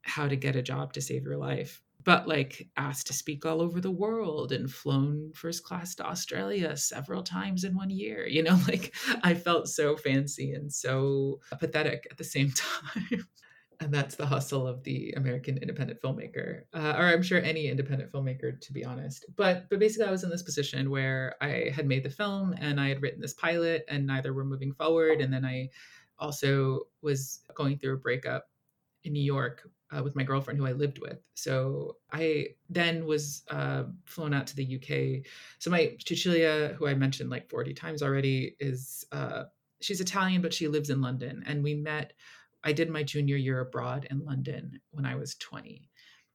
how 0.02 0.28
to 0.28 0.36
get 0.36 0.56
a 0.56 0.62
job 0.62 0.92
to 0.92 1.00
save 1.00 1.24
your 1.24 1.36
life 1.36 1.82
but 2.04 2.26
like 2.26 2.68
asked 2.78 3.06
to 3.08 3.12
speak 3.12 3.44
all 3.44 3.60
over 3.60 3.82
the 3.82 3.90
world 3.90 4.50
and 4.50 4.72
flown 4.72 5.30
first 5.34 5.62
class 5.62 5.94
to 5.94 6.06
Australia 6.06 6.74
several 6.74 7.22
times 7.22 7.64
in 7.64 7.74
one 7.74 7.90
year. 7.90 8.26
You 8.26 8.42
know, 8.44 8.58
like 8.68 8.94
I 9.22 9.34
felt 9.34 9.68
so 9.68 9.94
fancy 9.94 10.52
and 10.52 10.72
so 10.72 11.40
pathetic 11.58 12.06
at 12.10 12.16
the 12.16 12.24
same 12.24 12.50
time. 12.52 13.26
And 13.80 13.94
that's 13.94 14.16
the 14.16 14.26
hustle 14.26 14.66
of 14.66 14.82
the 14.82 15.12
American 15.16 15.56
independent 15.58 16.02
filmmaker, 16.02 16.62
uh, 16.74 16.94
or 16.98 17.06
I'm 17.06 17.22
sure 17.22 17.40
any 17.40 17.68
independent 17.68 18.10
filmmaker, 18.10 18.60
to 18.60 18.72
be 18.72 18.84
honest. 18.84 19.24
But 19.36 19.68
but 19.70 19.78
basically, 19.78 20.08
I 20.08 20.10
was 20.10 20.24
in 20.24 20.30
this 20.30 20.42
position 20.42 20.90
where 20.90 21.36
I 21.40 21.70
had 21.74 21.86
made 21.86 22.02
the 22.02 22.10
film 22.10 22.54
and 22.58 22.80
I 22.80 22.88
had 22.88 23.02
written 23.02 23.20
this 23.20 23.34
pilot, 23.34 23.84
and 23.88 24.06
neither 24.06 24.32
were 24.32 24.44
moving 24.44 24.72
forward. 24.72 25.20
And 25.20 25.32
then 25.32 25.44
I 25.44 25.70
also 26.18 26.88
was 27.02 27.40
going 27.54 27.78
through 27.78 27.94
a 27.94 27.98
breakup 27.98 28.46
in 29.04 29.12
New 29.12 29.22
York 29.22 29.68
uh, 29.96 30.02
with 30.02 30.16
my 30.16 30.22
girlfriend 30.22 30.58
who 30.58 30.66
I 30.66 30.72
lived 30.72 30.98
with. 31.00 31.18
So 31.34 31.96
I 32.12 32.48
then 32.68 33.06
was 33.06 33.42
uh, 33.50 33.84
flown 34.04 34.34
out 34.34 34.46
to 34.48 34.56
the 34.56 34.76
UK. 34.76 35.24
So 35.58 35.70
my 35.70 35.96
Cecilia, 36.04 36.74
who 36.78 36.86
I 36.86 36.94
mentioned 36.94 37.30
like 37.30 37.48
40 37.48 37.74
times 37.74 38.02
already, 38.02 38.56
is 38.60 39.04
uh, 39.12 39.44
she's 39.80 40.00
Italian, 40.00 40.42
but 40.42 40.52
she 40.52 40.68
lives 40.68 40.90
in 40.90 41.00
London. 41.00 41.42
And 41.46 41.62
we 41.62 41.74
met, 41.74 42.12
I 42.68 42.72
did 42.72 42.90
my 42.90 43.02
junior 43.02 43.36
year 43.36 43.60
abroad 43.60 44.06
in 44.10 44.26
London 44.26 44.78
when 44.90 45.06
I 45.06 45.14
was 45.14 45.36
20. 45.36 45.88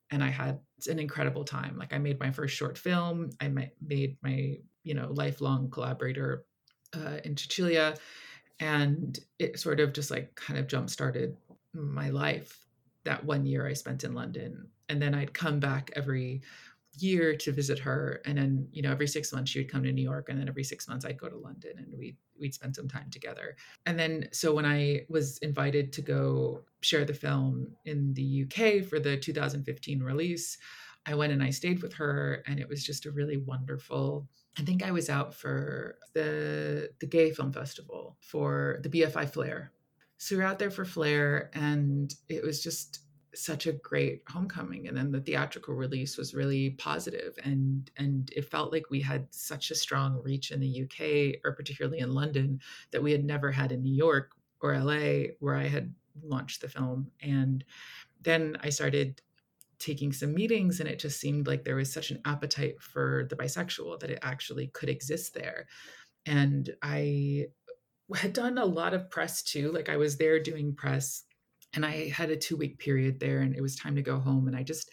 And 0.09 0.23
I 0.23 0.29
had 0.29 0.59
an 0.89 0.97
incredible 0.97 1.43
time. 1.43 1.77
Like 1.77 1.93
I 1.93 1.99
made 1.99 2.19
my 2.19 2.31
first 2.31 2.55
short 2.55 2.75
film. 2.75 3.29
I 3.39 3.49
made 3.49 4.17
my, 4.23 4.57
you 4.83 4.95
know, 4.95 5.11
lifelong 5.11 5.69
collaborator 5.69 6.45
uh, 6.95 7.17
in 7.23 7.37
Cecilia. 7.37 7.95
And 8.59 9.19
it 9.37 9.59
sort 9.59 9.79
of 9.79 9.93
just 9.93 10.09
like 10.09 10.33
kind 10.33 10.59
of 10.59 10.65
jump 10.65 10.89
started 10.89 11.37
my 11.71 12.09
life 12.09 12.65
that 13.03 13.23
one 13.23 13.45
year 13.45 13.67
I 13.67 13.73
spent 13.73 14.03
in 14.03 14.15
London. 14.15 14.69
And 14.89 14.99
then 14.99 15.13
I'd 15.13 15.35
come 15.35 15.59
back 15.59 15.91
every 15.95 16.41
year 16.97 17.35
to 17.35 17.51
visit 17.51 17.79
her. 17.79 18.21
And 18.25 18.37
then, 18.37 18.67
you 18.71 18.81
know, 18.81 18.91
every 18.91 19.07
six 19.07 19.33
months 19.33 19.51
she 19.51 19.59
would 19.59 19.71
come 19.71 19.83
to 19.83 19.91
New 19.91 20.03
York. 20.03 20.29
And 20.29 20.39
then 20.39 20.47
every 20.47 20.63
six 20.63 20.87
months 20.87 21.05
I'd 21.05 21.19
go 21.19 21.29
to 21.29 21.37
London 21.37 21.73
and 21.77 21.97
we'd 21.97 22.17
we'd 22.39 22.53
spend 22.53 22.75
some 22.75 22.87
time 22.87 23.09
together. 23.09 23.55
And 23.85 23.97
then 23.97 24.29
so 24.31 24.53
when 24.53 24.65
I 24.65 25.05
was 25.09 25.37
invited 25.39 25.93
to 25.93 26.01
go 26.01 26.61
share 26.81 27.05
the 27.05 27.13
film 27.13 27.67
in 27.85 28.13
the 28.13 28.45
UK 28.45 28.85
for 28.87 28.99
the 28.99 29.17
2015 29.17 30.01
release, 30.01 30.57
I 31.05 31.15
went 31.15 31.33
and 31.33 31.43
I 31.43 31.49
stayed 31.49 31.81
with 31.81 31.93
her 31.93 32.43
and 32.47 32.59
it 32.59 32.69
was 32.69 32.83
just 32.83 33.05
a 33.05 33.11
really 33.11 33.37
wonderful 33.37 34.27
I 34.55 34.61
think 34.61 34.83
I 34.83 34.91
was 34.91 35.09
out 35.09 35.33
for 35.33 35.97
the 36.13 36.91
the 36.99 37.07
gay 37.07 37.31
film 37.31 37.51
festival 37.51 38.17
for 38.21 38.79
the 38.83 38.89
BFI 38.89 39.27
Flare 39.29 39.71
so 40.23 40.37
we 40.37 40.41
are 40.41 40.45
out 40.45 40.57
there 40.57 40.71
for 40.71 40.85
Flare, 40.85 41.49
and 41.53 42.15
it 42.29 42.45
was 42.45 42.63
just 42.63 43.01
such 43.35 43.65
a 43.65 43.73
great 43.73 44.21
homecoming 44.27 44.87
and 44.87 44.95
then 44.95 45.11
the 45.11 45.21
theatrical 45.21 45.73
release 45.73 46.17
was 46.17 46.33
really 46.33 46.71
positive 46.71 47.37
and 47.43 47.89
and 47.97 48.31
it 48.35 48.49
felt 48.49 48.71
like 48.71 48.89
we 48.89 49.01
had 49.01 49.27
such 49.31 49.71
a 49.71 49.75
strong 49.75 50.21
reach 50.23 50.51
in 50.51 50.59
the 50.59 50.83
UK 50.83 51.39
or 51.43 51.53
particularly 51.53 51.99
in 51.99 52.13
London 52.13 52.59
that 52.91 53.01
we 53.01 53.11
had 53.11 53.23
never 53.23 53.51
had 53.51 53.71
in 53.71 53.83
New 53.83 53.93
York 53.93 54.31
or 54.61 54.77
LA 54.77 55.31
where 55.39 55.55
I 55.55 55.67
had 55.67 55.93
launched 56.23 56.61
the 56.61 56.69
film 56.69 57.11
and 57.21 57.63
then 58.21 58.57
I 58.61 58.69
started 58.69 59.21
taking 59.79 60.13
some 60.13 60.33
meetings 60.33 60.79
and 60.79 60.87
it 60.87 60.99
just 60.99 61.19
seemed 61.19 61.47
like 61.47 61.63
there 61.63 61.75
was 61.75 61.91
such 61.91 62.11
an 62.11 62.21
appetite 62.25 62.81
for 62.81 63.27
the 63.29 63.35
bisexual 63.35 63.99
that 63.99 64.11
it 64.11 64.19
actually 64.21 64.67
could 64.67 64.89
exist 64.89 65.33
there 65.33 65.67
and 66.25 66.69
I 66.81 67.47
had 68.15 68.33
done 68.33 68.57
a 68.57 68.65
lot 68.65 68.93
of 68.93 69.09
press 69.09 69.41
too. 69.41 69.71
Like 69.71 69.89
I 69.89 69.97
was 69.97 70.17
there 70.17 70.39
doing 70.39 70.75
press 70.75 71.23
and 71.73 71.85
I 71.85 72.09
had 72.09 72.29
a 72.29 72.37
two 72.37 72.55
week 72.55 72.79
period 72.79 73.19
there 73.19 73.39
and 73.39 73.55
it 73.55 73.61
was 73.61 73.75
time 73.75 73.95
to 73.95 74.01
go 74.01 74.19
home. 74.19 74.47
And 74.47 74.55
I 74.55 74.63
just 74.63 74.91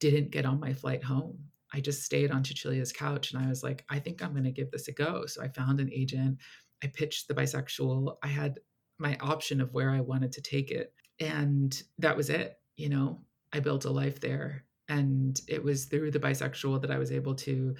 didn't 0.00 0.30
get 0.30 0.46
on 0.46 0.60
my 0.60 0.72
flight 0.72 1.02
home. 1.02 1.38
I 1.72 1.80
just 1.80 2.02
stayed 2.02 2.30
on 2.30 2.44
Cecilia's 2.44 2.92
couch 2.92 3.32
and 3.32 3.44
I 3.44 3.48
was 3.48 3.62
like, 3.62 3.84
I 3.88 3.98
think 3.98 4.22
I'm 4.22 4.32
going 4.32 4.44
to 4.44 4.50
give 4.50 4.70
this 4.70 4.88
a 4.88 4.92
go. 4.92 5.26
So 5.26 5.42
I 5.42 5.48
found 5.48 5.80
an 5.80 5.90
agent. 5.92 6.38
I 6.82 6.88
pitched 6.88 7.28
the 7.28 7.34
bisexual. 7.34 8.16
I 8.22 8.28
had 8.28 8.60
my 8.98 9.16
option 9.20 9.60
of 9.60 9.72
where 9.72 9.90
I 9.90 10.00
wanted 10.00 10.32
to 10.32 10.42
take 10.42 10.70
it. 10.70 10.92
And 11.20 11.80
that 11.98 12.16
was 12.16 12.30
it. 12.30 12.58
You 12.76 12.88
know, 12.88 13.20
I 13.52 13.60
built 13.60 13.84
a 13.84 13.90
life 13.90 14.20
there. 14.20 14.64
And 14.88 15.40
it 15.48 15.62
was 15.62 15.86
through 15.86 16.12
the 16.12 16.20
bisexual 16.20 16.80
that 16.82 16.90
I 16.90 16.98
was 16.98 17.10
able 17.10 17.34
to 17.36 17.74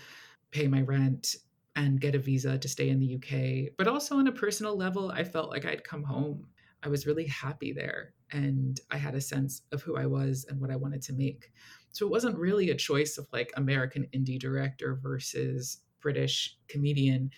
pay 0.50 0.66
my 0.66 0.82
rent 0.82 1.36
and 1.76 2.00
get 2.00 2.14
a 2.14 2.18
visa 2.18 2.58
to 2.58 2.68
stay 2.68 2.88
in 2.88 2.98
the 2.98 3.16
UK. 3.16 3.72
But 3.76 3.86
also 3.86 4.16
on 4.16 4.26
a 4.26 4.32
personal 4.32 4.76
level, 4.76 5.10
I 5.10 5.22
felt 5.22 5.50
like 5.50 5.64
I'd 5.64 5.84
come 5.84 6.02
home. 6.02 6.46
I 6.82 6.88
was 6.88 7.06
really 7.06 7.26
happy 7.26 7.72
there 7.72 8.14
and 8.32 8.80
I 8.90 8.96
had 8.96 9.14
a 9.14 9.20
sense 9.20 9.62
of 9.72 9.82
who 9.82 9.96
I 9.96 10.06
was 10.06 10.46
and 10.48 10.60
what 10.60 10.70
I 10.70 10.76
wanted 10.76 11.02
to 11.02 11.12
make. 11.12 11.52
So 11.92 12.06
it 12.06 12.10
wasn't 12.10 12.38
really 12.38 12.70
a 12.70 12.74
choice 12.74 13.18
of 13.18 13.26
like 13.32 13.52
American 13.56 14.06
indie 14.14 14.38
director 14.38 14.98
versus 15.02 15.78
British 16.00 16.56
comedian. 16.68 17.30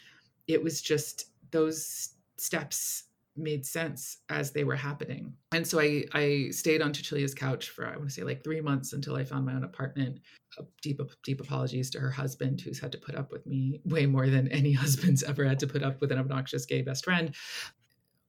It 0.46 0.62
was 0.62 0.82
just 0.82 1.26
those 1.50 2.14
steps 2.36 3.04
made 3.38 3.64
sense 3.64 4.18
as 4.28 4.50
they 4.50 4.64
were 4.64 4.76
happening. 4.76 5.32
And 5.52 5.66
so 5.66 5.80
I 5.80 6.04
I 6.12 6.48
stayed 6.50 6.82
on 6.82 6.92
Cecilia's 6.92 7.34
couch 7.34 7.70
for 7.70 7.86
I 7.86 7.96
want 7.96 8.08
to 8.08 8.14
say 8.14 8.24
like 8.24 8.42
3 8.42 8.60
months 8.60 8.92
until 8.92 9.16
I 9.16 9.24
found 9.24 9.46
my 9.46 9.54
own 9.54 9.64
apartment. 9.64 10.20
Deep 10.82 11.00
deep 11.24 11.40
apologies 11.40 11.88
to 11.90 12.00
her 12.00 12.10
husband 12.10 12.60
who's 12.60 12.80
had 12.80 12.92
to 12.92 12.98
put 12.98 13.14
up 13.14 13.30
with 13.30 13.46
me 13.46 13.80
way 13.84 14.06
more 14.06 14.28
than 14.28 14.48
any 14.48 14.72
husband's 14.84 15.22
ever 15.22 15.44
had 15.44 15.60
to 15.60 15.66
put 15.66 15.82
up 15.82 16.00
with 16.00 16.10
an 16.10 16.18
obnoxious 16.18 16.66
gay 16.66 16.82
best 16.82 17.04
friend. 17.04 17.34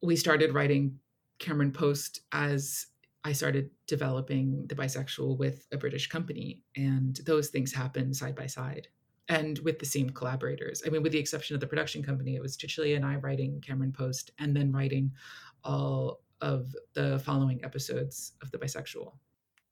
We 0.01 0.15
started 0.15 0.53
writing 0.53 0.99
Cameron 1.39 1.71
Post 1.71 2.21
as 2.31 2.87
I 3.23 3.33
started 3.33 3.69
developing 3.87 4.65
the 4.67 4.75
bisexual 4.75 5.37
with 5.37 5.67
a 5.71 5.77
British 5.77 6.07
company 6.07 6.63
and 6.75 7.17
those 7.25 7.49
things 7.49 7.73
happened 7.73 8.15
side 8.15 8.35
by 8.35 8.47
side. 8.47 8.87
and 9.29 9.59
with 9.59 9.77
the 9.77 9.85
same 9.85 10.09
collaborators. 10.09 10.81
I 10.85 10.89
mean, 10.89 11.03
with 11.03 11.11
the 11.11 11.19
exception 11.19 11.53
of 11.53 11.61
the 11.61 11.67
production 11.67 12.01
company, 12.03 12.35
it 12.35 12.41
was 12.41 12.57
Cecilia 12.59 12.95
and 12.95 13.05
I 13.05 13.15
writing 13.17 13.61
Cameron 13.61 13.91
Post 13.91 14.31
and 14.39 14.55
then 14.55 14.71
writing 14.71 15.11
all 15.63 16.21
of 16.41 16.75
the 16.93 17.19
following 17.19 17.63
episodes 17.63 18.33
of 18.41 18.49
The 18.51 18.57
Bisexual 18.57 19.13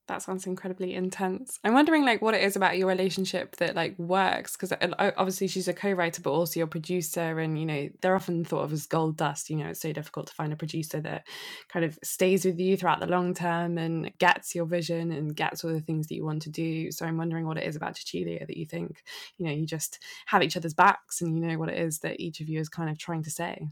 that 0.08 0.22
sounds 0.22 0.46
incredibly 0.46 0.94
intense. 0.94 1.60
I'm 1.64 1.74
wondering 1.74 2.06
like 2.06 2.22
what 2.22 2.34
it 2.34 2.44
is 2.44 2.56
about 2.56 2.78
your 2.78 2.88
relationship 2.88 3.58
that 3.58 3.76
like 3.76 3.98
works 4.00 4.56
because 4.56 4.72
uh, 4.72 5.12
obviously 5.18 5.48
she's 5.48 5.68
a 5.68 5.74
co-writer 5.74 6.22
but 6.22 6.32
also 6.32 6.60
your 6.60 6.68
producer 6.68 7.40
and 7.40 7.60
you 7.60 7.66
know 7.66 7.90
they're 8.02 8.16
often 8.16 8.46
thought 8.46 8.64
of 8.64 8.74
as 8.74 8.86
gold 8.86 9.18
dust, 9.18 9.50
you 9.50 9.58
know, 9.58 9.68
it's 9.68 9.82
so 9.82 9.92
difficult 9.92 10.28
to 10.28 10.34
find 10.34 10.54
a 10.54 10.58
producer 10.58 11.02
that 11.02 11.28
kind 11.70 11.86
of 11.86 11.98
stays 12.04 12.46
with 12.46 12.60
you 12.60 12.78
throughout 12.78 13.00
the 13.00 13.08
long 13.08 13.34
term 13.34 13.78
and 13.78 14.12
gets 14.18 14.56
your 14.56 14.66
vision 14.66 15.12
and 15.12 15.36
gets 15.36 15.64
all 15.64 15.72
the 15.72 15.82
things 15.82 16.08
that 16.08 16.16
you 16.16 16.26
want 16.26 16.42
to 16.44 16.50
do. 16.50 16.92
So 16.92 17.06
I'm 17.06 17.18
wondering 17.18 17.46
what 17.46 17.58
it 17.58 17.66
is 17.66 17.76
about 17.76 17.98
Cecilia 17.98 18.46
that 18.46 18.58
you 18.58 18.66
think, 18.66 19.04
you 19.38 19.46
know, 19.46 19.52
you 19.52 19.66
just 19.66 20.00
have 20.28 20.44
each 20.44 20.58
other's 20.58 20.74
backs 20.74 21.22
and 21.22 21.36
you 21.38 21.46
know 21.46 21.58
what 21.58 21.70
it 21.70 21.78
is 21.78 22.00
that 22.00 22.20
each 22.20 22.40
of 22.40 22.50
you 22.50 22.60
is 22.60 22.70
kind 22.70 22.90
of 22.90 22.98
trying 22.98 23.24
to 23.24 23.32
say. 23.32 23.68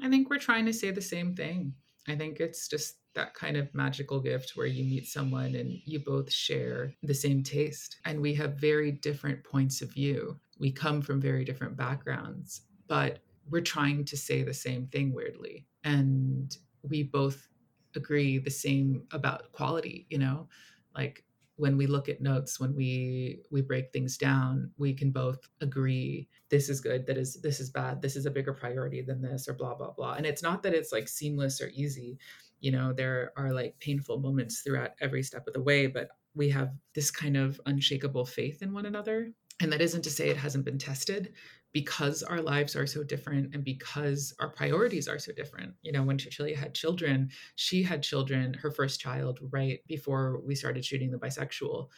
I 0.00 0.10
think 0.10 0.28
we're 0.28 0.38
trying 0.38 0.66
to 0.66 0.72
say 0.72 0.90
the 0.90 1.00
same 1.00 1.34
thing. 1.34 1.74
I 2.08 2.14
think 2.14 2.40
it's 2.40 2.68
just 2.68 2.96
that 3.14 3.34
kind 3.34 3.56
of 3.56 3.74
magical 3.74 4.20
gift 4.20 4.52
where 4.54 4.66
you 4.66 4.84
meet 4.84 5.06
someone 5.06 5.54
and 5.54 5.80
you 5.84 5.98
both 5.98 6.30
share 6.32 6.94
the 7.02 7.14
same 7.14 7.42
taste. 7.42 7.96
And 8.04 8.20
we 8.20 8.34
have 8.34 8.54
very 8.54 8.92
different 8.92 9.42
points 9.42 9.82
of 9.82 9.92
view. 9.92 10.38
We 10.58 10.70
come 10.70 11.02
from 11.02 11.20
very 11.20 11.44
different 11.44 11.76
backgrounds, 11.76 12.62
but 12.86 13.20
we're 13.50 13.60
trying 13.62 14.04
to 14.04 14.16
say 14.16 14.42
the 14.42 14.54
same 14.54 14.86
thing 14.86 15.12
weirdly. 15.12 15.66
And 15.84 16.56
we 16.82 17.02
both 17.02 17.48
agree 17.94 18.38
the 18.38 18.50
same 18.50 19.04
about 19.12 19.52
quality, 19.52 20.06
you 20.10 20.18
know? 20.18 20.48
Like 20.94 21.24
when 21.56 21.76
we 21.76 21.86
look 21.86 22.08
at 22.08 22.20
notes 22.20 22.60
when 22.60 22.74
we 22.74 23.40
we 23.50 23.62
break 23.62 23.90
things 23.92 24.16
down 24.18 24.70
we 24.76 24.92
can 24.92 25.10
both 25.10 25.38
agree 25.60 26.28
this 26.50 26.68
is 26.68 26.80
good 26.80 27.06
that 27.06 27.16
is 27.16 27.40
this 27.42 27.60
is 27.60 27.70
bad 27.70 28.00
this 28.02 28.16
is 28.16 28.26
a 28.26 28.30
bigger 28.30 28.52
priority 28.52 29.02
than 29.02 29.20
this 29.22 29.48
or 29.48 29.54
blah 29.54 29.74
blah 29.74 29.90
blah. 29.90 30.14
And 30.14 30.26
it's 30.26 30.42
not 30.42 30.62
that 30.62 30.74
it's 30.74 30.92
like 30.92 31.08
seamless 31.08 31.60
or 31.60 31.70
easy. 31.74 32.18
You 32.60 32.72
know 32.72 32.92
there 32.92 33.32
are 33.36 33.52
like 33.52 33.78
painful 33.80 34.20
moments 34.20 34.60
throughout 34.60 34.90
every 35.00 35.22
step 35.22 35.46
of 35.46 35.54
the 35.54 35.62
way 35.62 35.86
but 35.86 36.08
we 36.34 36.50
have 36.50 36.70
this 36.94 37.10
kind 37.10 37.36
of 37.36 37.60
unshakable 37.66 38.26
faith 38.26 38.62
in 38.62 38.72
one 38.72 38.86
another. 38.86 39.32
And 39.60 39.72
that 39.72 39.80
isn't 39.80 40.02
to 40.02 40.10
say 40.10 40.28
it 40.28 40.36
hasn't 40.36 40.66
been 40.66 40.78
tested 40.78 41.32
because 41.76 42.22
our 42.22 42.40
lives 42.40 42.74
are 42.74 42.86
so 42.86 43.04
different 43.04 43.54
and 43.54 43.62
because 43.62 44.32
our 44.40 44.48
priorities 44.48 45.08
are 45.08 45.18
so 45.18 45.30
different. 45.30 45.74
You 45.82 45.92
know, 45.92 46.02
when 46.02 46.18
Cecilia 46.18 46.56
had 46.56 46.74
children, 46.74 47.28
she 47.56 47.82
had 47.82 48.02
children, 48.02 48.54
her 48.54 48.70
first 48.70 48.98
child, 48.98 49.40
right 49.50 49.80
before 49.86 50.40
we 50.42 50.54
started 50.54 50.86
shooting 50.86 51.10
the 51.10 51.18
bisexual. 51.18 51.88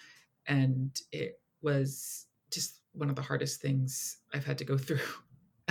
And 0.49 1.01
it 1.13 1.41
was 1.63 2.27
just 2.51 2.81
one 2.91 3.09
of 3.09 3.15
the 3.15 3.23
hardest 3.23 3.61
things 3.61 4.19
I've 4.35 4.45
had 4.45 4.59
to 4.59 4.65
go 4.65 4.77
through 4.85 4.99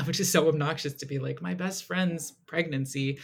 which 0.05 0.21
is 0.21 0.31
so 0.31 0.47
obnoxious 0.47 0.93
to 0.93 1.05
be 1.05 1.19
like 1.19 1.41
my 1.41 1.53
best 1.55 1.83
friend's 1.83 2.31
pregnancy 2.45 3.17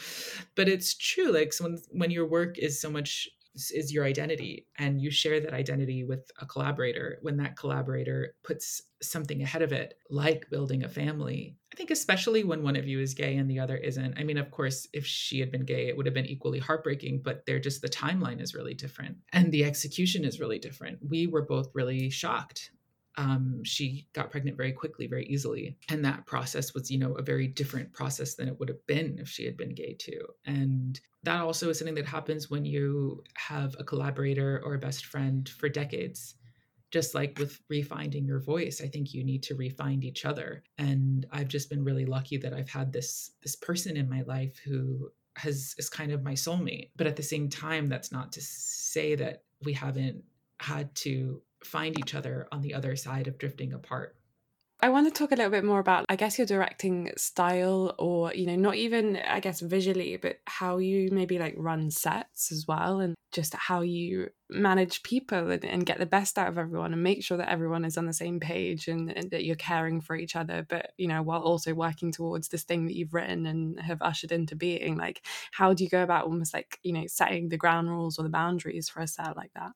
but 0.55 0.67
it's 0.67 0.95
true 0.95 1.31
like 1.31 1.53
so 1.53 1.65
when 1.65 1.77
when 1.91 2.09
your 2.09 2.25
work 2.25 2.57
is 2.57 2.81
so 2.81 2.89
much 2.89 3.29
is 3.55 3.93
your 3.93 4.05
identity 4.05 4.67
and 4.77 5.01
you 5.01 5.11
share 5.11 5.39
that 5.39 5.53
identity 5.53 6.03
with 6.03 6.31
a 6.39 6.45
collaborator 6.45 7.19
when 7.21 7.37
that 7.37 7.55
collaborator 7.55 8.35
puts 8.43 8.81
something 9.01 9.41
ahead 9.41 9.61
of 9.61 9.71
it 9.71 9.95
like 10.09 10.49
building 10.49 10.83
a 10.83 10.89
family 10.89 11.55
i 11.71 11.75
think 11.75 11.91
especially 11.91 12.43
when 12.43 12.63
one 12.63 12.75
of 12.75 12.87
you 12.87 12.99
is 12.99 13.13
gay 13.13 13.35
and 13.35 13.49
the 13.49 13.59
other 13.59 13.77
isn't. 13.77 14.17
I 14.17 14.23
mean 14.23 14.37
of 14.37 14.51
course 14.51 14.87
if 14.93 15.05
she 15.05 15.39
had 15.39 15.51
been 15.51 15.65
gay 15.65 15.87
it 15.87 15.97
would 15.97 16.05
have 16.05 16.15
been 16.15 16.25
equally 16.25 16.59
heartbreaking 16.59 17.21
but 17.23 17.45
they're 17.45 17.59
just 17.59 17.81
the 17.81 17.89
timeline 17.89 18.41
is 18.41 18.53
really 18.53 18.73
different 18.73 19.17
and 19.31 19.51
the 19.51 19.65
execution 19.65 20.25
is 20.25 20.39
really 20.39 20.59
different. 20.59 20.99
We 21.07 21.27
were 21.27 21.45
both 21.45 21.69
really 21.73 22.09
shocked 22.09 22.71
um, 23.17 23.63
she 23.63 24.07
got 24.13 24.31
pregnant 24.31 24.57
very 24.57 24.71
quickly, 24.71 25.07
very 25.07 25.25
easily. 25.25 25.77
And 25.89 26.03
that 26.03 26.25
process 26.25 26.73
was, 26.73 26.89
you 26.89 26.97
know, 26.97 27.13
a 27.13 27.21
very 27.21 27.47
different 27.47 27.93
process 27.93 28.35
than 28.35 28.47
it 28.47 28.59
would 28.59 28.69
have 28.69 28.85
been 28.87 29.19
if 29.19 29.29
she 29.29 29.45
had 29.45 29.57
been 29.57 29.75
gay 29.75 29.93
too. 29.93 30.21
And 30.45 30.99
that 31.23 31.41
also 31.41 31.69
is 31.69 31.77
something 31.77 31.95
that 31.95 32.05
happens 32.05 32.49
when 32.49 32.65
you 32.65 33.23
have 33.35 33.75
a 33.79 33.83
collaborator 33.83 34.61
or 34.63 34.73
a 34.73 34.79
best 34.79 35.05
friend 35.05 35.47
for 35.47 35.69
decades. 35.69 36.35
Just 36.91 37.15
like 37.15 37.39
with 37.39 37.59
refinding 37.71 38.27
your 38.27 38.39
voice, 38.39 38.79
I 38.79 38.87
think 38.87 39.15
you 39.15 39.23
need 39.23 39.41
to 39.43 39.55
refind 39.55 40.03
each 40.03 40.25
other. 40.25 40.63
And 40.77 41.25
I've 41.31 41.47
just 41.47 41.69
been 41.69 41.83
really 41.83 42.05
lucky 42.05 42.37
that 42.37 42.53
I've 42.53 42.69
had 42.69 42.93
this 42.93 43.31
this 43.41 43.55
person 43.55 43.97
in 43.97 44.07
my 44.07 44.21
life 44.21 44.59
who 44.63 45.09
has 45.37 45.73
is 45.79 45.89
kind 45.89 46.11
of 46.11 46.21
my 46.21 46.33
soulmate. 46.33 46.91
But 46.95 47.07
at 47.07 47.15
the 47.15 47.23
same 47.23 47.49
time, 47.49 47.89
that's 47.89 48.11
not 48.11 48.31
to 48.33 48.41
say 48.41 49.15
that 49.15 49.41
we 49.63 49.73
haven't 49.73 50.23
had 50.59 50.93
to 50.95 51.41
find 51.65 51.97
each 51.99 52.15
other 52.15 52.47
on 52.51 52.61
the 52.61 52.73
other 52.73 52.95
side 52.95 53.27
of 53.27 53.37
drifting 53.37 53.73
apart. 53.73 54.15
I 54.83 54.89
want 54.89 55.07
to 55.07 55.17
talk 55.17 55.31
a 55.31 55.35
little 55.35 55.49
bit 55.49 55.63
more 55.63 55.79
about, 55.79 56.05
I 56.09 56.17
guess, 56.17 56.37
your 56.37 56.45
directing 56.45 57.09
style, 57.15 57.95
or, 57.97 58.33
you 58.33 58.45
know, 58.45 58.57
not 58.57 58.75
even, 58.75 59.15
I 59.15 59.39
guess, 59.39 59.61
visually, 59.61 60.17
but 60.17 60.39
how 60.45 60.77
you 60.77 61.09
maybe 61.09 61.39
like 61.39 61.55
run 61.55 61.89
sets 61.89 62.51
as 62.51 62.65
well, 62.67 62.99
and 62.99 63.15
just 63.31 63.53
how 63.53 63.79
you 63.79 64.29
manage 64.49 65.01
people 65.03 65.51
and, 65.51 65.63
and 65.63 65.85
get 65.85 65.99
the 65.99 66.05
best 66.05 66.37
out 66.37 66.49
of 66.49 66.57
everyone 66.57 66.91
and 66.91 67.01
make 67.01 67.23
sure 67.23 67.37
that 67.37 67.49
everyone 67.49 67.85
is 67.85 67.97
on 67.97 68.07
the 68.07 68.13
same 68.13 68.41
page 68.41 68.89
and, 68.89 69.09
and, 69.09 69.31
that 69.31 69.45
you're 69.45 69.55
caring 69.55 70.01
for 70.01 70.17
each 70.17 70.35
other, 70.35 70.65
but, 70.67 70.91
you 70.97 71.07
know, 71.07 71.21
while 71.21 71.41
also 71.41 71.73
working 71.73 72.11
towards 72.11 72.49
this 72.49 72.63
thing 72.63 72.85
that 72.85 72.95
you've 72.95 73.13
written 73.13 73.45
and 73.45 73.79
have 73.79 74.01
ushered 74.01 74.33
into 74.33 74.53
being. 74.53 74.97
Like, 74.97 75.25
how 75.53 75.73
do 75.73 75.85
you 75.85 75.89
go 75.89 76.03
about 76.03 76.25
almost 76.25 76.53
like, 76.53 76.79
you 76.83 76.91
know, 76.91 77.05
setting 77.07 77.47
the 77.47 77.57
ground 77.57 77.89
rules 77.89 78.19
or 78.19 78.23
the 78.23 78.29
boundaries 78.29 78.89
for 78.89 78.99
a 78.99 79.07
set 79.07 79.37
like 79.37 79.53
that? 79.55 79.71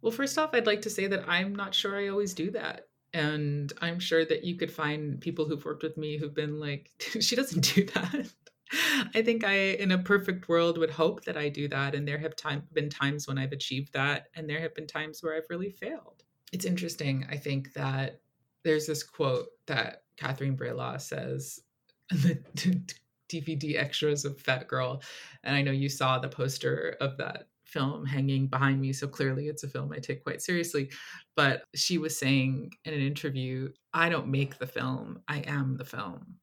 Well, 0.00 0.12
first 0.12 0.38
off, 0.38 0.50
I'd 0.52 0.66
like 0.66 0.82
to 0.82 0.90
say 0.90 1.06
that 1.08 1.28
I'm 1.28 1.54
not 1.54 1.74
sure 1.74 1.96
I 1.96 2.08
always 2.08 2.34
do 2.34 2.50
that. 2.52 2.88
And 3.14 3.72
I'm 3.80 3.98
sure 3.98 4.24
that 4.24 4.44
you 4.44 4.56
could 4.56 4.70
find 4.70 5.20
people 5.20 5.46
who've 5.46 5.64
worked 5.64 5.82
with 5.82 5.96
me 5.96 6.18
who've 6.18 6.34
been 6.34 6.60
like, 6.60 6.90
she 7.20 7.36
doesn't 7.36 7.74
do 7.74 7.84
that. 7.86 8.30
I 9.14 9.22
think 9.22 9.44
I, 9.44 9.54
in 9.54 9.92
a 9.92 9.98
perfect 9.98 10.48
world, 10.48 10.76
would 10.76 10.90
hope 10.90 11.24
that 11.24 11.38
I 11.38 11.48
do 11.48 11.68
that. 11.68 11.94
And 11.94 12.06
there 12.06 12.18
have 12.18 12.36
time, 12.36 12.64
been 12.74 12.90
times 12.90 13.26
when 13.26 13.38
I've 13.38 13.52
achieved 13.52 13.94
that. 13.94 14.26
And 14.34 14.48
there 14.48 14.60
have 14.60 14.74
been 14.74 14.86
times 14.86 15.22
where 15.22 15.34
I've 15.34 15.48
really 15.48 15.70
failed. 15.70 16.22
It's 16.52 16.66
interesting. 16.66 17.26
I 17.30 17.36
think 17.36 17.72
that 17.72 18.20
there's 18.64 18.86
this 18.86 19.02
quote 19.02 19.48
that 19.66 20.02
Catherine 20.16 20.56
Breillat 20.56 21.00
says 21.00 21.60
in 22.10 22.20
the 22.20 22.94
DVD 23.28 23.76
extras 23.76 24.24
of 24.24 24.40
Fat 24.40 24.68
Girl. 24.68 25.02
And 25.44 25.56
I 25.56 25.62
know 25.62 25.72
you 25.72 25.88
saw 25.88 26.18
the 26.18 26.28
poster 26.28 26.96
of 27.00 27.16
that 27.18 27.48
film 27.68 28.06
hanging 28.06 28.46
behind 28.46 28.80
me. 28.80 28.92
So 28.92 29.06
clearly 29.06 29.48
it's 29.48 29.62
a 29.62 29.68
film 29.68 29.92
I 29.92 29.98
take 29.98 30.24
quite 30.24 30.42
seriously. 30.42 30.90
But 31.36 31.62
she 31.74 31.98
was 31.98 32.18
saying 32.18 32.72
in 32.84 32.94
an 32.94 33.00
interview, 33.00 33.70
I 33.92 34.08
don't 34.08 34.28
make 34.28 34.58
the 34.58 34.66
film, 34.66 35.20
I 35.28 35.38
am 35.40 35.76
the 35.76 35.84
film. 35.84 36.36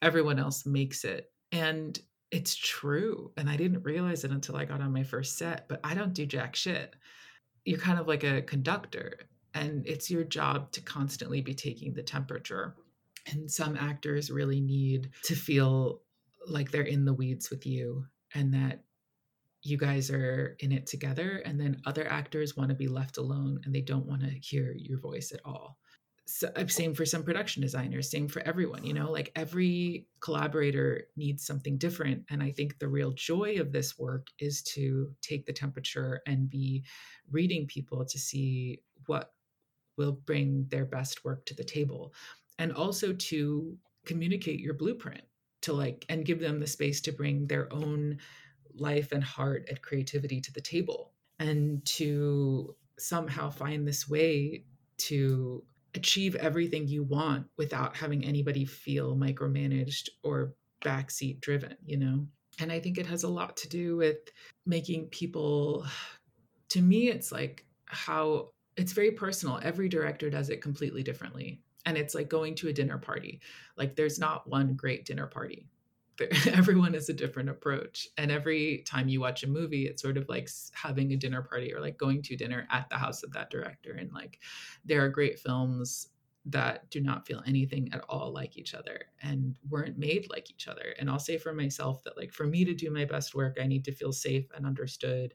Everyone 0.00 0.38
else 0.38 0.66
makes 0.66 1.04
it. 1.04 1.30
And 1.52 1.98
it's 2.30 2.56
true. 2.56 3.30
And 3.36 3.48
I 3.48 3.56
didn't 3.56 3.84
realize 3.84 4.24
it 4.24 4.30
until 4.30 4.56
I 4.56 4.64
got 4.64 4.80
on 4.80 4.92
my 4.92 5.04
first 5.04 5.36
set, 5.36 5.68
but 5.68 5.80
I 5.84 5.94
don't 5.94 6.14
do 6.14 6.24
jack 6.24 6.56
shit. 6.56 6.96
You're 7.64 7.78
kind 7.78 8.00
of 8.00 8.08
like 8.08 8.24
a 8.24 8.42
conductor, 8.42 9.20
and 9.54 9.86
it's 9.86 10.10
your 10.10 10.24
job 10.24 10.72
to 10.72 10.80
constantly 10.80 11.42
be 11.42 11.54
taking 11.54 11.92
the 11.92 12.02
temperature. 12.02 12.74
And 13.30 13.48
some 13.48 13.76
actors 13.76 14.30
really 14.30 14.60
need 14.60 15.10
to 15.24 15.36
feel 15.36 16.00
like 16.48 16.70
they're 16.70 16.82
in 16.82 17.04
the 17.04 17.14
weeds 17.14 17.50
with 17.50 17.66
you 17.66 18.06
and 18.34 18.52
that 18.54 18.82
you 19.62 19.76
guys 19.76 20.10
are 20.10 20.56
in 20.60 20.72
it 20.72 20.86
together 20.86 21.42
and 21.44 21.60
then 21.60 21.80
other 21.86 22.06
actors 22.10 22.56
want 22.56 22.70
to 22.70 22.74
be 22.74 22.88
left 22.88 23.16
alone 23.16 23.60
and 23.64 23.74
they 23.74 23.80
don't 23.80 24.06
want 24.06 24.22
to 24.22 24.30
hear 24.30 24.74
your 24.76 24.98
voice 24.98 25.32
at 25.32 25.40
all. 25.44 25.78
So, 26.24 26.50
uh, 26.56 26.66
same 26.68 26.94
for 26.94 27.04
some 27.04 27.24
production 27.24 27.62
designers 27.62 28.08
same 28.08 28.28
for 28.28 28.42
everyone 28.42 28.84
you 28.84 28.94
know 28.94 29.10
like 29.10 29.32
every 29.34 30.06
collaborator 30.20 31.08
needs 31.16 31.44
something 31.44 31.76
different 31.78 32.22
and 32.30 32.40
i 32.40 32.50
think 32.52 32.78
the 32.78 32.86
real 32.86 33.10
joy 33.10 33.56
of 33.58 33.72
this 33.72 33.98
work 33.98 34.28
is 34.38 34.62
to 34.62 35.10
take 35.20 35.46
the 35.46 35.52
temperature 35.52 36.22
and 36.26 36.48
be 36.48 36.84
reading 37.32 37.66
people 37.66 38.04
to 38.04 38.20
see 38.20 38.80
what 39.06 39.32
will 39.98 40.12
bring 40.12 40.64
their 40.70 40.84
best 40.84 41.24
work 41.24 41.44
to 41.44 41.54
the 41.54 41.64
table 41.64 42.14
and 42.58 42.72
also 42.72 43.12
to 43.14 43.76
communicate 44.06 44.60
your 44.60 44.74
blueprint 44.74 45.24
to 45.62 45.72
like 45.72 46.04
and 46.08 46.24
give 46.24 46.40
them 46.40 46.60
the 46.60 46.66
space 46.66 47.00
to 47.00 47.12
bring 47.12 47.46
their 47.46 47.72
own 47.72 48.18
life 48.74 49.12
and 49.12 49.22
heart 49.22 49.66
and 49.68 49.80
creativity 49.82 50.40
to 50.40 50.52
the 50.52 50.60
table 50.60 51.12
and 51.38 51.84
to 51.84 52.74
somehow 52.98 53.50
find 53.50 53.86
this 53.86 54.08
way 54.08 54.64
to 54.96 55.62
achieve 55.94 56.34
everything 56.36 56.86
you 56.86 57.02
want 57.02 57.46
without 57.56 57.96
having 57.96 58.24
anybody 58.24 58.64
feel 58.64 59.16
micromanaged 59.16 60.08
or 60.22 60.54
backseat 60.84 61.40
driven, 61.40 61.76
you 61.84 61.96
know? 61.96 62.26
And 62.58 62.70
I 62.70 62.80
think 62.80 62.98
it 62.98 63.06
has 63.06 63.24
a 63.24 63.28
lot 63.28 63.56
to 63.58 63.68
do 63.68 63.96
with 63.96 64.18
making 64.66 65.06
people, 65.06 65.86
to 66.70 66.80
me, 66.80 67.08
it's 67.08 67.32
like 67.32 67.66
how 67.86 68.50
it's 68.76 68.92
very 68.92 69.10
personal. 69.10 69.60
Every 69.62 69.88
director 69.88 70.30
does 70.30 70.48
it 70.48 70.62
completely 70.62 71.02
differently. 71.02 71.60
And 71.84 71.98
it's 71.98 72.14
like 72.14 72.28
going 72.28 72.54
to 72.56 72.68
a 72.68 72.72
dinner 72.72 72.98
party. 72.98 73.40
Like 73.76 73.96
there's 73.96 74.18
not 74.18 74.48
one 74.48 74.74
great 74.74 75.04
dinner 75.04 75.26
party. 75.26 75.66
everyone 76.52 76.94
has 76.94 77.08
a 77.08 77.14
different 77.14 77.48
approach 77.48 78.08
and 78.18 78.30
every 78.30 78.82
time 78.86 79.08
you 79.08 79.20
watch 79.20 79.42
a 79.42 79.48
movie 79.48 79.86
it's 79.86 80.02
sort 80.02 80.16
of 80.16 80.28
like 80.28 80.48
having 80.72 81.12
a 81.12 81.16
dinner 81.16 81.42
party 81.42 81.72
or 81.72 81.80
like 81.80 81.98
going 81.98 82.22
to 82.22 82.36
dinner 82.36 82.66
at 82.70 82.88
the 82.90 82.96
house 82.96 83.22
of 83.22 83.32
that 83.32 83.50
director 83.50 83.92
and 83.92 84.12
like 84.12 84.38
there 84.84 85.04
are 85.04 85.08
great 85.08 85.38
films 85.38 86.08
that 86.44 86.90
do 86.90 87.00
not 87.00 87.26
feel 87.26 87.42
anything 87.46 87.88
at 87.92 88.04
all 88.08 88.32
like 88.32 88.56
each 88.58 88.74
other 88.74 89.02
and 89.22 89.56
weren't 89.68 89.98
made 89.98 90.26
like 90.28 90.50
each 90.50 90.66
other. 90.66 90.94
And 90.98 91.08
I'll 91.08 91.18
say 91.18 91.38
for 91.38 91.52
myself 91.52 92.02
that, 92.04 92.16
like, 92.16 92.32
for 92.32 92.46
me 92.46 92.64
to 92.64 92.74
do 92.74 92.90
my 92.90 93.04
best 93.04 93.34
work, 93.34 93.58
I 93.60 93.66
need 93.66 93.84
to 93.84 93.92
feel 93.92 94.12
safe 94.12 94.46
and 94.56 94.66
understood 94.66 95.34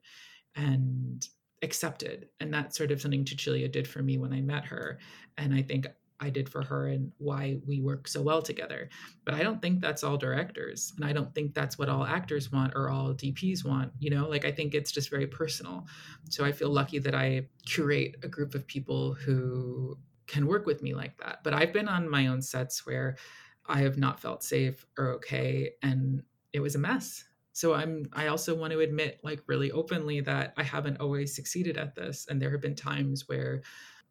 and 0.55 1.25
accepted. 1.61 2.27
And 2.39 2.53
that's 2.53 2.77
sort 2.77 2.91
of 2.91 3.01
something 3.01 3.25
Cecilia 3.25 3.69
did 3.69 3.87
for 3.87 4.03
me 4.03 4.17
when 4.17 4.33
I 4.33 4.41
met 4.41 4.65
her. 4.65 4.99
And 5.37 5.53
I 5.53 5.61
think 5.61 5.87
I 6.19 6.29
did 6.29 6.49
for 6.49 6.63
her 6.63 6.87
and 6.87 7.11
why 7.17 7.59
we 7.67 7.81
work 7.81 8.07
so 8.07 8.21
well 8.21 8.41
together. 8.41 8.89
But 9.25 9.35
I 9.35 9.43
don't 9.43 9.61
think 9.61 9.81
that's 9.81 10.03
all 10.03 10.17
directors. 10.17 10.93
And 10.95 11.05
I 11.05 11.13
don't 11.13 11.33
think 11.35 11.53
that's 11.53 11.77
what 11.77 11.89
all 11.89 12.05
actors 12.05 12.51
want 12.51 12.73
or 12.75 12.89
all 12.89 13.13
DPs 13.13 13.63
want. 13.63 13.91
You 13.99 14.09
know, 14.09 14.27
like 14.27 14.45
I 14.45 14.51
think 14.51 14.73
it's 14.73 14.91
just 14.91 15.09
very 15.09 15.27
personal. 15.27 15.85
So 16.29 16.43
I 16.43 16.51
feel 16.51 16.69
lucky 16.69 16.99
that 16.99 17.15
I 17.15 17.47
curate 17.65 18.15
a 18.23 18.27
group 18.27 18.55
of 18.55 18.65
people 18.65 19.13
who 19.13 19.97
can 20.25 20.47
work 20.47 20.65
with 20.65 20.81
me 20.81 20.93
like 20.93 21.17
that. 21.17 21.43
But 21.43 21.53
I've 21.53 21.73
been 21.73 21.87
on 21.87 22.09
my 22.09 22.27
own 22.27 22.41
sets 22.41 22.85
where 22.85 23.17
I 23.65 23.79
have 23.81 23.97
not 23.97 24.19
felt 24.19 24.43
safe 24.43 24.85
or 24.97 25.13
okay. 25.15 25.71
And 25.83 26.23
it 26.53 26.59
was 26.59 26.75
a 26.75 26.79
mess. 26.79 27.25
So 27.53 27.73
I'm 27.73 28.05
I 28.13 28.27
also 28.27 28.53
want 28.53 28.71
to 28.73 28.81
admit 28.81 29.19
like 29.23 29.41
really 29.47 29.71
openly 29.71 30.21
that 30.21 30.53
I 30.57 30.63
haven't 30.63 31.01
always 31.01 31.35
succeeded 31.35 31.77
at 31.77 31.95
this. 31.95 32.27
And 32.29 32.41
there 32.41 32.51
have 32.51 32.61
been 32.61 32.75
times 32.75 33.27
where 33.27 33.63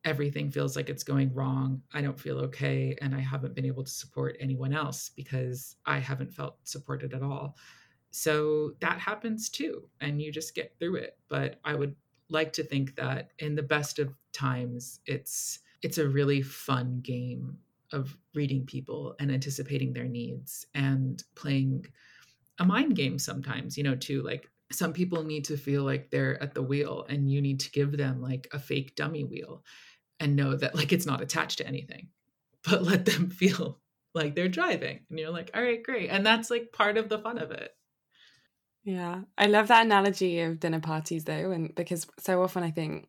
everything 0.06 0.50
feels 0.50 0.76
like 0.76 0.88
it's 0.88 1.02
going 1.02 1.34
wrong. 1.34 1.82
I 1.92 2.00
don't 2.00 2.18
feel 2.18 2.38
okay. 2.38 2.96
And 3.02 3.14
I 3.14 3.18
haven't 3.18 3.56
been 3.56 3.66
able 3.66 3.82
to 3.82 3.90
support 3.90 4.36
anyone 4.40 4.72
else 4.72 5.10
because 5.10 5.76
I 5.84 5.98
haven't 5.98 6.32
felt 6.32 6.56
supported 6.62 7.12
at 7.12 7.22
all. 7.22 7.56
So 8.12 8.74
that 8.80 9.00
happens 9.00 9.50
too. 9.50 9.90
And 10.00 10.22
you 10.22 10.30
just 10.30 10.54
get 10.54 10.76
through 10.78 10.96
it. 10.96 11.18
But 11.28 11.58
I 11.64 11.74
would 11.74 11.96
like 12.30 12.52
to 12.54 12.62
think 12.62 12.94
that 12.94 13.32
in 13.40 13.56
the 13.56 13.64
best 13.64 13.98
of 13.98 14.14
times, 14.32 15.00
it's 15.06 15.58
it's 15.82 15.98
a 15.98 16.08
really 16.08 16.40
fun 16.40 17.00
game 17.02 17.58
of 17.92 18.16
reading 18.34 18.64
people 18.64 19.14
and 19.18 19.30
anticipating 19.30 19.92
their 19.92 20.08
needs 20.08 20.66
and 20.74 21.22
playing 21.34 21.84
a 22.58 22.64
mind 22.64 22.94
game 22.96 23.18
sometimes, 23.18 23.76
you 23.76 23.82
know, 23.82 23.96
too. 23.96 24.22
Like 24.22 24.50
some 24.72 24.92
people 24.92 25.22
need 25.22 25.44
to 25.44 25.56
feel 25.56 25.84
like 25.84 26.10
they're 26.10 26.42
at 26.42 26.54
the 26.54 26.62
wheel 26.62 27.06
and 27.08 27.30
you 27.30 27.42
need 27.42 27.60
to 27.60 27.70
give 27.70 27.96
them 27.96 28.22
like 28.22 28.48
a 28.52 28.58
fake 28.58 28.96
dummy 28.96 29.24
wheel 29.24 29.62
and 30.20 30.36
know 30.36 30.56
that 30.56 30.74
like 30.74 30.92
it's 30.92 31.06
not 31.06 31.20
attached 31.20 31.58
to 31.58 31.66
anything, 31.66 32.08
but 32.68 32.82
let 32.82 33.04
them 33.04 33.30
feel 33.30 33.80
like 34.14 34.34
they're 34.34 34.48
driving. 34.48 35.00
And 35.10 35.18
you're 35.18 35.30
like, 35.30 35.50
all 35.54 35.62
right, 35.62 35.82
great. 35.82 36.08
And 36.10 36.24
that's 36.24 36.50
like 36.50 36.72
part 36.72 36.96
of 36.96 37.08
the 37.08 37.18
fun 37.18 37.38
of 37.38 37.50
it. 37.50 37.70
Yeah. 38.84 39.22
I 39.36 39.46
love 39.46 39.68
that 39.68 39.84
analogy 39.84 40.40
of 40.40 40.60
dinner 40.60 40.80
parties 40.80 41.24
though. 41.24 41.50
And 41.50 41.74
because 41.74 42.06
so 42.18 42.42
often 42.42 42.62
I 42.62 42.70
think 42.70 43.08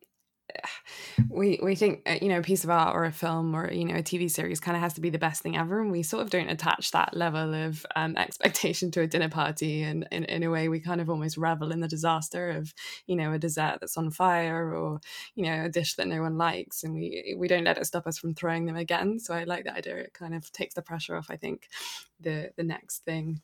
we 1.29 1.59
we 1.61 1.75
think 1.75 2.01
uh, 2.05 2.17
you 2.21 2.29
know 2.29 2.39
a 2.39 2.43
piece 2.43 2.63
of 2.63 2.69
art 2.69 2.95
or 2.95 3.05
a 3.05 3.11
film 3.11 3.55
or 3.55 3.71
you 3.71 3.85
know 3.85 3.95
a 3.95 4.03
TV 4.03 4.29
series 4.29 4.59
kind 4.59 4.75
of 4.75 4.81
has 4.81 4.93
to 4.93 5.01
be 5.01 5.09
the 5.09 5.19
best 5.19 5.41
thing 5.41 5.57
ever, 5.57 5.81
and 5.81 5.91
we 5.91 6.03
sort 6.03 6.23
of 6.23 6.29
don't 6.29 6.49
attach 6.49 6.91
that 6.91 7.15
level 7.15 7.53
of 7.53 7.85
um, 7.95 8.15
expectation 8.17 8.91
to 8.91 9.01
a 9.01 9.07
dinner 9.07 9.29
party, 9.29 9.83
and 9.83 10.07
in, 10.11 10.23
in 10.25 10.43
a 10.43 10.49
way 10.49 10.69
we 10.69 10.79
kind 10.79 11.01
of 11.01 11.09
almost 11.09 11.37
revel 11.37 11.71
in 11.71 11.79
the 11.79 11.87
disaster 11.87 12.49
of 12.49 12.73
you 13.05 13.15
know 13.15 13.33
a 13.33 13.39
dessert 13.39 13.77
that's 13.79 13.97
on 13.97 14.09
fire 14.09 14.73
or 14.73 14.99
you 15.35 15.43
know 15.43 15.65
a 15.65 15.69
dish 15.69 15.95
that 15.95 16.07
no 16.07 16.21
one 16.21 16.37
likes, 16.37 16.83
and 16.83 16.93
we 16.93 17.35
we 17.37 17.47
don't 17.47 17.63
let 17.63 17.77
it 17.77 17.85
stop 17.85 18.07
us 18.07 18.17
from 18.17 18.33
throwing 18.33 18.65
them 18.65 18.77
again. 18.77 19.19
So 19.19 19.33
I 19.33 19.43
like 19.43 19.65
that 19.65 19.77
idea; 19.77 19.97
it 19.97 20.13
kind 20.13 20.35
of 20.35 20.51
takes 20.51 20.73
the 20.73 20.81
pressure 20.81 21.15
off. 21.15 21.27
I 21.29 21.37
think 21.37 21.67
the 22.19 22.51
the 22.55 22.63
next 22.63 22.99
thing 22.99 23.41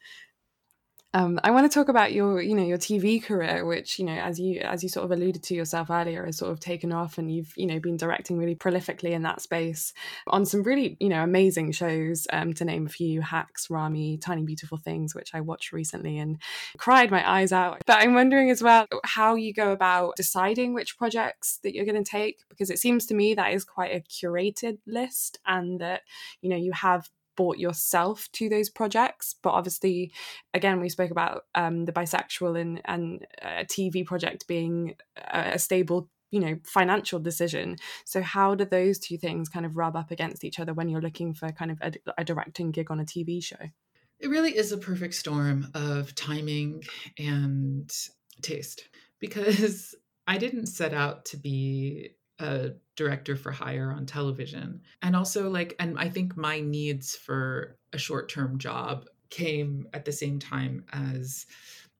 um, 1.15 1.39
I 1.43 1.51
want 1.51 1.71
to 1.71 1.73
talk 1.73 1.89
about 1.89 2.11
your, 2.11 2.41
you 2.41 2.55
know, 2.55 2.65
your 2.65 2.79
TV 2.79 3.23
career, 3.23 3.65
which 3.65 3.99
you 3.99 4.05
know, 4.05 4.13
as 4.13 4.39
you 4.39 4.61
as 4.61 4.81
you 4.81 4.89
sort 4.89 5.05
of 5.05 5.11
alluded 5.11 5.43
to 5.43 5.53
yourself 5.53 5.91
earlier, 5.91 6.25
has 6.25 6.37
sort 6.37 6.51
of 6.51 6.59
taken 6.59 6.91
off, 6.91 7.19
and 7.19 7.31
you've 7.31 7.53
you 7.55 7.67
know 7.67 7.79
been 7.79 7.97
directing 7.97 8.37
really 8.37 8.55
prolifically 8.55 9.11
in 9.11 9.21
that 9.21 9.39
space 9.39 9.93
on 10.25 10.43
some 10.43 10.63
really 10.63 10.97
you 10.99 11.09
know 11.09 11.23
amazing 11.23 11.71
shows. 11.71 12.25
Um, 12.33 12.53
to 12.53 12.65
name 12.65 12.87
a 12.87 12.89
few, 12.89 13.21
Hacks, 13.21 13.69
Ramy, 13.69 14.17
Tiny 14.17 14.41
Beautiful 14.41 14.79
Things, 14.79 15.13
which 15.13 15.35
I 15.35 15.41
watched 15.41 15.71
recently 15.71 16.17
and 16.17 16.39
cried 16.77 17.11
my 17.11 17.29
eyes 17.29 17.51
out. 17.51 17.83
But 17.85 18.01
I'm 18.01 18.15
wondering 18.15 18.49
as 18.49 18.63
well 18.63 18.87
how 19.03 19.35
you 19.35 19.53
go 19.53 19.71
about 19.71 20.15
deciding 20.15 20.73
which 20.73 20.97
projects 20.97 21.59
that 21.61 21.75
you're 21.75 21.85
going 21.85 22.03
to 22.03 22.09
take, 22.09 22.39
because 22.49 22.71
it 22.71 22.79
seems 22.79 23.05
to 23.07 23.13
me 23.13 23.35
that 23.35 23.53
is 23.53 23.63
quite 23.63 23.91
a 23.93 24.01
curated 24.01 24.79
list, 24.87 25.37
and 25.45 25.79
that 25.79 26.01
you 26.41 26.49
know 26.49 26.57
you 26.57 26.71
have 26.71 27.07
brought 27.35 27.57
yourself 27.57 28.29
to 28.33 28.49
those 28.49 28.69
projects 28.69 29.35
but 29.41 29.51
obviously 29.51 30.11
again 30.53 30.79
we 30.79 30.89
spoke 30.89 31.11
about 31.11 31.43
um, 31.55 31.85
the 31.85 31.91
bisexual 31.91 32.59
and 32.59 32.81
and 32.85 33.25
a 33.41 33.65
tv 33.65 34.05
project 34.05 34.47
being 34.47 34.95
a, 35.33 35.53
a 35.53 35.59
stable 35.59 36.09
you 36.33 36.39
know 36.39 36.57
financial 36.63 37.19
decision. 37.19 37.77
So 38.05 38.21
how 38.21 38.55
do 38.55 38.65
those 38.65 38.97
two 38.97 39.17
things 39.17 39.49
kind 39.49 39.67
of 39.67 39.77
rub 39.77 39.95
up 39.95 40.09
against 40.09 40.43
each 40.43 40.59
other 40.59 40.73
when 40.73 40.89
you're 40.89 40.99
looking 40.99 41.35
for 41.35 41.51
kind 41.51 41.69
of 41.69 41.77
a, 41.81 41.93
a 42.17 42.23
directing 42.25 42.71
gig 42.71 42.89
on 42.89 42.99
a 42.99 43.05
tv 43.05 43.41
show? 43.41 43.69
It 44.19 44.29
really 44.29 44.57
is 44.57 44.71
a 44.71 44.77
perfect 44.77 45.13
storm 45.13 45.67
of 45.75 46.15
timing 46.15 46.83
and 47.19 47.89
taste 48.41 48.89
because 49.19 49.93
i 50.27 50.37
didn't 50.37 50.67
set 50.67 50.93
out 50.93 51.25
to 51.25 51.37
be 51.37 52.09
a 52.43 52.73
director 52.95 53.35
for 53.35 53.51
hire 53.51 53.91
on 53.91 54.05
television. 54.05 54.81
And 55.01 55.15
also, 55.15 55.49
like, 55.49 55.75
and 55.79 55.97
I 55.97 56.09
think 56.09 56.37
my 56.37 56.59
needs 56.59 57.15
for 57.15 57.77
a 57.93 57.97
short 57.97 58.29
term 58.29 58.59
job 58.59 59.05
came 59.29 59.87
at 59.93 60.05
the 60.05 60.11
same 60.11 60.37
time 60.37 60.85
as, 60.93 61.45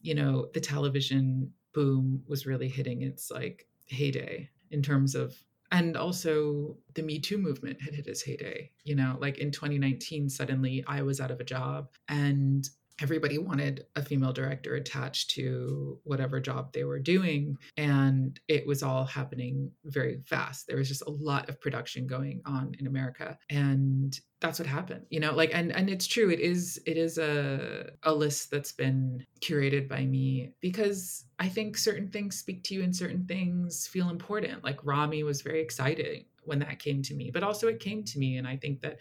you 0.02 0.14
know, 0.14 0.50
the 0.54 0.60
television 0.60 1.52
boom 1.74 2.24
was 2.28 2.46
really 2.46 2.68
hitting 2.70 3.02
its 3.02 3.32
like 3.32 3.68
heyday 3.86 4.50
in 4.70 4.82
terms 4.82 5.16
of 5.16 5.36
and 5.72 5.98
also 5.98 6.78
the 6.94 7.02
me 7.02 7.20
too 7.20 7.38
movement 7.38 7.82
had 7.82 7.96
hit 7.96 8.08
its 8.08 8.22
heyday 8.22 8.70
you 8.84 8.96
know 8.96 9.18
like 9.20 9.39
in 9.39 9.52
2019 9.52 10.30
suddenly 10.30 10.84
i 10.88 11.02
was 11.02 11.20
out 11.20 11.32
of 11.32 11.39
a 11.39 11.44
job 11.44 11.89
and 12.08 12.70
everybody 13.02 13.38
wanted 13.38 13.86
a 13.96 14.04
female 14.04 14.34
director 14.34 14.76
attached 14.76 15.32
to 15.32 16.00
whatever 16.04 16.39
job 16.39 16.72
they 16.74 16.84
were 16.84 17.00
doing 17.00 17.58
and 17.78 18.39
it 18.48 18.66
was 18.68 18.84
all 18.84 19.06
happening 19.06 19.72
very 19.86 20.22
fast. 20.26 20.68
There 20.68 20.78
was 20.78 20.88
just 20.88 21.04
a 21.04 21.10
lot 21.10 21.50
of 21.50 21.60
production 21.60 22.08
going 22.08 22.41
on 22.46 22.74
in 22.80 22.88
america 22.88 23.38
and 23.50 24.20
that's 24.41 24.60
what 24.60 24.68
happened 24.68 25.06
you 25.10 25.20
know 25.20 25.34
like 25.34 25.52
and 25.54 25.72
and 25.72 25.89
it's 25.89 26.08
true 26.08 26.30
it 26.30 26.39
is 26.39 26.82
it 26.86 26.98
is 26.98 27.18
a 27.18 27.89
a 28.04 28.14
list 28.14 28.52
that's 28.52 28.72
been 28.72 29.26
curated 29.39 29.88
by 29.88 30.06
me 30.06 30.52
because 30.60 31.26
i 31.39 31.48
think 31.48 31.78
certain 31.78 32.10
things 32.10 32.38
speak 32.38 32.64
to 32.64 32.74
you 32.74 32.84
and 32.84 32.96
certain 32.96 33.26
things 33.26 33.88
feel 33.88 34.10
important. 34.10 34.64
Like 34.64 34.84
Ramy 34.84 35.24
was 35.24 35.41
very 35.41 35.62
exciting 35.62 36.26
when 36.46 36.60
that 36.60 36.80
came 36.80 37.02
to 37.02 37.14
me 37.14 37.32
but 37.32 37.44
also 37.44 37.68
it 37.68 37.80
came 37.80 38.04
to 38.04 38.20
me 38.20 38.38
and 38.38 38.48
i 38.48 38.56
think 38.56 38.82
that 38.82 38.98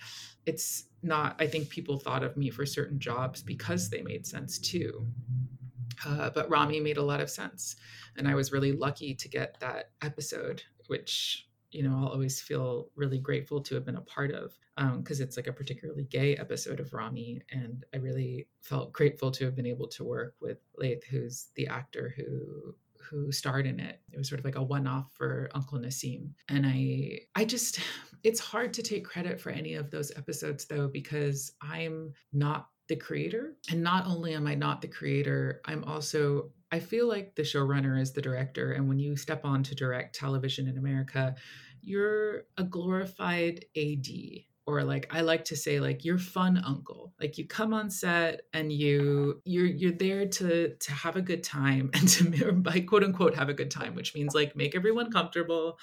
it's 0.46 0.84
not 1.02 1.36
i 1.40 1.46
think 1.46 1.68
people 1.68 1.98
thought 1.98 2.22
of 2.22 2.36
me 2.36 2.50
for 2.50 2.64
certain 2.64 2.98
jobs 2.98 3.42
because 3.42 3.90
they 3.90 4.02
made 4.02 4.26
sense 4.26 4.58
too. 4.58 5.06
Uh, 6.04 6.30
but 6.30 6.50
Ramy 6.50 6.80
made 6.80 6.96
a 6.96 7.02
lot 7.02 7.20
of 7.20 7.30
sense 7.30 7.76
and 8.16 8.26
i 8.26 8.34
was 8.34 8.50
really 8.50 8.72
lucky 8.72 9.14
to 9.14 9.28
get 9.28 9.56
that 9.60 9.90
episode 10.02 10.62
which 10.88 11.48
you 11.70 11.82
know 11.82 11.96
i'll 11.96 12.08
always 12.08 12.40
feel 12.40 12.88
really 12.96 13.18
grateful 13.18 13.60
to 13.60 13.74
have 13.74 13.84
been 13.84 13.96
a 13.96 14.00
part 14.02 14.32
of 14.32 14.52
because 14.96 15.20
um, 15.20 15.26
it's 15.26 15.36
like 15.36 15.46
a 15.46 15.52
particularly 15.52 16.04
gay 16.04 16.34
episode 16.36 16.80
of 16.80 16.92
Ramy 16.92 17.42
and 17.50 17.84
i 17.94 17.98
really 17.98 18.48
felt 18.62 18.92
grateful 18.92 19.30
to 19.30 19.44
have 19.44 19.54
been 19.54 19.66
able 19.66 19.86
to 19.88 20.02
work 20.02 20.34
with 20.40 20.58
laith 20.76 21.04
who's 21.04 21.48
the 21.54 21.66
actor 21.68 22.14
who 22.16 22.74
who 23.02 23.32
starred 23.32 23.66
in 23.66 23.80
it. 23.80 24.00
It 24.12 24.18
was 24.18 24.28
sort 24.28 24.38
of 24.38 24.44
like 24.44 24.56
a 24.56 24.62
one-off 24.62 25.12
for 25.12 25.50
Uncle 25.54 25.78
Naseem. 25.78 26.30
And 26.48 26.66
I 26.66 27.20
I 27.34 27.44
just 27.44 27.80
it's 28.24 28.40
hard 28.40 28.72
to 28.74 28.82
take 28.82 29.04
credit 29.04 29.40
for 29.40 29.50
any 29.50 29.74
of 29.74 29.90
those 29.90 30.12
episodes 30.16 30.64
though 30.66 30.88
because 30.88 31.52
I'm 31.60 32.12
not 32.32 32.68
the 32.88 32.96
creator. 32.96 33.54
And 33.70 33.82
not 33.82 34.06
only 34.06 34.34
am 34.34 34.46
I 34.46 34.54
not 34.54 34.82
the 34.82 34.88
creator, 34.88 35.60
I'm 35.64 35.84
also 35.84 36.50
I 36.70 36.80
feel 36.80 37.06
like 37.06 37.34
the 37.34 37.42
showrunner 37.42 38.00
is 38.00 38.12
the 38.12 38.22
director 38.22 38.72
and 38.72 38.88
when 38.88 38.98
you 38.98 39.16
step 39.16 39.44
on 39.44 39.62
to 39.64 39.74
direct 39.74 40.14
television 40.14 40.68
in 40.68 40.78
America, 40.78 41.34
you're 41.80 42.44
a 42.56 42.64
glorified 42.64 43.64
AD 43.76 44.06
or 44.66 44.84
like 44.84 45.08
I 45.10 45.22
like 45.22 45.44
to 45.46 45.56
say 45.56 45.80
like 45.80 46.04
your 46.04 46.18
fun 46.18 46.62
uncle. 46.64 47.12
Like 47.20 47.38
you 47.38 47.46
come 47.46 47.74
on 47.74 47.90
set 47.90 48.42
and 48.52 48.72
you 48.72 49.40
you're 49.44 49.66
you're 49.66 49.92
there 49.92 50.26
to 50.26 50.74
to 50.74 50.92
have 50.92 51.16
a 51.16 51.22
good 51.22 51.42
time 51.42 51.90
and 51.94 52.08
to 52.08 52.52
by 52.52 52.80
quote 52.80 53.04
unquote 53.04 53.34
have 53.34 53.48
a 53.48 53.54
good 53.54 53.70
time, 53.70 53.94
which 53.94 54.14
means 54.14 54.34
like 54.34 54.56
make 54.56 54.74
everyone 54.74 55.10
comfortable 55.10 55.78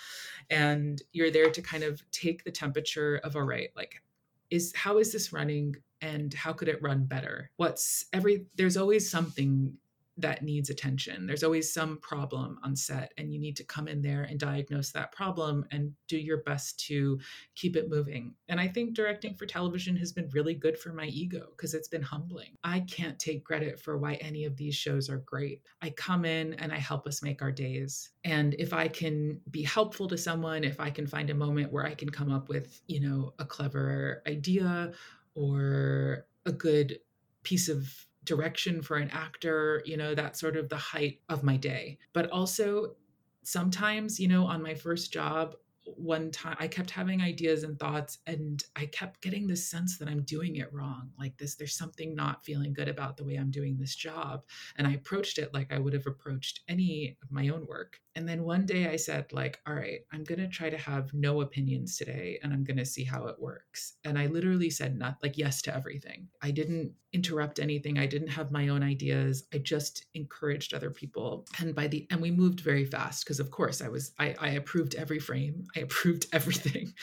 and 0.50 1.02
you're 1.12 1.32
there 1.32 1.52
to 1.52 1.62
kind 1.62 1.84
of 1.84 2.02
take 2.12 2.44
the 2.44 2.52
temperature 2.52 3.20
of 3.24 3.36
all 3.36 3.44
right, 3.44 3.70
like 3.76 4.02
is 4.50 4.74
how 4.76 4.98
is 4.98 5.12
this 5.12 5.32
running 5.32 5.76
and 6.02 6.34
how 6.34 6.54
could 6.54 6.70
it 6.70 6.82
run 6.82 7.06
better? 7.06 7.52
What's 7.58 8.06
every 8.14 8.46
there's 8.56 8.78
always 8.78 9.10
something 9.10 9.78
that 10.22 10.44
needs 10.44 10.70
attention. 10.70 11.26
There's 11.26 11.44
always 11.44 11.74
some 11.74 11.98
problem 11.98 12.60
on 12.64 12.76
set, 12.76 13.14
and 13.18 13.34
you 13.34 13.40
need 13.40 13.56
to 13.58 13.64
come 13.64 13.88
in 13.88 14.02
there 14.02 14.24
and 14.24 14.40
diagnose 14.40 14.92
that 14.92 15.12
problem 15.12 15.66
and 15.72 15.94
do 16.08 16.18
your 16.18 16.44
best 16.44 16.80
to 16.88 17.20
keep 17.56 17.76
it 17.76 17.90
moving. 17.90 18.34
And 18.48 18.60
I 18.60 18.68
think 18.68 18.94
directing 18.94 19.36
for 19.36 19.46
television 19.46 19.96
has 19.98 20.12
been 20.12 20.30
really 20.34 20.54
good 20.54 20.78
for 20.78 20.94
my 20.94 21.06
ego 21.06 21.48
because 21.56 21.74
it's 21.74 21.88
been 21.88 22.02
humbling. 22.02 22.58
I 22.64 22.82
can't 22.82 23.20
take 23.20 23.46
credit 23.46 23.80
for 23.80 23.98
why 23.98 24.16
any 24.16 24.46
of 24.46 24.56
these 24.56 24.76
shows 24.76 25.10
are 25.10 25.24
great. 25.26 25.62
I 25.82 25.92
come 25.92 26.26
in 26.26 26.54
and 26.56 26.72
I 26.72 26.78
help 26.78 27.08
us 27.08 27.24
make 27.24 27.42
our 27.42 27.52
days. 27.52 28.10
And 28.24 28.56
if 28.60 28.74
I 28.74 28.88
can 28.88 29.40
be 29.52 29.64
helpful 29.64 30.08
to 30.08 30.18
someone, 30.18 30.64
if 30.64 30.80
I 30.80 30.90
can 30.90 31.08
find 31.08 31.30
a 31.30 31.36
moment 31.36 31.72
where 31.72 31.86
I 31.86 31.96
can 31.96 32.10
come 32.10 32.32
up 32.32 32.50
with, 32.50 32.82
you 32.88 33.00
know, 33.00 33.34
a 33.40 33.46
clever 33.46 34.22
idea 34.28 34.92
or 35.36 36.26
a 36.46 36.52
good 36.52 37.00
piece 37.44 37.70
of 37.70 37.88
direction 38.24 38.82
for 38.82 38.98
an 38.98 39.10
actor, 39.12 39.82
you 39.86 39.98
know, 39.98 40.14
that's 40.16 40.40
sort 40.40 40.58
of 40.58 40.70
the 40.70 40.78
height 40.78 41.22
of 41.30 41.44
my 41.44 41.58
day. 41.58 41.98
But 42.14 42.30
also, 42.32 42.96
sometimes, 43.44 44.20
you 44.20 44.28
know, 44.28 44.46
on 44.46 44.62
my 44.62 44.74
first 44.74 45.12
job, 45.12 45.56
one 45.96 46.30
time 46.32 46.56
I 46.60 46.68
kept 46.68 46.92
having 46.92 47.22
ideas 47.22 47.64
and 47.64 47.80
thoughts 47.80 48.20
and 48.28 48.64
I 48.76 48.86
kept 48.88 49.22
getting 49.22 49.48
this 49.48 49.70
sense 49.70 49.98
that 49.98 50.08
I'm 50.08 50.24
doing 50.24 50.58
it 50.58 50.72
wrong. 50.72 51.10
Like 51.18 51.38
this 51.38 51.56
there's 51.56 51.76
something 51.76 52.16
not 52.16 52.46
feeling 52.46 52.74
good 52.74 52.88
about 52.88 53.18
the 53.18 53.24
way 53.24 53.36
I'm 53.36 53.52
doing 53.52 53.78
this 53.78 53.96
job 53.96 54.44
and 54.78 54.88
I 54.88 54.94
approached 54.94 55.38
it 55.38 55.54
like 55.54 55.74
I 55.74 55.80
would 55.80 55.94
have 55.94 56.08
approached 56.08 56.62
any 56.68 57.18
of 57.24 57.32
my 57.32 57.50
own 57.50 57.66
work. 57.66 58.00
And 58.16 58.28
then 58.28 58.44
one 58.44 58.66
day 58.66 58.88
I 58.88 58.96
said 58.96 59.32
like, 59.32 59.60
"All 59.68 59.74
right, 59.74 60.02
I'm 60.12 60.24
going 60.24 60.40
to 60.40 60.48
try 60.48 60.70
to 60.70 60.78
have 60.78 61.14
no 61.14 61.42
opinions 61.42 61.98
today 61.98 62.40
and 62.44 62.54
I'm 62.54 62.64
going 62.64 62.78
to 62.78 62.86
see 62.86 63.04
how 63.04 63.28
it 63.28 63.40
works." 63.40 63.94
And 64.04 64.18
I 64.18 64.28
literally 64.28 64.70
said 64.70 64.98
not 64.98 65.18
like 65.22 65.38
yes 65.38 65.62
to 65.64 65.76
everything. 65.76 66.28
I 66.42 66.52
didn't 66.52 66.94
interrupt 67.12 67.60
anything. 67.60 67.98
I 67.98 68.06
didn't 68.06 68.28
have 68.30 68.52
my 68.52 68.68
own 68.68 68.84
ideas. 68.84 69.44
I 69.54 69.58
just 69.58 70.06
encouraged 70.14 70.74
other 70.74 70.92
people. 70.92 71.48
And 71.60 71.74
by 71.74 71.88
the 71.88 72.08
and 72.10 72.22
we 72.22 72.32
moved 72.32 72.60
very 72.62 72.86
fast 72.86 73.24
because 73.26 73.40
of 73.40 73.52
course 73.52 73.82
I 73.82 73.88
was 73.90 74.12
I 74.20 74.36
I 74.40 74.50
approved 74.50 74.96
every 74.96 75.20
frame. 75.20 75.66
I 75.76 75.80
approved 75.90 76.28
everything. 76.34 76.94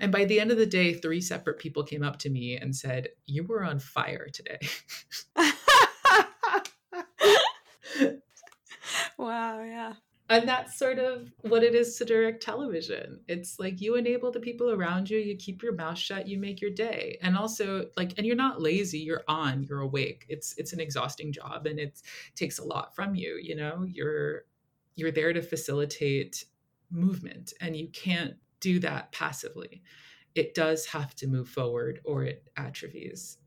And 0.00 0.12
by 0.12 0.24
the 0.24 0.40
end 0.40 0.50
of 0.50 0.58
the 0.58 0.66
day, 0.66 0.94
three 0.94 1.20
separate 1.20 1.58
people 1.58 1.84
came 1.84 2.02
up 2.02 2.18
to 2.20 2.30
me 2.30 2.56
and 2.56 2.74
said, 2.74 3.08
You 3.26 3.44
were 3.44 3.64
on 3.64 3.78
fire 3.78 4.28
today. 4.32 4.58
wow, 9.18 9.62
yeah. 9.62 9.94
And 10.30 10.48
that's 10.48 10.78
sort 10.78 11.00
of 11.00 11.32
what 11.40 11.64
it 11.64 11.74
is 11.74 11.96
to 11.96 12.04
direct 12.04 12.40
television. 12.40 13.18
It's 13.26 13.58
like 13.58 13.80
you 13.80 13.96
enable 13.96 14.30
the 14.30 14.38
people 14.38 14.70
around 14.70 15.10
you, 15.10 15.18
you 15.18 15.36
keep 15.36 15.60
your 15.60 15.74
mouth 15.74 15.98
shut, 15.98 16.28
you 16.28 16.38
make 16.38 16.60
your 16.60 16.70
day. 16.70 17.18
And 17.20 17.36
also 17.36 17.88
like 17.96 18.14
and 18.16 18.24
you're 18.24 18.36
not 18.36 18.62
lazy, 18.62 19.00
you're 19.00 19.24
on, 19.26 19.64
you're 19.64 19.80
awake. 19.80 20.26
It's 20.28 20.54
it's 20.56 20.72
an 20.72 20.78
exhausting 20.78 21.32
job 21.32 21.66
and 21.66 21.80
it 21.80 22.00
takes 22.36 22.60
a 22.60 22.64
lot 22.64 22.94
from 22.94 23.16
you, 23.16 23.40
you 23.42 23.56
know? 23.56 23.84
You're 23.88 24.44
you're 24.94 25.10
there 25.10 25.32
to 25.32 25.42
facilitate 25.42 26.44
movement 26.92 27.52
and 27.60 27.76
you 27.76 27.88
can't 27.88 28.34
do 28.60 28.78
that 28.78 29.10
passively. 29.10 29.82
It 30.36 30.54
does 30.54 30.86
have 30.86 31.16
to 31.16 31.26
move 31.26 31.48
forward 31.48 32.02
or 32.04 32.22
it 32.22 32.44
atrophies. 32.56 33.39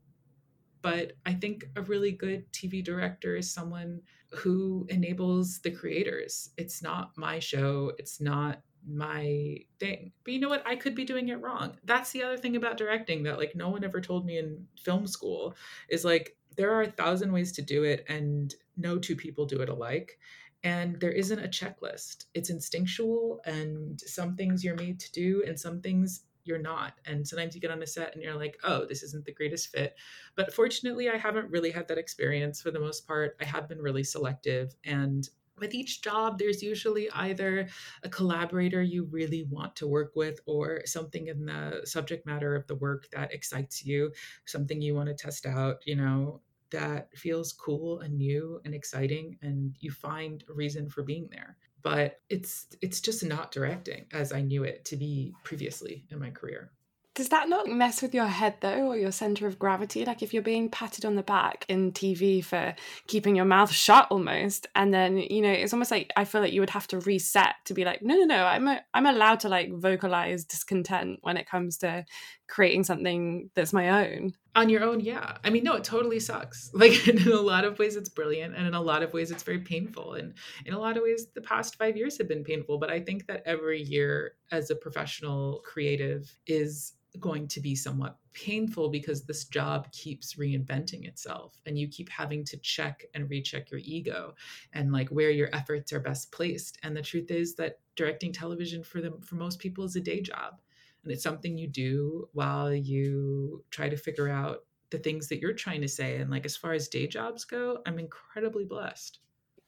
But 0.84 1.12
I 1.24 1.32
think 1.32 1.64
a 1.76 1.80
really 1.80 2.12
good 2.12 2.44
TV 2.52 2.84
director 2.84 3.36
is 3.36 3.50
someone 3.50 4.02
who 4.34 4.84
enables 4.90 5.60
the 5.60 5.70
creators. 5.70 6.50
It's 6.58 6.82
not 6.82 7.16
my 7.16 7.38
show, 7.38 7.92
it's 7.98 8.20
not 8.20 8.60
my 8.86 9.56
thing. 9.80 10.12
But 10.24 10.34
you 10.34 10.40
know 10.40 10.50
what? 10.50 10.62
I 10.66 10.76
could 10.76 10.94
be 10.94 11.06
doing 11.06 11.30
it 11.30 11.40
wrong. 11.40 11.78
That's 11.84 12.10
the 12.10 12.22
other 12.22 12.36
thing 12.36 12.56
about 12.56 12.76
directing 12.76 13.22
that 13.22 13.38
like 13.38 13.56
no 13.56 13.70
one 13.70 13.82
ever 13.82 14.02
told 14.02 14.26
me 14.26 14.36
in 14.36 14.66
film 14.78 15.06
school 15.06 15.54
is 15.88 16.04
like 16.04 16.36
there 16.54 16.74
are 16.74 16.82
a 16.82 16.90
thousand 16.90 17.32
ways 17.32 17.52
to 17.52 17.62
do 17.62 17.84
it 17.84 18.04
and 18.10 18.54
no 18.76 18.98
two 18.98 19.16
people 19.16 19.46
do 19.46 19.62
it 19.62 19.70
alike 19.70 20.18
and 20.64 21.00
there 21.00 21.12
isn't 21.12 21.42
a 21.42 21.48
checklist 21.48 22.26
it's 22.34 22.50
instinctual 22.50 23.40
and 23.44 24.00
some 24.00 24.36
things 24.36 24.62
you're 24.62 24.76
made 24.76 25.00
to 25.00 25.10
do 25.12 25.42
and 25.46 25.58
some 25.58 25.80
things 25.80 26.26
you're 26.44 26.58
not. 26.58 26.94
And 27.06 27.26
sometimes 27.26 27.54
you 27.54 27.60
get 27.60 27.70
on 27.70 27.82
a 27.82 27.86
set 27.86 28.14
and 28.14 28.22
you're 28.22 28.36
like 28.36 28.58
oh 28.64 28.84
this 28.84 29.02
isn't 29.02 29.24
the 29.24 29.32
greatest 29.32 29.68
fit. 29.68 29.96
But 30.36 30.52
fortunately 30.54 31.08
i 31.10 31.16
haven't 31.16 31.50
really 31.50 31.70
had 31.70 31.88
that 31.88 31.98
experience 31.98 32.60
for 32.60 32.70
the 32.70 32.80
most 32.80 33.06
part. 33.06 33.36
I 33.40 33.44
have 33.44 33.68
been 33.68 33.80
really 33.80 34.04
selective. 34.04 34.74
And 34.84 35.28
with 35.58 35.72
each 35.72 36.02
job, 36.02 36.38
there's 36.38 36.64
usually 36.64 37.08
either 37.12 37.68
a 38.02 38.08
collaborator 38.08 38.82
you 38.82 39.04
really 39.04 39.44
want 39.48 39.76
to 39.76 39.86
work 39.86 40.12
with 40.16 40.40
or 40.46 40.82
something 40.84 41.28
in 41.28 41.46
the 41.46 41.82
subject 41.84 42.26
matter 42.26 42.56
of 42.56 42.66
the 42.66 42.74
work 42.74 43.06
that 43.12 43.32
excites 43.32 43.84
you, 43.84 44.10
something 44.46 44.82
you 44.82 44.96
want 44.96 45.08
to 45.08 45.14
test 45.14 45.46
out, 45.46 45.76
you 45.86 45.94
know, 45.94 46.40
that 46.70 47.08
feels 47.16 47.52
cool 47.52 48.00
and 48.00 48.18
new 48.18 48.60
and 48.64 48.74
exciting 48.74 49.38
and 49.42 49.76
you 49.78 49.92
find 49.92 50.42
a 50.50 50.52
reason 50.52 50.90
for 50.90 51.04
being 51.04 51.28
there 51.30 51.56
but 51.84 52.20
it's 52.28 52.66
it's 52.82 53.00
just 53.00 53.24
not 53.24 53.52
directing 53.52 54.06
as 54.12 54.32
i 54.32 54.40
knew 54.40 54.64
it 54.64 54.84
to 54.84 54.96
be 54.96 55.32
previously 55.44 56.04
in 56.10 56.18
my 56.18 56.30
career 56.30 56.72
does 57.14 57.28
that 57.28 57.48
not 57.48 57.68
mess 57.68 58.02
with 58.02 58.12
your 58.12 58.26
head 58.26 58.56
though, 58.60 58.88
or 58.88 58.96
your 58.96 59.12
center 59.12 59.46
of 59.46 59.56
gravity? 59.56 60.04
Like 60.04 60.20
if 60.20 60.34
you're 60.34 60.42
being 60.42 60.68
patted 60.68 61.04
on 61.04 61.14
the 61.14 61.22
back 61.22 61.64
in 61.68 61.92
TV 61.92 62.44
for 62.44 62.74
keeping 63.06 63.36
your 63.36 63.44
mouth 63.44 63.70
shut 63.70 64.08
almost, 64.10 64.66
and 64.74 64.92
then 64.92 65.18
you 65.18 65.40
know 65.40 65.50
it's 65.50 65.72
almost 65.72 65.92
like 65.92 66.12
I 66.16 66.24
feel 66.24 66.40
like 66.40 66.52
you 66.52 66.60
would 66.60 66.70
have 66.70 66.88
to 66.88 66.98
reset 66.98 67.54
to 67.66 67.74
be 67.74 67.84
like, 67.84 68.02
no, 68.02 68.16
no, 68.16 68.24
no, 68.24 68.44
I'm 68.44 68.66
a, 68.66 68.80
I'm 68.92 69.06
allowed 69.06 69.40
to 69.40 69.48
like 69.48 69.72
vocalize 69.72 70.44
discontent 70.44 71.20
when 71.22 71.36
it 71.36 71.48
comes 71.48 71.78
to 71.78 72.04
creating 72.48 72.82
something 72.82 73.48
that's 73.54 73.72
my 73.72 74.04
own. 74.04 74.32
On 74.56 74.68
your 74.68 74.84
own, 74.84 75.00
yeah. 75.00 75.38
I 75.42 75.50
mean, 75.50 75.64
no, 75.64 75.74
it 75.74 75.84
totally 75.84 76.20
sucks. 76.20 76.70
Like 76.84 77.08
in 77.08 77.26
a 77.32 77.40
lot 77.40 77.64
of 77.64 77.78
ways, 77.78 77.96
it's 77.96 78.08
brilliant, 78.08 78.54
and 78.54 78.66
in 78.66 78.74
a 78.74 78.80
lot 78.80 79.02
of 79.02 79.12
ways, 79.12 79.30
it's 79.30 79.42
very 79.42 79.60
painful. 79.60 80.14
And 80.14 80.34
in 80.66 80.74
a 80.74 80.78
lot 80.78 80.96
of 80.96 81.02
ways, 81.02 81.26
the 81.34 81.40
past 81.40 81.76
five 81.76 81.96
years 81.96 82.18
have 82.18 82.28
been 82.28 82.44
painful. 82.44 82.78
But 82.78 82.90
I 82.90 83.00
think 83.00 83.26
that 83.26 83.42
every 83.46 83.82
year 83.82 84.34
as 84.52 84.70
a 84.70 84.76
professional 84.76 85.62
creative 85.64 86.30
is 86.46 86.92
going 87.20 87.46
to 87.46 87.60
be 87.60 87.74
somewhat 87.74 88.18
painful 88.32 88.88
because 88.88 89.24
this 89.24 89.44
job 89.44 89.90
keeps 89.92 90.34
reinventing 90.34 91.06
itself 91.06 91.56
and 91.66 91.78
you 91.78 91.86
keep 91.86 92.08
having 92.08 92.44
to 92.44 92.56
check 92.56 93.04
and 93.14 93.30
recheck 93.30 93.70
your 93.70 93.80
ego 93.84 94.34
and 94.72 94.92
like 94.92 95.08
where 95.10 95.30
your 95.30 95.48
efforts 95.52 95.92
are 95.92 96.00
best 96.00 96.32
placed 96.32 96.78
and 96.82 96.96
the 96.96 97.02
truth 97.02 97.30
is 97.30 97.54
that 97.54 97.78
directing 97.94 98.32
television 98.32 98.82
for 98.82 99.00
them 99.00 99.20
for 99.20 99.36
most 99.36 99.60
people 99.60 99.84
is 99.84 99.94
a 99.94 100.00
day 100.00 100.20
job 100.20 100.58
and 101.04 101.12
it's 101.12 101.22
something 101.22 101.56
you 101.56 101.68
do 101.68 102.28
while 102.32 102.72
you 102.72 103.62
try 103.70 103.88
to 103.88 103.96
figure 103.96 104.28
out 104.28 104.64
the 104.90 104.98
things 104.98 105.28
that 105.28 105.40
you're 105.40 105.52
trying 105.52 105.80
to 105.80 105.88
say 105.88 106.16
and 106.16 106.30
like 106.30 106.44
as 106.44 106.56
far 106.56 106.72
as 106.72 106.88
day 106.88 107.06
jobs 107.06 107.44
go 107.44 107.78
i'm 107.86 107.98
incredibly 107.98 108.64
blessed. 108.64 109.18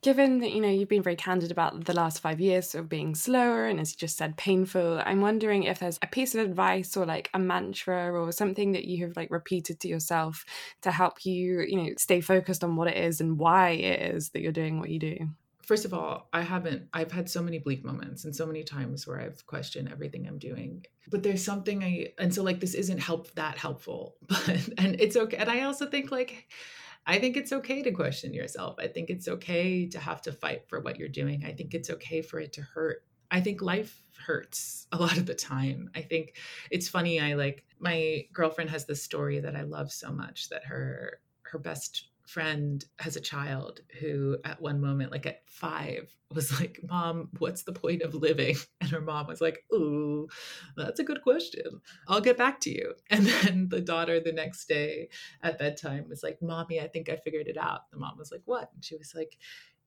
Given 0.02 0.38
that 0.40 0.52
you 0.52 0.60
know 0.60 0.68
you've 0.68 0.88
been 0.88 1.02
very 1.02 1.16
candid 1.16 1.50
about 1.50 1.84
the 1.86 1.94
last 1.94 2.20
five 2.20 2.38
years 2.38 2.74
of 2.74 2.88
being 2.88 3.14
slower 3.14 3.66
and 3.66 3.80
as 3.80 3.92
you 3.92 3.96
just 3.98 4.16
said 4.16 4.36
painful 4.36 5.02
i'm 5.04 5.20
wondering 5.20 5.64
if 5.64 5.80
there's 5.80 5.98
a 6.00 6.06
piece 6.06 6.34
of 6.34 6.44
advice 6.44 6.96
or 6.96 7.06
like 7.06 7.28
a 7.34 7.38
mantra 7.38 8.12
or 8.12 8.30
something 8.30 8.72
that 8.72 8.84
you 8.84 9.04
have 9.04 9.16
like 9.16 9.30
repeated 9.30 9.80
to 9.80 9.88
yourself 9.88 10.44
to 10.82 10.92
help 10.92 11.24
you 11.24 11.60
you 11.66 11.76
know 11.76 11.90
stay 11.96 12.20
focused 12.20 12.62
on 12.62 12.76
what 12.76 12.88
it 12.88 12.96
is 12.96 13.20
and 13.20 13.38
why 13.38 13.70
it 13.70 14.14
is 14.14 14.28
that 14.28 14.42
you're 14.42 14.52
doing 14.52 14.78
what 14.78 14.90
you 14.90 15.00
do 15.00 15.16
first 15.66 15.84
of 15.84 15.92
all 15.92 16.28
i 16.32 16.40
haven't 16.40 16.88
i've 16.94 17.12
had 17.12 17.28
so 17.28 17.42
many 17.42 17.58
bleak 17.58 17.84
moments 17.84 18.24
and 18.24 18.34
so 18.34 18.46
many 18.46 18.62
times 18.62 19.06
where 19.06 19.20
i've 19.20 19.44
questioned 19.46 19.90
everything 19.90 20.26
i'm 20.26 20.38
doing 20.38 20.84
but 21.10 21.22
there's 21.22 21.44
something 21.44 21.84
i 21.84 22.06
and 22.18 22.34
so 22.34 22.42
like 22.42 22.60
this 22.60 22.74
isn't 22.74 22.98
help 22.98 23.30
that 23.34 23.58
helpful 23.58 24.16
but 24.26 24.68
and 24.78 24.96
it's 24.98 25.16
okay 25.16 25.36
and 25.36 25.50
i 25.50 25.62
also 25.62 25.86
think 25.86 26.10
like 26.10 26.46
I 27.08 27.20
think 27.20 27.36
it's 27.36 27.52
okay 27.52 27.82
to 27.82 27.92
question 27.92 28.34
yourself. 28.34 28.76
I 28.80 28.88
think 28.88 29.10
it's 29.10 29.28
okay 29.28 29.86
to 29.86 29.98
have 30.00 30.20
to 30.22 30.32
fight 30.32 30.68
for 30.68 30.80
what 30.80 30.98
you're 30.98 31.08
doing. 31.08 31.44
I 31.46 31.52
think 31.52 31.72
it's 31.72 31.88
okay 31.88 32.20
for 32.20 32.40
it 32.40 32.52
to 32.54 32.62
hurt. 32.62 33.04
I 33.30 33.40
think 33.40 33.62
life 33.62 34.02
hurts 34.26 34.88
a 34.90 34.96
lot 34.96 35.16
of 35.16 35.26
the 35.26 35.34
time. 35.34 35.88
I 35.94 36.02
think 36.02 36.36
it's 36.70 36.88
funny. 36.88 37.20
I 37.20 37.34
like 37.34 37.64
my 37.78 38.26
girlfriend 38.32 38.70
has 38.70 38.86
this 38.86 39.04
story 39.04 39.38
that 39.40 39.54
I 39.54 39.62
love 39.62 39.92
so 39.92 40.10
much 40.10 40.48
that 40.48 40.64
her 40.64 41.20
her 41.42 41.58
best 41.60 42.08
friend 42.26 42.84
has 42.98 43.16
a 43.16 43.20
child 43.20 43.80
who 44.00 44.36
at 44.44 44.60
one 44.60 44.80
moment 44.80 45.12
like 45.12 45.26
at 45.26 45.42
five 45.46 46.12
was 46.34 46.58
like 46.60 46.80
mom 46.88 47.28
what's 47.38 47.62
the 47.62 47.72
point 47.72 48.02
of 48.02 48.14
living? 48.14 48.56
And 48.80 48.90
her 48.90 49.00
mom 49.00 49.26
was 49.26 49.40
like 49.40 49.64
ooh 49.72 50.28
that's 50.76 51.00
a 51.00 51.04
good 51.04 51.22
question. 51.22 51.80
I'll 52.08 52.20
get 52.20 52.36
back 52.36 52.60
to 52.60 52.70
you. 52.70 52.94
And 53.10 53.26
then 53.26 53.68
the 53.68 53.80
daughter 53.80 54.20
the 54.20 54.32
next 54.32 54.66
day 54.66 55.08
at 55.42 55.58
bedtime 55.58 56.08
was 56.08 56.22
like 56.22 56.42
mommy 56.42 56.80
i 56.80 56.88
think 56.88 57.08
i 57.08 57.16
figured 57.16 57.46
it 57.46 57.56
out. 57.56 57.90
The 57.90 57.98
mom 57.98 58.18
was 58.18 58.30
like 58.30 58.42
what? 58.44 58.70
And 58.74 58.84
she 58.84 58.96
was 58.96 59.12
like 59.14 59.36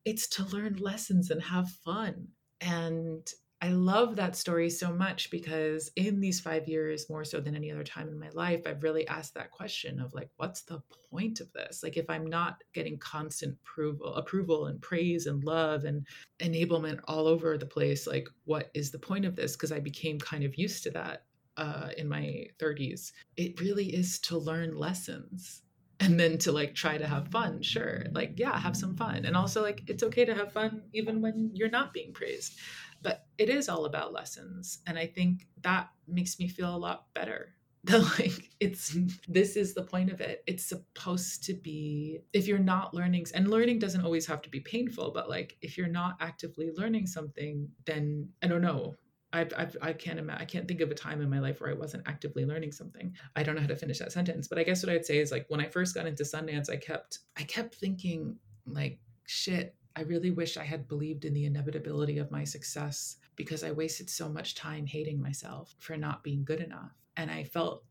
it's 0.06 0.28
to 0.28 0.46
learn 0.46 0.78
lessons 0.78 1.30
and 1.30 1.42
have 1.42 1.70
fun. 1.70 2.30
And 2.62 3.30
I 3.62 3.70
love 3.70 4.16
that 4.16 4.38
story 4.38 4.70
so 4.70 4.94
much 4.94 5.30
because 5.32 5.92
in 5.98 6.22
these 6.22 6.40
five 6.40 6.70
years, 6.70 7.10
more 7.10 7.26
so 7.26 7.42
than 7.42 7.58
any 7.58 7.72
other 7.72 7.84
time 7.84 8.08
in 8.08 8.18
my 8.18 8.30
life, 8.30 8.62
I've 8.66 8.84
really 8.84 9.06
asked 9.10 9.34
that 9.34 9.52
question 9.52 10.00
of 10.00 10.14
like, 10.14 10.30
what's 10.38 10.62
the 10.62 10.82
point 11.12 11.42
of 11.42 11.52
this? 11.52 11.84
Like, 11.84 11.98
if 11.98 12.10
I'm 12.10 12.26
not 12.26 12.64
getting 12.74 12.98
constant 13.00 13.58
approval, 13.62 14.16
approval 14.16 14.68
and 14.68 14.82
praise 14.82 15.26
and 15.26 15.44
love 15.44 15.84
and 15.84 16.08
enablement 16.40 17.02
all 17.06 17.28
over 17.28 17.58
the 17.58 17.66
place, 17.66 18.08
like, 18.08 18.30
what 18.46 18.72
is 18.74 18.92
the 18.92 19.00
point 19.00 19.26
of 19.26 19.36
this? 19.36 19.58
Because 19.58 19.74
I 19.74 19.80
became 19.80 20.20
kind 20.20 20.46
of 20.46 20.56
used 20.56 20.84
to 20.84 20.92
that 20.92 21.24
uh, 21.58 21.90
in 21.98 22.08
my 22.08 22.46
30s. 22.60 23.12
It 23.36 23.60
really 23.60 23.94
is 23.94 24.20
to 24.20 24.38
learn 24.38 24.78
lessons 24.78 25.64
and 26.00 26.18
then 26.18 26.38
to 26.38 26.52
like 26.52 26.74
try 26.74 26.98
to 26.98 27.06
have 27.06 27.28
fun 27.28 27.62
sure 27.62 28.06
like 28.14 28.34
yeah 28.38 28.58
have 28.58 28.76
some 28.76 28.96
fun 28.96 29.26
and 29.26 29.36
also 29.36 29.62
like 29.62 29.82
it's 29.88 30.04
okay 30.04 30.24
to 30.24 30.34
have 30.34 30.52
fun 30.52 30.82
even 30.94 31.22
when 31.22 31.52
you're 31.54 31.70
not 31.70 31.94
being 31.94 32.14
praised 32.14 32.58
but 33.02 33.26
it 33.38 33.50
is 33.50 33.70
all 33.70 33.86
about 33.86 34.14
lessons 34.14 34.80
and 34.88 34.98
i 34.98 35.06
think 35.06 35.48
that 35.62 35.90
makes 36.12 36.40
me 36.40 36.48
feel 36.48 36.76
a 36.76 36.78
lot 36.78 37.06
better. 37.14 37.56
That 37.86 38.02
like 38.20 38.50
it's 38.60 38.98
this 39.30 39.56
is 39.56 39.74
the 39.74 39.84
point 39.84 40.12
of 40.12 40.20
it. 40.20 40.44
It's 40.46 40.66
supposed 40.66 41.46
to 41.46 41.54
be 41.54 42.20
if 42.34 42.46
you're 42.46 42.60
not 42.60 42.94
learning 42.94 43.28
and 43.34 43.50
learning 43.50 43.80
doesn't 43.80 44.04
always 44.04 44.26
have 44.26 44.42
to 44.42 44.50
be 44.50 44.60
painful 44.60 45.12
but 45.12 45.30
like 45.30 45.56
if 45.62 45.78
you're 45.78 45.88
not 45.88 46.18
actively 46.20 46.72
learning 46.76 47.08
something 47.08 47.70
then 47.86 48.28
i 48.44 48.48
don't 48.48 48.62
know. 48.62 48.96
I've, 49.32 49.54
I've, 49.56 49.78
I 49.82 49.94
can't 49.94 50.20
imagine, 50.20 50.42
I 50.42 50.46
can't 50.46 50.68
think 50.68 50.82
of 50.82 50.90
a 50.90 50.96
time 50.96 51.22
in 51.22 51.30
my 51.30 51.40
life 51.40 51.62
where 51.62 51.70
I 51.70 51.74
wasn't 51.74 52.08
actively 52.08 52.46
learning 52.46 52.72
something. 52.72 53.16
I 53.36 53.44
don't 53.44 53.56
know 53.56 53.62
how 53.62 53.68
to 53.68 53.76
finish 53.76 54.00
that 54.00 54.12
sentence, 54.12 54.48
but 54.48 54.58
I 54.58 54.64
guess 54.64 54.84
what 54.84 54.92
I'd 54.92 55.06
say 55.06 55.20
is 55.20 55.32
like 55.32 55.46
when 55.50 55.62
I 55.62 55.66
first 55.66 55.94
got 55.94 56.08
into 56.08 56.24
Sundance, 56.24 56.68
I 56.68 56.78
kept, 56.78 57.20
I 57.38 57.44
kept 57.44 57.76
thinking 57.76 58.38
like, 58.66 59.00
shit, 59.28 59.76
I 59.96 60.02
really 60.02 60.32
wish 60.32 60.58
I 60.58 60.64
had 60.64 60.88
believed 60.88 61.26
in 61.26 61.34
the 61.34 61.46
inevitability 61.46 62.18
of 62.18 62.32
my 62.32 62.44
success 62.44 63.18
because 63.36 63.64
I 63.64 63.72
wasted 63.72 64.10
so 64.10 64.30
much 64.30 64.56
time 64.56 64.86
hating 64.86 65.22
myself 65.22 65.76
for 65.80 65.98
not 65.98 66.24
being 66.24 66.44
good 66.44 66.60
enough. 66.62 66.92
And 67.18 67.30
I 67.30 67.44
felt 67.44 67.84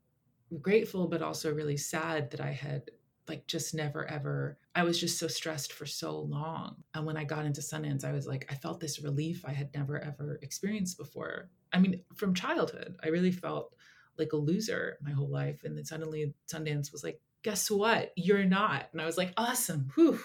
grateful, 0.61 1.09
but 1.09 1.23
also 1.23 1.53
really 1.53 1.77
sad 1.77 2.31
that 2.31 2.41
I 2.41 2.53
had 2.53 2.91
like 3.29 3.47
just 3.47 3.75
never 3.75 4.07
ever 4.11 4.57
i 4.75 4.83
was 4.83 4.99
just 4.99 5.19
so 5.19 5.29
stressed 5.29 5.75
for 5.75 5.85
so 5.85 6.21
long. 6.21 6.77
And 6.95 7.05
when 7.05 7.19
i 7.19 7.25
got 7.25 7.45
into 7.45 7.61
sundance 7.61 8.03
i 8.03 8.13
was 8.13 8.27
like 8.27 8.51
i 8.51 8.55
felt 8.55 8.81
this 8.81 9.03
relief 9.03 9.45
i 9.47 9.53
had 9.53 9.69
never 9.75 10.01
ever 10.01 10.39
experienced 10.41 10.97
before. 10.97 11.51
I 11.73 11.79
mean 11.79 12.01
from 12.17 12.33
childhood 12.33 12.97
i 13.05 13.09
really 13.09 13.33
felt 13.33 13.75
like 14.19 14.33
a 14.33 14.37
loser 14.37 14.99
my 15.01 15.13
whole 15.13 15.29
life. 15.29 15.63
And 15.65 15.77
then 15.77 15.85
suddenly 15.85 16.35
sundance 16.53 16.93
was 16.93 17.05
like 17.05 17.21
guess 17.43 17.71
what? 17.71 18.13
You're 18.17 18.45
not. 18.45 18.89
And 18.93 19.01
i 19.01 19.07
was 19.07 19.19
like 19.19 19.33
awesome. 19.37 19.91
Whew. 19.95 20.21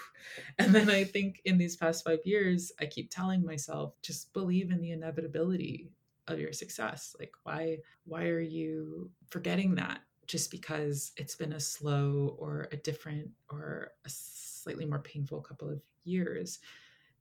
and 0.58 0.74
then 0.74 0.90
i 0.90 1.04
think 1.04 1.40
in 1.44 1.58
these 1.58 1.76
past 1.76 2.04
five 2.04 2.20
years 2.24 2.72
i 2.80 2.86
keep 2.86 3.10
telling 3.10 3.44
myself 3.44 3.94
just 4.02 4.32
believe 4.32 4.70
in 4.70 4.80
the 4.80 4.90
inevitability 4.92 5.90
of 6.28 6.38
your 6.38 6.52
success. 6.52 7.14
Like 7.18 7.32
why 7.42 7.78
why 8.04 8.26
are 8.26 8.40
you 8.40 9.10
forgetting 9.28 9.74
that? 9.76 10.00
Just 10.26 10.50
because 10.50 11.12
it's 11.16 11.34
been 11.34 11.52
a 11.52 11.60
slow 11.60 12.34
or 12.38 12.68
a 12.72 12.76
different 12.76 13.28
or 13.50 13.92
a 14.06 14.08
slightly 14.08 14.86
more 14.86 15.00
painful 15.00 15.40
couple 15.42 15.70
of 15.70 15.80
years 16.04 16.60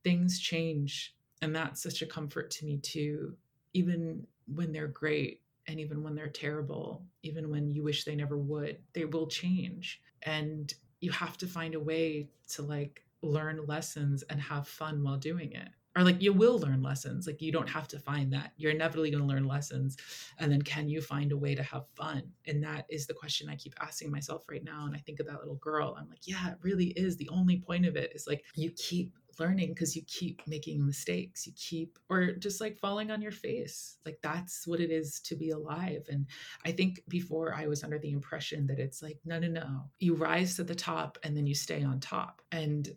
things 0.03 0.39
change. 0.39 1.15
And 1.41 1.55
that's 1.55 1.81
such 1.81 2.01
a 2.01 2.05
comfort 2.05 2.51
to 2.51 2.65
me 2.65 2.77
too 2.77 3.35
even 3.73 4.25
when 4.47 4.71
they're 4.71 4.87
great 4.87 5.41
and 5.67 5.79
even 5.79 6.03
when 6.03 6.15
they're 6.15 6.27
terrible 6.27 7.05
even 7.23 7.49
when 7.49 7.71
you 7.71 7.83
wish 7.83 8.03
they 8.03 8.15
never 8.15 8.37
would 8.37 8.77
they 8.93 9.05
will 9.05 9.27
change. 9.27 10.01
And 10.23 10.73
you 10.99 11.11
have 11.11 11.37
to 11.39 11.47
find 11.47 11.75
a 11.75 11.79
way 11.79 12.29
to 12.49 12.61
like 12.61 13.03
learn 13.21 13.65
lessons 13.65 14.23
and 14.23 14.39
have 14.39 14.67
fun 14.67 15.03
while 15.03 15.17
doing 15.17 15.51
it. 15.53 15.69
Or 15.95 16.03
like 16.03 16.21
you 16.21 16.33
will 16.33 16.57
learn 16.57 16.81
lessons. 16.81 17.27
Like 17.27 17.41
you 17.41 17.51
don't 17.51 17.69
have 17.69 17.87
to 17.89 17.99
find 17.99 18.33
that. 18.33 18.53
You're 18.57 18.71
inevitably 18.71 19.11
going 19.11 19.21
to 19.21 19.29
learn 19.29 19.47
lessons. 19.47 19.95
And 20.39 20.51
then 20.51 20.63
can 20.63 20.89
you 20.89 21.01
find 21.01 21.31
a 21.31 21.37
way 21.37 21.53
to 21.53 21.61
have 21.61 21.85
fun? 21.95 22.23
And 22.47 22.63
that 22.63 22.85
is 22.89 23.05
the 23.05 23.13
question 23.13 23.47
i 23.47 23.55
keep 23.55 23.75
asking 23.79 24.11
myself 24.11 24.43
right 24.49 24.63
now. 24.63 24.85
And 24.85 24.95
i 24.95 24.99
think 24.99 25.19
of 25.19 25.27
that 25.27 25.39
little 25.39 25.55
girl. 25.55 25.95
I'm 25.97 26.09
like 26.09 26.25
yeah 26.27 26.51
it 26.51 26.57
really 26.61 26.87
is. 26.95 27.15
The 27.17 27.29
only 27.29 27.59
point 27.59 27.85
of 27.85 27.95
it 27.95 28.11
is 28.15 28.27
like 28.27 28.43
you 28.55 28.71
keep 28.71 29.13
learning 29.39 29.69
because 29.69 29.95
you 29.95 30.01
keep 30.07 30.41
making 30.47 30.85
mistakes 30.85 31.45
you 31.47 31.53
keep 31.55 31.97
or 32.09 32.31
just 32.33 32.61
like 32.61 32.77
falling 32.77 33.11
on 33.11 33.21
your 33.21 33.31
face 33.31 33.97
like 34.05 34.19
that's 34.21 34.67
what 34.67 34.79
it 34.79 34.91
is 34.91 35.19
to 35.19 35.35
be 35.35 35.51
alive 35.51 36.05
and 36.09 36.25
i 36.65 36.71
think 36.71 37.01
before 37.07 37.53
i 37.55 37.67
was 37.67 37.83
under 37.83 37.99
the 37.99 38.11
impression 38.11 38.67
that 38.67 38.79
it's 38.79 39.01
like 39.01 39.17
no 39.25 39.39
no 39.39 39.47
no 39.47 39.83
you 39.99 40.15
rise 40.15 40.55
to 40.55 40.63
the 40.63 40.75
top 40.75 41.17
and 41.23 41.35
then 41.35 41.47
you 41.47 41.55
stay 41.55 41.83
on 41.83 41.99
top 41.99 42.41
and 42.51 42.95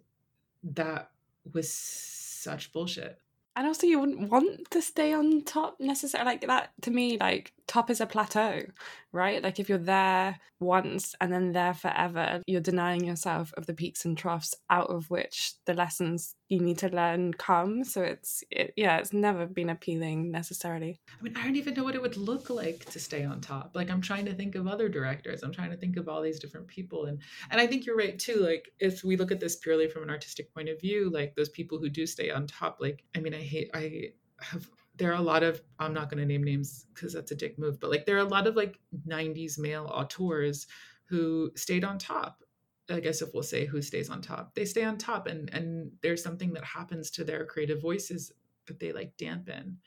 that 0.63 1.11
was 1.53 1.73
such 1.73 2.73
bullshit. 2.73 3.21
And 3.55 3.67
also, 3.67 3.87
you 3.87 4.01
wouldn't 4.01 4.31
want 4.31 4.71
to 4.71 4.83
stay 4.83 5.13
on 5.13 5.43
top 5.43 5.81
necessarily. 5.81 6.33
Like 6.33 6.47
that, 6.47 6.73
to 6.83 6.91
me, 6.91 7.17
like 7.19 7.53
top 7.67 7.91
is 7.91 8.01
a 8.01 8.07
plateau, 8.07 8.63
right? 9.13 9.43
Like 9.43 9.59
if 9.59 9.69
you're 9.69 9.79
there 9.79 10.39
once 10.61 11.15
and 11.21 11.33
then 11.33 11.53
there 11.53 11.75
forever, 11.75 12.43
you're 12.47 12.61
denying 12.61 13.05
yourself 13.05 13.53
of 13.57 13.67
the 13.67 13.75
peaks 13.75 14.05
and 14.05 14.17
troughs 14.17 14.55
out 14.71 14.89
of 14.89 15.11
which 15.11 15.55
the 15.65 15.75
lessons 15.75 16.35
you 16.49 16.61
need 16.61 16.79
to 16.79 16.89
learn 16.89 17.35
come. 17.35 17.83
So 17.83 18.03
it's, 18.03 18.45
it, 18.51 18.73
yeah, 18.77 18.99
it's 18.99 19.13
never 19.13 19.47
been 19.47 19.71
appealing 19.71 20.31
necessarily. 20.31 21.01
I 21.09 21.23
mean, 21.23 21.37
I 21.37 21.43
don't 21.43 21.57
even 21.57 21.75
know 21.75 21.85
what 21.85 21.95
it 21.95 22.03
would 22.03 22.17
look 22.17 22.51
like 22.51 22.85
to 22.87 23.01
stay 23.01 23.25
on 23.25 23.41
top. 23.41 23.73
Like 23.75 23.91
I'm 23.91 24.01
trying 24.01 24.27
to 24.27 24.35
think 24.35 24.55
of 24.55 24.67
other 24.67 24.89
directors. 24.89 25.43
I'm 25.43 25.53
trying 25.53 25.71
to 25.71 25.77
think 25.77 25.97
of 25.97 26.09
all 26.09 26.23
these 26.23 26.39
different 26.39 26.69
people. 26.69 27.07
And, 27.07 27.21
and 27.51 27.61
I 27.61 27.67
think 27.67 27.85
you're 27.85 27.97
right 27.97 28.19
too. 28.19 28.37
Like 28.37 28.71
if 28.79 29.03
we 29.03 29.17
look 29.17 29.33
at 29.33 29.41
this 29.41 29.57
purely 29.57 29.89
from 29.89 30.05
an 30.05 30.11
artistic 30.11 30.55
point 30.55 30.69
of 30.69 30.81
view, 30.81 31.11
like 31.11 31.35
those 31.35 31.49
people 31.49 31.79
who 31.79 31.89
do 31.89 32.07
stay 32.07 32.31
on 32.31 32.47
top, 32.47 32.79
like, 32.81 33.03
I 33.17 33.21
mean, 33.21 33.35
I 33.35 33.43
hate, 33.43 33.71
I 33.75 34.11
have 34.41 34.69
there 34.97 35.11
are 35.11 35.19
a 35.19 35.23
lot 35.23 35.43
of 35.43 35.61
i'm 35.79 35.93
not 35.93 36.11
going 36.11 36.19
to 36.19 36.27
name 36.27 36.43
names 36.43 36.87
because 36.95 37.13
that's 37.13 37.31
a 37.31 37.35
dick 37.35 37.59
move 37.59 37.79
but 37.81 37.91
like 37.91 38.07
there 38.07 38.17
are 38.17 38.21
a 38.21 38.25
lot 38.25 38.47
of 38.47 38.57
like 38.57 38.79
90s 39.07 39.59
male 39.59 39.87
auteurs 39.93 40.67
who 41.05 41.51
stayed 41.55 41.85
on 41.85 41.99
top 41.99 42.43
i 42.91 43.01
guess 43.01 43.23
if 43.23 43.33
we'll 43.35 43.43
say 43.43 43.65
who 43.67 43.83
stays 43.83 44.11
on 44.11 44.21
top. 44.21 44.55
They 44.55 44.65
stay 44.65 44.85
on 44.85 44.99
top 44.99 45.27
and 45.27 45.53
and 45.53 45.91
there's 46.03 46.23
something 46.23 46.53
that 46.55 46.65
happens 46.65 47.11
to 47.13 47.25
their 47.25 47.45
creative 47.45 47.81
voices 47.81 48.33
that 48.67 48.81
they 48.81 48.93
like 48.93 49.17
dampen. 49.17 49.79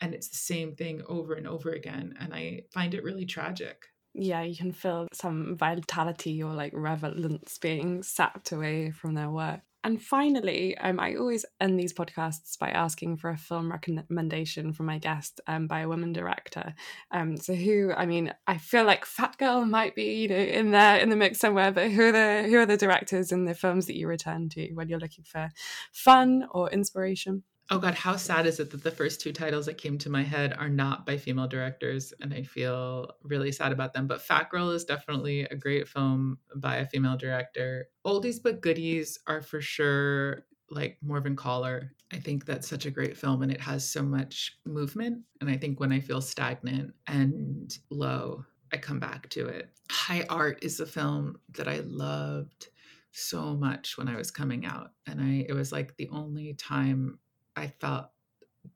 And 0.00 0.14
it's 0.14 0.28
the 0.28 0.36
same 0.36 0.74
thing 0.74 1.02
over 1.08 1.34
and 1.34 1.46
over 1.46 1.70
again 1.70 2.14
and 2.18 2.32
i 2.32 2.62
find 2.72 2.94
it 2.94 3.04
really 3.04 3.26
tragic. 3.26 3.86
Yeah 4.14 4.42
you 4.42 4.56
can 4.56 4.72
feel 4.72 5.08
some 5.12 5.56
vitality 5.56 6.42
or 6.42 6.52
like 6.52 6.72
relevance 6.74 7.58
being 7.58 8.02
sapped 8.02 8.52
away 8.52 8.90
from 8.90 9.14
their 9.14 9.30
work 9.30 9.60
and 9.82 10.02
finally, 10.02 10.76
um, 10.78 11.00
I 11.00 11.14
always 11.14 11.46
end 11.60 11.78
these 11.78 11.94
podcasts 11.94 12.58
by 12.58 12.68
asking 12.68 13.16
for 13.16 13.30
a 13.30 13.38
film 13.38 13.70
recommendation 13.70 14.72
from 14.72 14.86
my 14.86 14.98
guest 14.98 15.40
um, 15.46 15.66
by 15.66 15.80
a 15.80 15.88
woman 15.88 16.12
director. 16.12 16.74
Um, 17.10 17.36
so 17.36 17.54
who, 17.54 17.92
I 17.96 18.04
mean, 18.04 18.32
I 18.46 18.58
feel 18.58 18.84
like 18.84 19.06
Fat 19.06 19.38
Girl 19.38 19.64
might 19.64 19.94
be, 19.94 20.14
you 20.14 20.28
know, 20.28 20.36
in 20.36 20.70
there 20.70 20.98
in 20.98 21.08
the 21.08 21.16
mix 21.16 21.38
somewhere. 21.38 21.72
But 21.72 21.90
who 21.90 22.08
are 22.08 22.12
the 22.12 22.48
who 22.48 22.58
are 22.58 22.66
the 22.66 22.76
directors 22.76 23.32
in 23.32 23.46
the 23.46 23.54
films 23.54 23.86
that 23.86 23.96
you 23.96 24.06
return 24.06 24.50
to 24.50 24.72
when 24.74 24.88
you're 24.88 24.98
looking 24.98 25.24
for 25.24 25.48
fun 25.92 26.46
or 26.50 26.70
inspiration? 26.70 27.44
Oh 27.72 27.78
God, 27.78 27.94
how 27.94 28.16
sad 28.16 28.46
is 28.46 28.58
it 28.58 28.70
that 28.72 28.82
the 28.82 28.90
first 28.90 29.20
two 29.20 29.32
titles 29.32 29.66
that 29.66 29.78
came 29.78 29.96
to 29.98 30.10
my 30.10 30.24
head 30.24 30.54
are 30.58 30.68
not 30.68 31.06
by 31.06 31.16
female 31.16 31.46
directors, 31.46 32.12
and 32.20 32.34
I 32.34 32.42
feel 32.42 33.12
really 33.22 33.52
sad 33.52 33.70
about 33.70 33.94
them. 33.94 34.08
But 34.08 34.22
Fat 34.22 34.50
Girl 34.50 34.70
is 34.70 34.84
definitely 34.84 35.42
a 35.42 35.54
great 35.54 35.86
film 35.86 36.38
by 36.56 36.78
a 36.78 36.86
female 36.86 37.16
director. 37.16 37.88
Oldies 38.04 38.42
but 38.42 38.60
goodies 38.60 39.20
are 39.28 39.40
for 39.40 39.60
sure 39.60 40.46
like 40.68 40.98
Morvern 41.06 41.36
Callar. 41.36 41.92
I 42.12 42.18
think 42.18 42.44
that's 42.44 42.68
such 42.68 42.86
a 42.86 42.90
great 42.90 43.16
film, 43.16 43.42
and 43.42 43.52
it 43.52 43.60
has 43.60 43.88
so 43.88 44.02
much 44.02 44.58
movement. 44.66 45.22
And 45.40 45.48
I 45.48 45.56
think 45.56 45.78
when 45.78 45.92
I 45.92 46.00
feel 46.00 46.20
stagnant 46.20 46.92
and 47.06 47.72
low, 47.88 48.44
I 48.72 48.78
come 48.78 48.98
back 48.98 49.28
to 49.30 49.46
it. 49.46 49.70
High 49.92 50.26
Art 50.28 50.58
is 50.62 50.80
a 50.80 50.86
film 50.86 51.38
that 51.50 51.68
I 51.68 51.80
loved 51.84 52.70
so 53.12 53.54
much 53.54 53.96
when 53.96 54.08
I 54.08 54.16
was 54.16 54.32
coming 54.32 54.66
out, 54.66 54.90
and 55.06 55.20
I 55.20 55.46
it 55.48 55.52
was 55.52 55.70
like 55.70 55.96
the 55.96 56.08
only 56.08 56.54
time 56.54 57.20
I 57.56 57.68
felt 57.68 58.06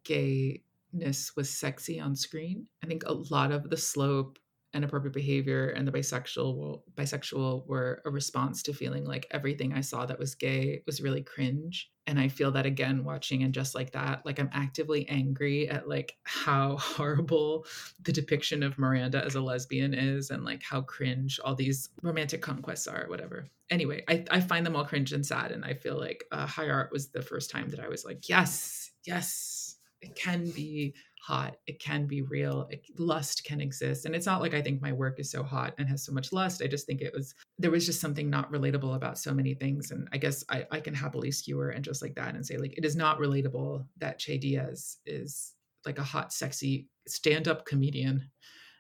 gayness 0.05 1.37
was 1.37 1.51
sexy 1.51 2.01
on 2.01 2.17
screen. 2.17 2.69
I 2.83 2.87
think 2.87 3.05
a 3.05 3.13
lot 3.13 3.53
of 3.53 3.71
the 3.71 3.77
slope 3.77 4.39
inappropriate 4.75 5.15
behavior 5.15 5.69
and 5.69 5.87
the 5.87 5.93
bisexual 5.93 6.83
bisexual 6.95 7.67
were 7.67 8.03
a 8.05 8.11
response 8.11 8.63
to 8.65 8.73
feeling 8.73 9.05
like 9.05 9.27
everything 9.31 9.73
I 9.73 9.81
saw 9.81 10.05
that 10.07 10.19
was 10.19 10.35
gay 10.35 10.83
was 10.87 11.01
really 11.01 11.23
cringe. 11.23 11.91
And 12.07 12.21
I 12.21 12.29
feel 12.29 12.51
that 12.53 12.67
again 12.67 13.05
watching 13.05 13.43
and 13.43 13.55
just 13.55 13.75
like 13.75 13.93
that, 13.93 14.27
like 14.27 14.39
I'm 14.39 14.51
actively 14.53 15.09
angry 15.09 15.69
at 15.69 15.89
like 15.89 16.17
how 16.25 16.77
horrible 16.81 17.67
the 18.03 18.13
depiction 18.13 18.63
of 18.63 18.79
Miranda 18.79 19.25
as 19.25 19.35
a 19.35 19.41
lesbian 19.41 19.95
is 19.95 20.31
and 20.31 20.45
like 20.45 20.63
how 20.63 20.83
cringe 20.83 21.41
all 21.43 21.55
these 21.55 21.89
romantic 22.03 22.43
conquests 22.43 22.87
are, 22.87 23.07
whatever. 23.09 23.49
Anyway, 23.71 24.05
I, 24.09 24.25
I 24.31 24.41
find 24.41 24.67
them 24.67 24.77
all 24.77 24.85
cringe 24.85 25.13
and 25.13 25.25
sad. 25.25 25.53
And 25.53 25.65
I 25.65 25.75
feel 25.75 25.99
like 25.99 26.25
uh, 26.31 26.47
High 26.47 26.69
Art 26.69 26.93
was 26.93 27.09
the 27.09 27.23
first 27.23 27.51
time 27.51 27.71
that 27.71 27.81
I 27.81 27.89
was 27.89 28.05
like, 28.05 28.29
yes, 28.29 28.91
yes, 29.07 29.77
it 30.03 30.15
can 30.15 30.51
be 30.51 30.95
hot 31.27 31.57
it 31.67 31.81
can 31.81 32.07
be 32.07 32.21
real 32.21 32.67
it, 32.71 32.85
lust 32.99 33.45
can 33.45 33.61
exist 33.61 34.05
and 34.05 34.15
it's 34.15 34.27
not 34.27 34.43
like 34.43 34.53
i 34.53 34.61
think 34.61 34.83
my 34.83 34.93
work 34.93 35.19
is 35.19 35.31
so 35.31 35.43
hot 35.43 35.75
and 35.79 35.89
has 35.89 36.05
so 36.05 36.13
much 36.13 36.33
lust 36.33 36.61
i 36.63 36.67
just 36.67 36.87
think 36.87 37.01
it 37.01 37.15
was 37.15 37.35
there 37.59 37.71
was 37.71 37.87
just 37.87 38.01
something 38.01 38.29
not 38.29 38.53
relatable 38.53 38.95
about 38.95 39.19
so 39.19 39.33
many 39.33 39.55
things 39.55 39.91
and 39.91 40.07
i 40.13 40.19
guess 40.19 40.45
i, 40.51 40.67
I 40.71 40.81
can 40.81 40.93
happily 40.93 41.31
skewer 41.31 41.71
and 41.71 41.83
just 41.83 42.03
like 42.03 42.15
that 42.17 42.35
and 42.35 42.45
say 42.45 42.59
like 42.59 42.77
it 42.77 42.85
is 42.85 42.95
not 42.95 43.19
relatable 43.19 43.87
that 43.99 44.19
che 44.19 44.37
diaz 44.37 44.99
is 45.07 45.55
like 45.87 45.99
a 45.99 46.03
hot 46.03 46.31
sexy 46.31 46.89
stand-up 47.07 47.65
comedian 47.65 48.31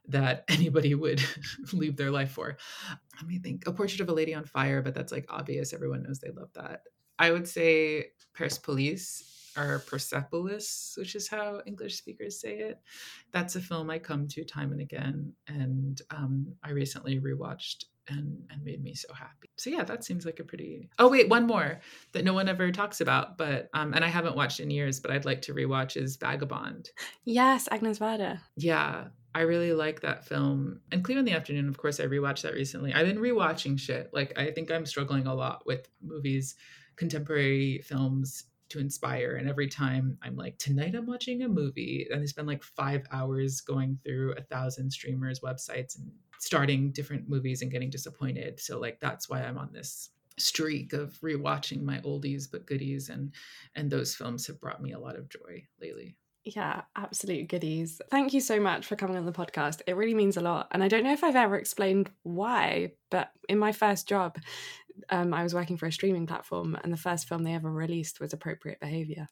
that 0.08 0.44
anybody 0.48 0.94
would 0.94 1.22
leave 1.72 1.96
their 1.96 2.10
life 2.10 2.32
for. 2.32 2.56
Let 3.16 3.26
me 3.26 3.38
think 3.38 3.66
a 3.66 3.72
portrait 3.72 4.00
of 4.00 4.08
a 4.08 4.14
lady 4.14 4.34
on 4.34 4.44
fire 4.44 4.82
but 4.82 4.94
that's 4.94 5.12
like 5.12 5.26
obvious 5.28 5.72
everyone 5.72 6.02
knows 6.02 6.18
they 6.18 6.30
love 6.30 6.50
that. 6.54 6.82
I 7.18 7.30
would 7.30 7.48
say 7.48 8.06
Persepolis 8.34 9.33
or 9.56 9.80
Persepolis, 9.80 10.94
which 10.98 11.14
is 11.14 11.28
how 11.28 11.60
English 11.66 11.96
speakers 11.96 12.40
say 12.40 12.58
it. 12.58 12.80
That's 13.32 13.56
a 13.56 13.60
film 13.60 13.90
I 13.90 13.98
come 13.98 14.28
to 14.28 14.44
time 14.44 14.72
and 14.72 14.80
again, 14.80 15.32
and 15.48 16.00
um, 16.10 16.54
I 16.62 16.70
recently 16.70 17.20
rewatched 17.20 17.84
and 18.08 18.38
and 18.50 18.62
made 18.62 18.82
me 18.82 18.94
so 18.94 19.12
happy. 19.12 19.50
So 19.56 19.70
yeah, 19.70 19.84
that 19.84 20.04
seems 20.04 20.26
like 20.26 20.40
a 20.40 20.44
pretty. 20.44 20.88
Oh 20.98 21.08
wait, 21.08 21.28
one 21.28 21.46
more 21.46 21.80
that 22.12 22.24
no 22.24 22.32
one 22.32 22.48
ever 22.48 22.70
talks 22.70 23.00
about, 23.00 23.38
but 23.38 23.68
um, 23.74 23.94
and 23.94 24.04
I 24.04 24.08
haven't 24.08 24.36
watched 24.36 24.60
in 24.60 24.70
years, 24.70 25.00
but 25.00 25.10
I'd 25.10 25.24
like 25.24 25.42
to 25.42 25.54
rewatch 25.54 25.96
is 26.00 26.16
Vagabond. 26.16 26.90
Yes, 27.24 27.68
Agnes 27.70 27.98
Varda. 27.98 28.40
Yeah, 28.56 29.06
I 29.34 29.42
really 29.42 29.72
like 29.72 30.00
that 30.02 30.24
film. 30.24 30.80
And 30.92 31.02
Cleo 31.02 31.18
in 31.18 31.24
the 31.24 31.32
Afternoon, 31.32 31.68
of 31.68 31.78
course, 31.78 32.00
I 32.00 32.06
rewatched 32.06 32.42
that 32.42 32.54
recently. 32.54 32.92
I've 32.92 33.06
been 33.06 33.18
rewatching 33.18 33.78
shit. 33.78 34.10
Like 34.12 34.38
I 34.38 34.50
think 34.50 34.70
I'm 34.70 34.86
struggling 34.86 35.26
a 35.26 35.34
lot 35.34 35.66
with 35.66 35.88
movies, 36.02 36.56
contemporary 36.96 37.80
films 37.84 38.44
to 38.70 38.78
inspire. 38.78 39.36
And 39.36 39.48
every 39.48 39.68
time 39.68 40.18
I'm 40.22 40.36
like, 40.36 40.58
tonight 40.58 40.94
I'm 40.94 41.06
watching 41.06 41.42
a 41.42 41.48
movie, 41.48 42.06
and 42.10 42.22
I 42.22 42.26
spend 42.26 42.48
like 42.48 42.62
five 42.62 43.06
hours 43.12 43.60
going 43.60 43.98
through 44.04 44.32
a 44.32 44.42
thousand 44.42 44.90
streamers' 44.90 45.40
websites 45.40 45.98
and 45.98 46.10
starting 46.38 46.92
different 46.92 47.28
movies 47.28 47.62
and 47.62 47.70
getting 47.70 47.90
disappointed. 47.90 48.60
So 48.60 48.78
like 48.78 49.00
that's 49.00 49.28
why 49.28 49.42
I'm 49.42 49.58
on 49.58 49.72
this 49.72 50.10
streak 50.36 50.92
of 50.92 51.18
rewatching 51.20 51.82
my 51.82 51.98
oldies 52.00 52.50
but 52.50 52.66
goodies 52.66 53.08
and 53.08 53.32
and 53.76 53.88
those 53.88 54.16
films 54.16 54.48
have 54.48 54.60
brought 54.60 54.82
me 54.82 54.92
a 54.92 54.98
lot 54.98 55.16
of 55.16 55.28
joy 55.28 55.62
lately. 55.80 56.16
Yeah, 56.44 56.82
absolute 56.94 57.48
goodies. 57.48 58.02
Thank 58.10 58.34
you 58.34 58.40
so 58.40 58.60
much 58.60 58.84
for 58.84 58.96
coming 58.96 59.16
on 59.16 59.24
the 59.24 59.32
podcast. 59.32 59.80
It 59.86 59.96
really 59.96 60.12
means 60.12 60.36
a 60.36 60.42
lot. 60.42 60.68
And 60.72 60.84
I 60.84 60.88
don't 60.88 61.02
know 61.02 61.12
if 61.12 61.24
I've 61.24 61.36
ever 61.36 61.56
explained 61.56 62.10
why, 62.22 62.92
but 63.10 63.30
in 63.48 63.58
my 63.58 63.72
first 63.72 64.06
job, 64.06 64.36
um, 65.10 65.34
I 65.34 65.42
was 65.42 65.54
working 65.54 65.76
for 65.76 65.86
a 65.86 65.92
streaming 65.92 66.26
platform, 66.26 66.76
and 66.82 66.92
the 66.92 66.96
first 66.96 67.28
film 67.28 67.42
they 67.42 67.54
ever 67.54 67.70
released 67.70 68.20
was 68.20 68.32
Appropriate 68.32 68.80
Behavior, 68.80 69.28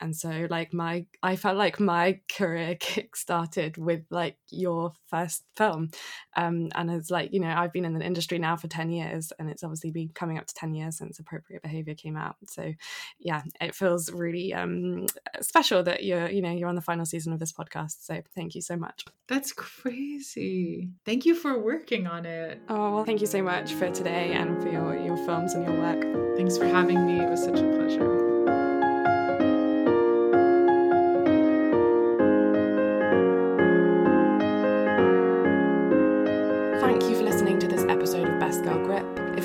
and 0.00 0.14
so 0.14 0.46
like 0.50 0.72
my 0.72 1.06
I 1.22 1.36
felt 1.36 1.56
like 1.56 1.80
my 1.80 2.20
career 2.34 2.74
kick 2.80 3.16
started 3.16 3.76
with 3.76 4.04
like 4.10 4.36
your 4.50 4.92
first 5.06 5.44
film, 5.56 5.90
um, 6.36 6.68
and 6.74 6.90
it's 6.90 7.10
like 7.10 7.32
you 7.32 7.40
know 7.40 7.54
I've 7.54 7.72
been 7.72 7.84
in 7.84 7.94
the 7.94 8.04
industry 8.04 8.38
now 8.38 8.56
for 8.56 8.68
ten 8.68 8.90
years, 8.90 9.32
and 9.38 9.48
it's 9.48 9.62
obviously 9.62 9.90
been 9.90 10.10
coming 10.10 10.38
up 10.38 10.46
to 10.46 10.54
ten 10.54 10.74
years 10.74 10.98
since 10.98 11.18
Appropriate 11.18 11.62
Behavior 11.62 11.94
came 11.94 12.16
out. 12.16 12.36
So 12.48 12.74
yeah, 13.18 13.42
it 13.60 13.74
feels 13.74 14.12
really 14.12 14.52
um, 14.52 15.06
special 15.40 15.82
that 15.84 16.04
you're 16.04 16.28
you 16.28 16.42
know 16.42 16.52
you're 16.52 16.68
on 16.68 16.74
the 16.74 16.82
final 16.82 17.06
season 17.06 17.32
of 17.32 17.38
this 17.38 17.52
podcast. 17.52 18.04
So 18.04 18.20
thank 18.34 18.54
you 18.54 18.60
so 18.60 18.76
much. 18.76 19.04
That's 19.28 19.52
crazy. 19.52 20.90
Thank 21.04 21.24
you 21.24 21.34
for 21.34 21.58
working 21.58 22.06
on 22.06 22.26
it. 22.26 22.60
Oh 22.68 22.94
well, 22.94 23.04
thank 23.04 23.20
you 23.20 23.26
so 23.26 23.42
much 23.42 23.72
for 23.72 23.90
today 23.90 24.32
and 24.32 24.62
for 24.62 24.68
your 24.68 25.05
your 25.06 25.16
films 25.16 25.54
and 25.54 25.64
your 25.64 25.74
work. 25.74 26.36
Thanks 26.36 26.58
for 26.58 26.66
having 26.66 27.06
me. 27.06 27.20
It 27.20 27.30
was 27.30 27.42
such 27.42 27.58
a 27.58 27.62
pleasure. 27.62 28.25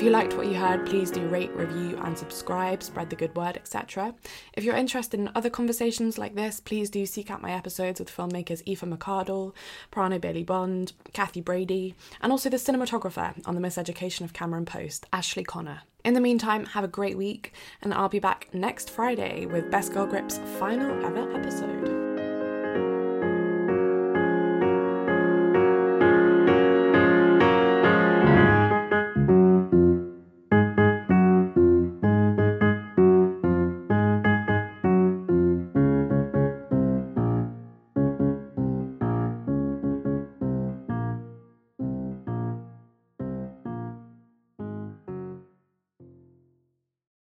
If 0.02 0.06
you 0.06 0.12
liked 0.12 0.36
what 0.36 0.48
you 0.48 0.54
heard, 0.54 0.84
please 0.84 1.12
do 1.12 1.24
rate, 1.28 1.52
review, 1.52 1.96
and 2.02 2.18
subscribe, 2.18 2.82
spread 2.82 3.08
the 3.08 3.14
good 3.14 3.36
word, 3.36 3.56
etc. 3.56 4.16
If 4.54 4.64
you're 4.64 4.74
interested 4.74 5.20
in 5.20 5.30
other 5.36 5.48
conversations 5.48 6.18
like 6.18 6.34
this, 6.34 6.58
please 6.58 6.90
do 6.90 7.06
seek 7.06 7.30
out 7.30 7.40
my 7.40 7.52
episodes 7.52 8.00
with 8.00 8.10
filmmakers 8.10 8.66
Aoife 8.66 8.80
McArdle, 8.80 9.54
Prano 9.92 10.20
Bailey 10.20 10.42
Bond, 10.42 10.92
Cathy 11.12 11.40
Brady, 11.40 11.94
and 12.20 12.32
also 12.32 12.50
the 12.50 12.56
cinematographer 12.56 13.40
on 13.46 13.54
the 13.54 13.60
miseducation 13.60 14.22
of 14.22 14.32
Cameron 14.32 14.64
Post, 14.64 15.06
Ashley 15.12 15.44
Connor. 15.44 15.82
In 16.04 16.14
the 16.14 16.20
meantime, 16.20 16.66
have 16.66 16.82
a 16.82 16.88
great 16.88 17.16
week, 17.16 17.52
and 17.80 17.94
I'll 17.94 18.08
be 18.08 18.18
back 18.18 18.48
next 18.52 18.90
Friday 18.90 19.46
with 19.46 19.70
Best 19.70 19.92
Girl 19.92 20.08
Grip's 20.08 20.38
final 20.58 21.06
ever 21.06 21.32
episode. 21.32 22.01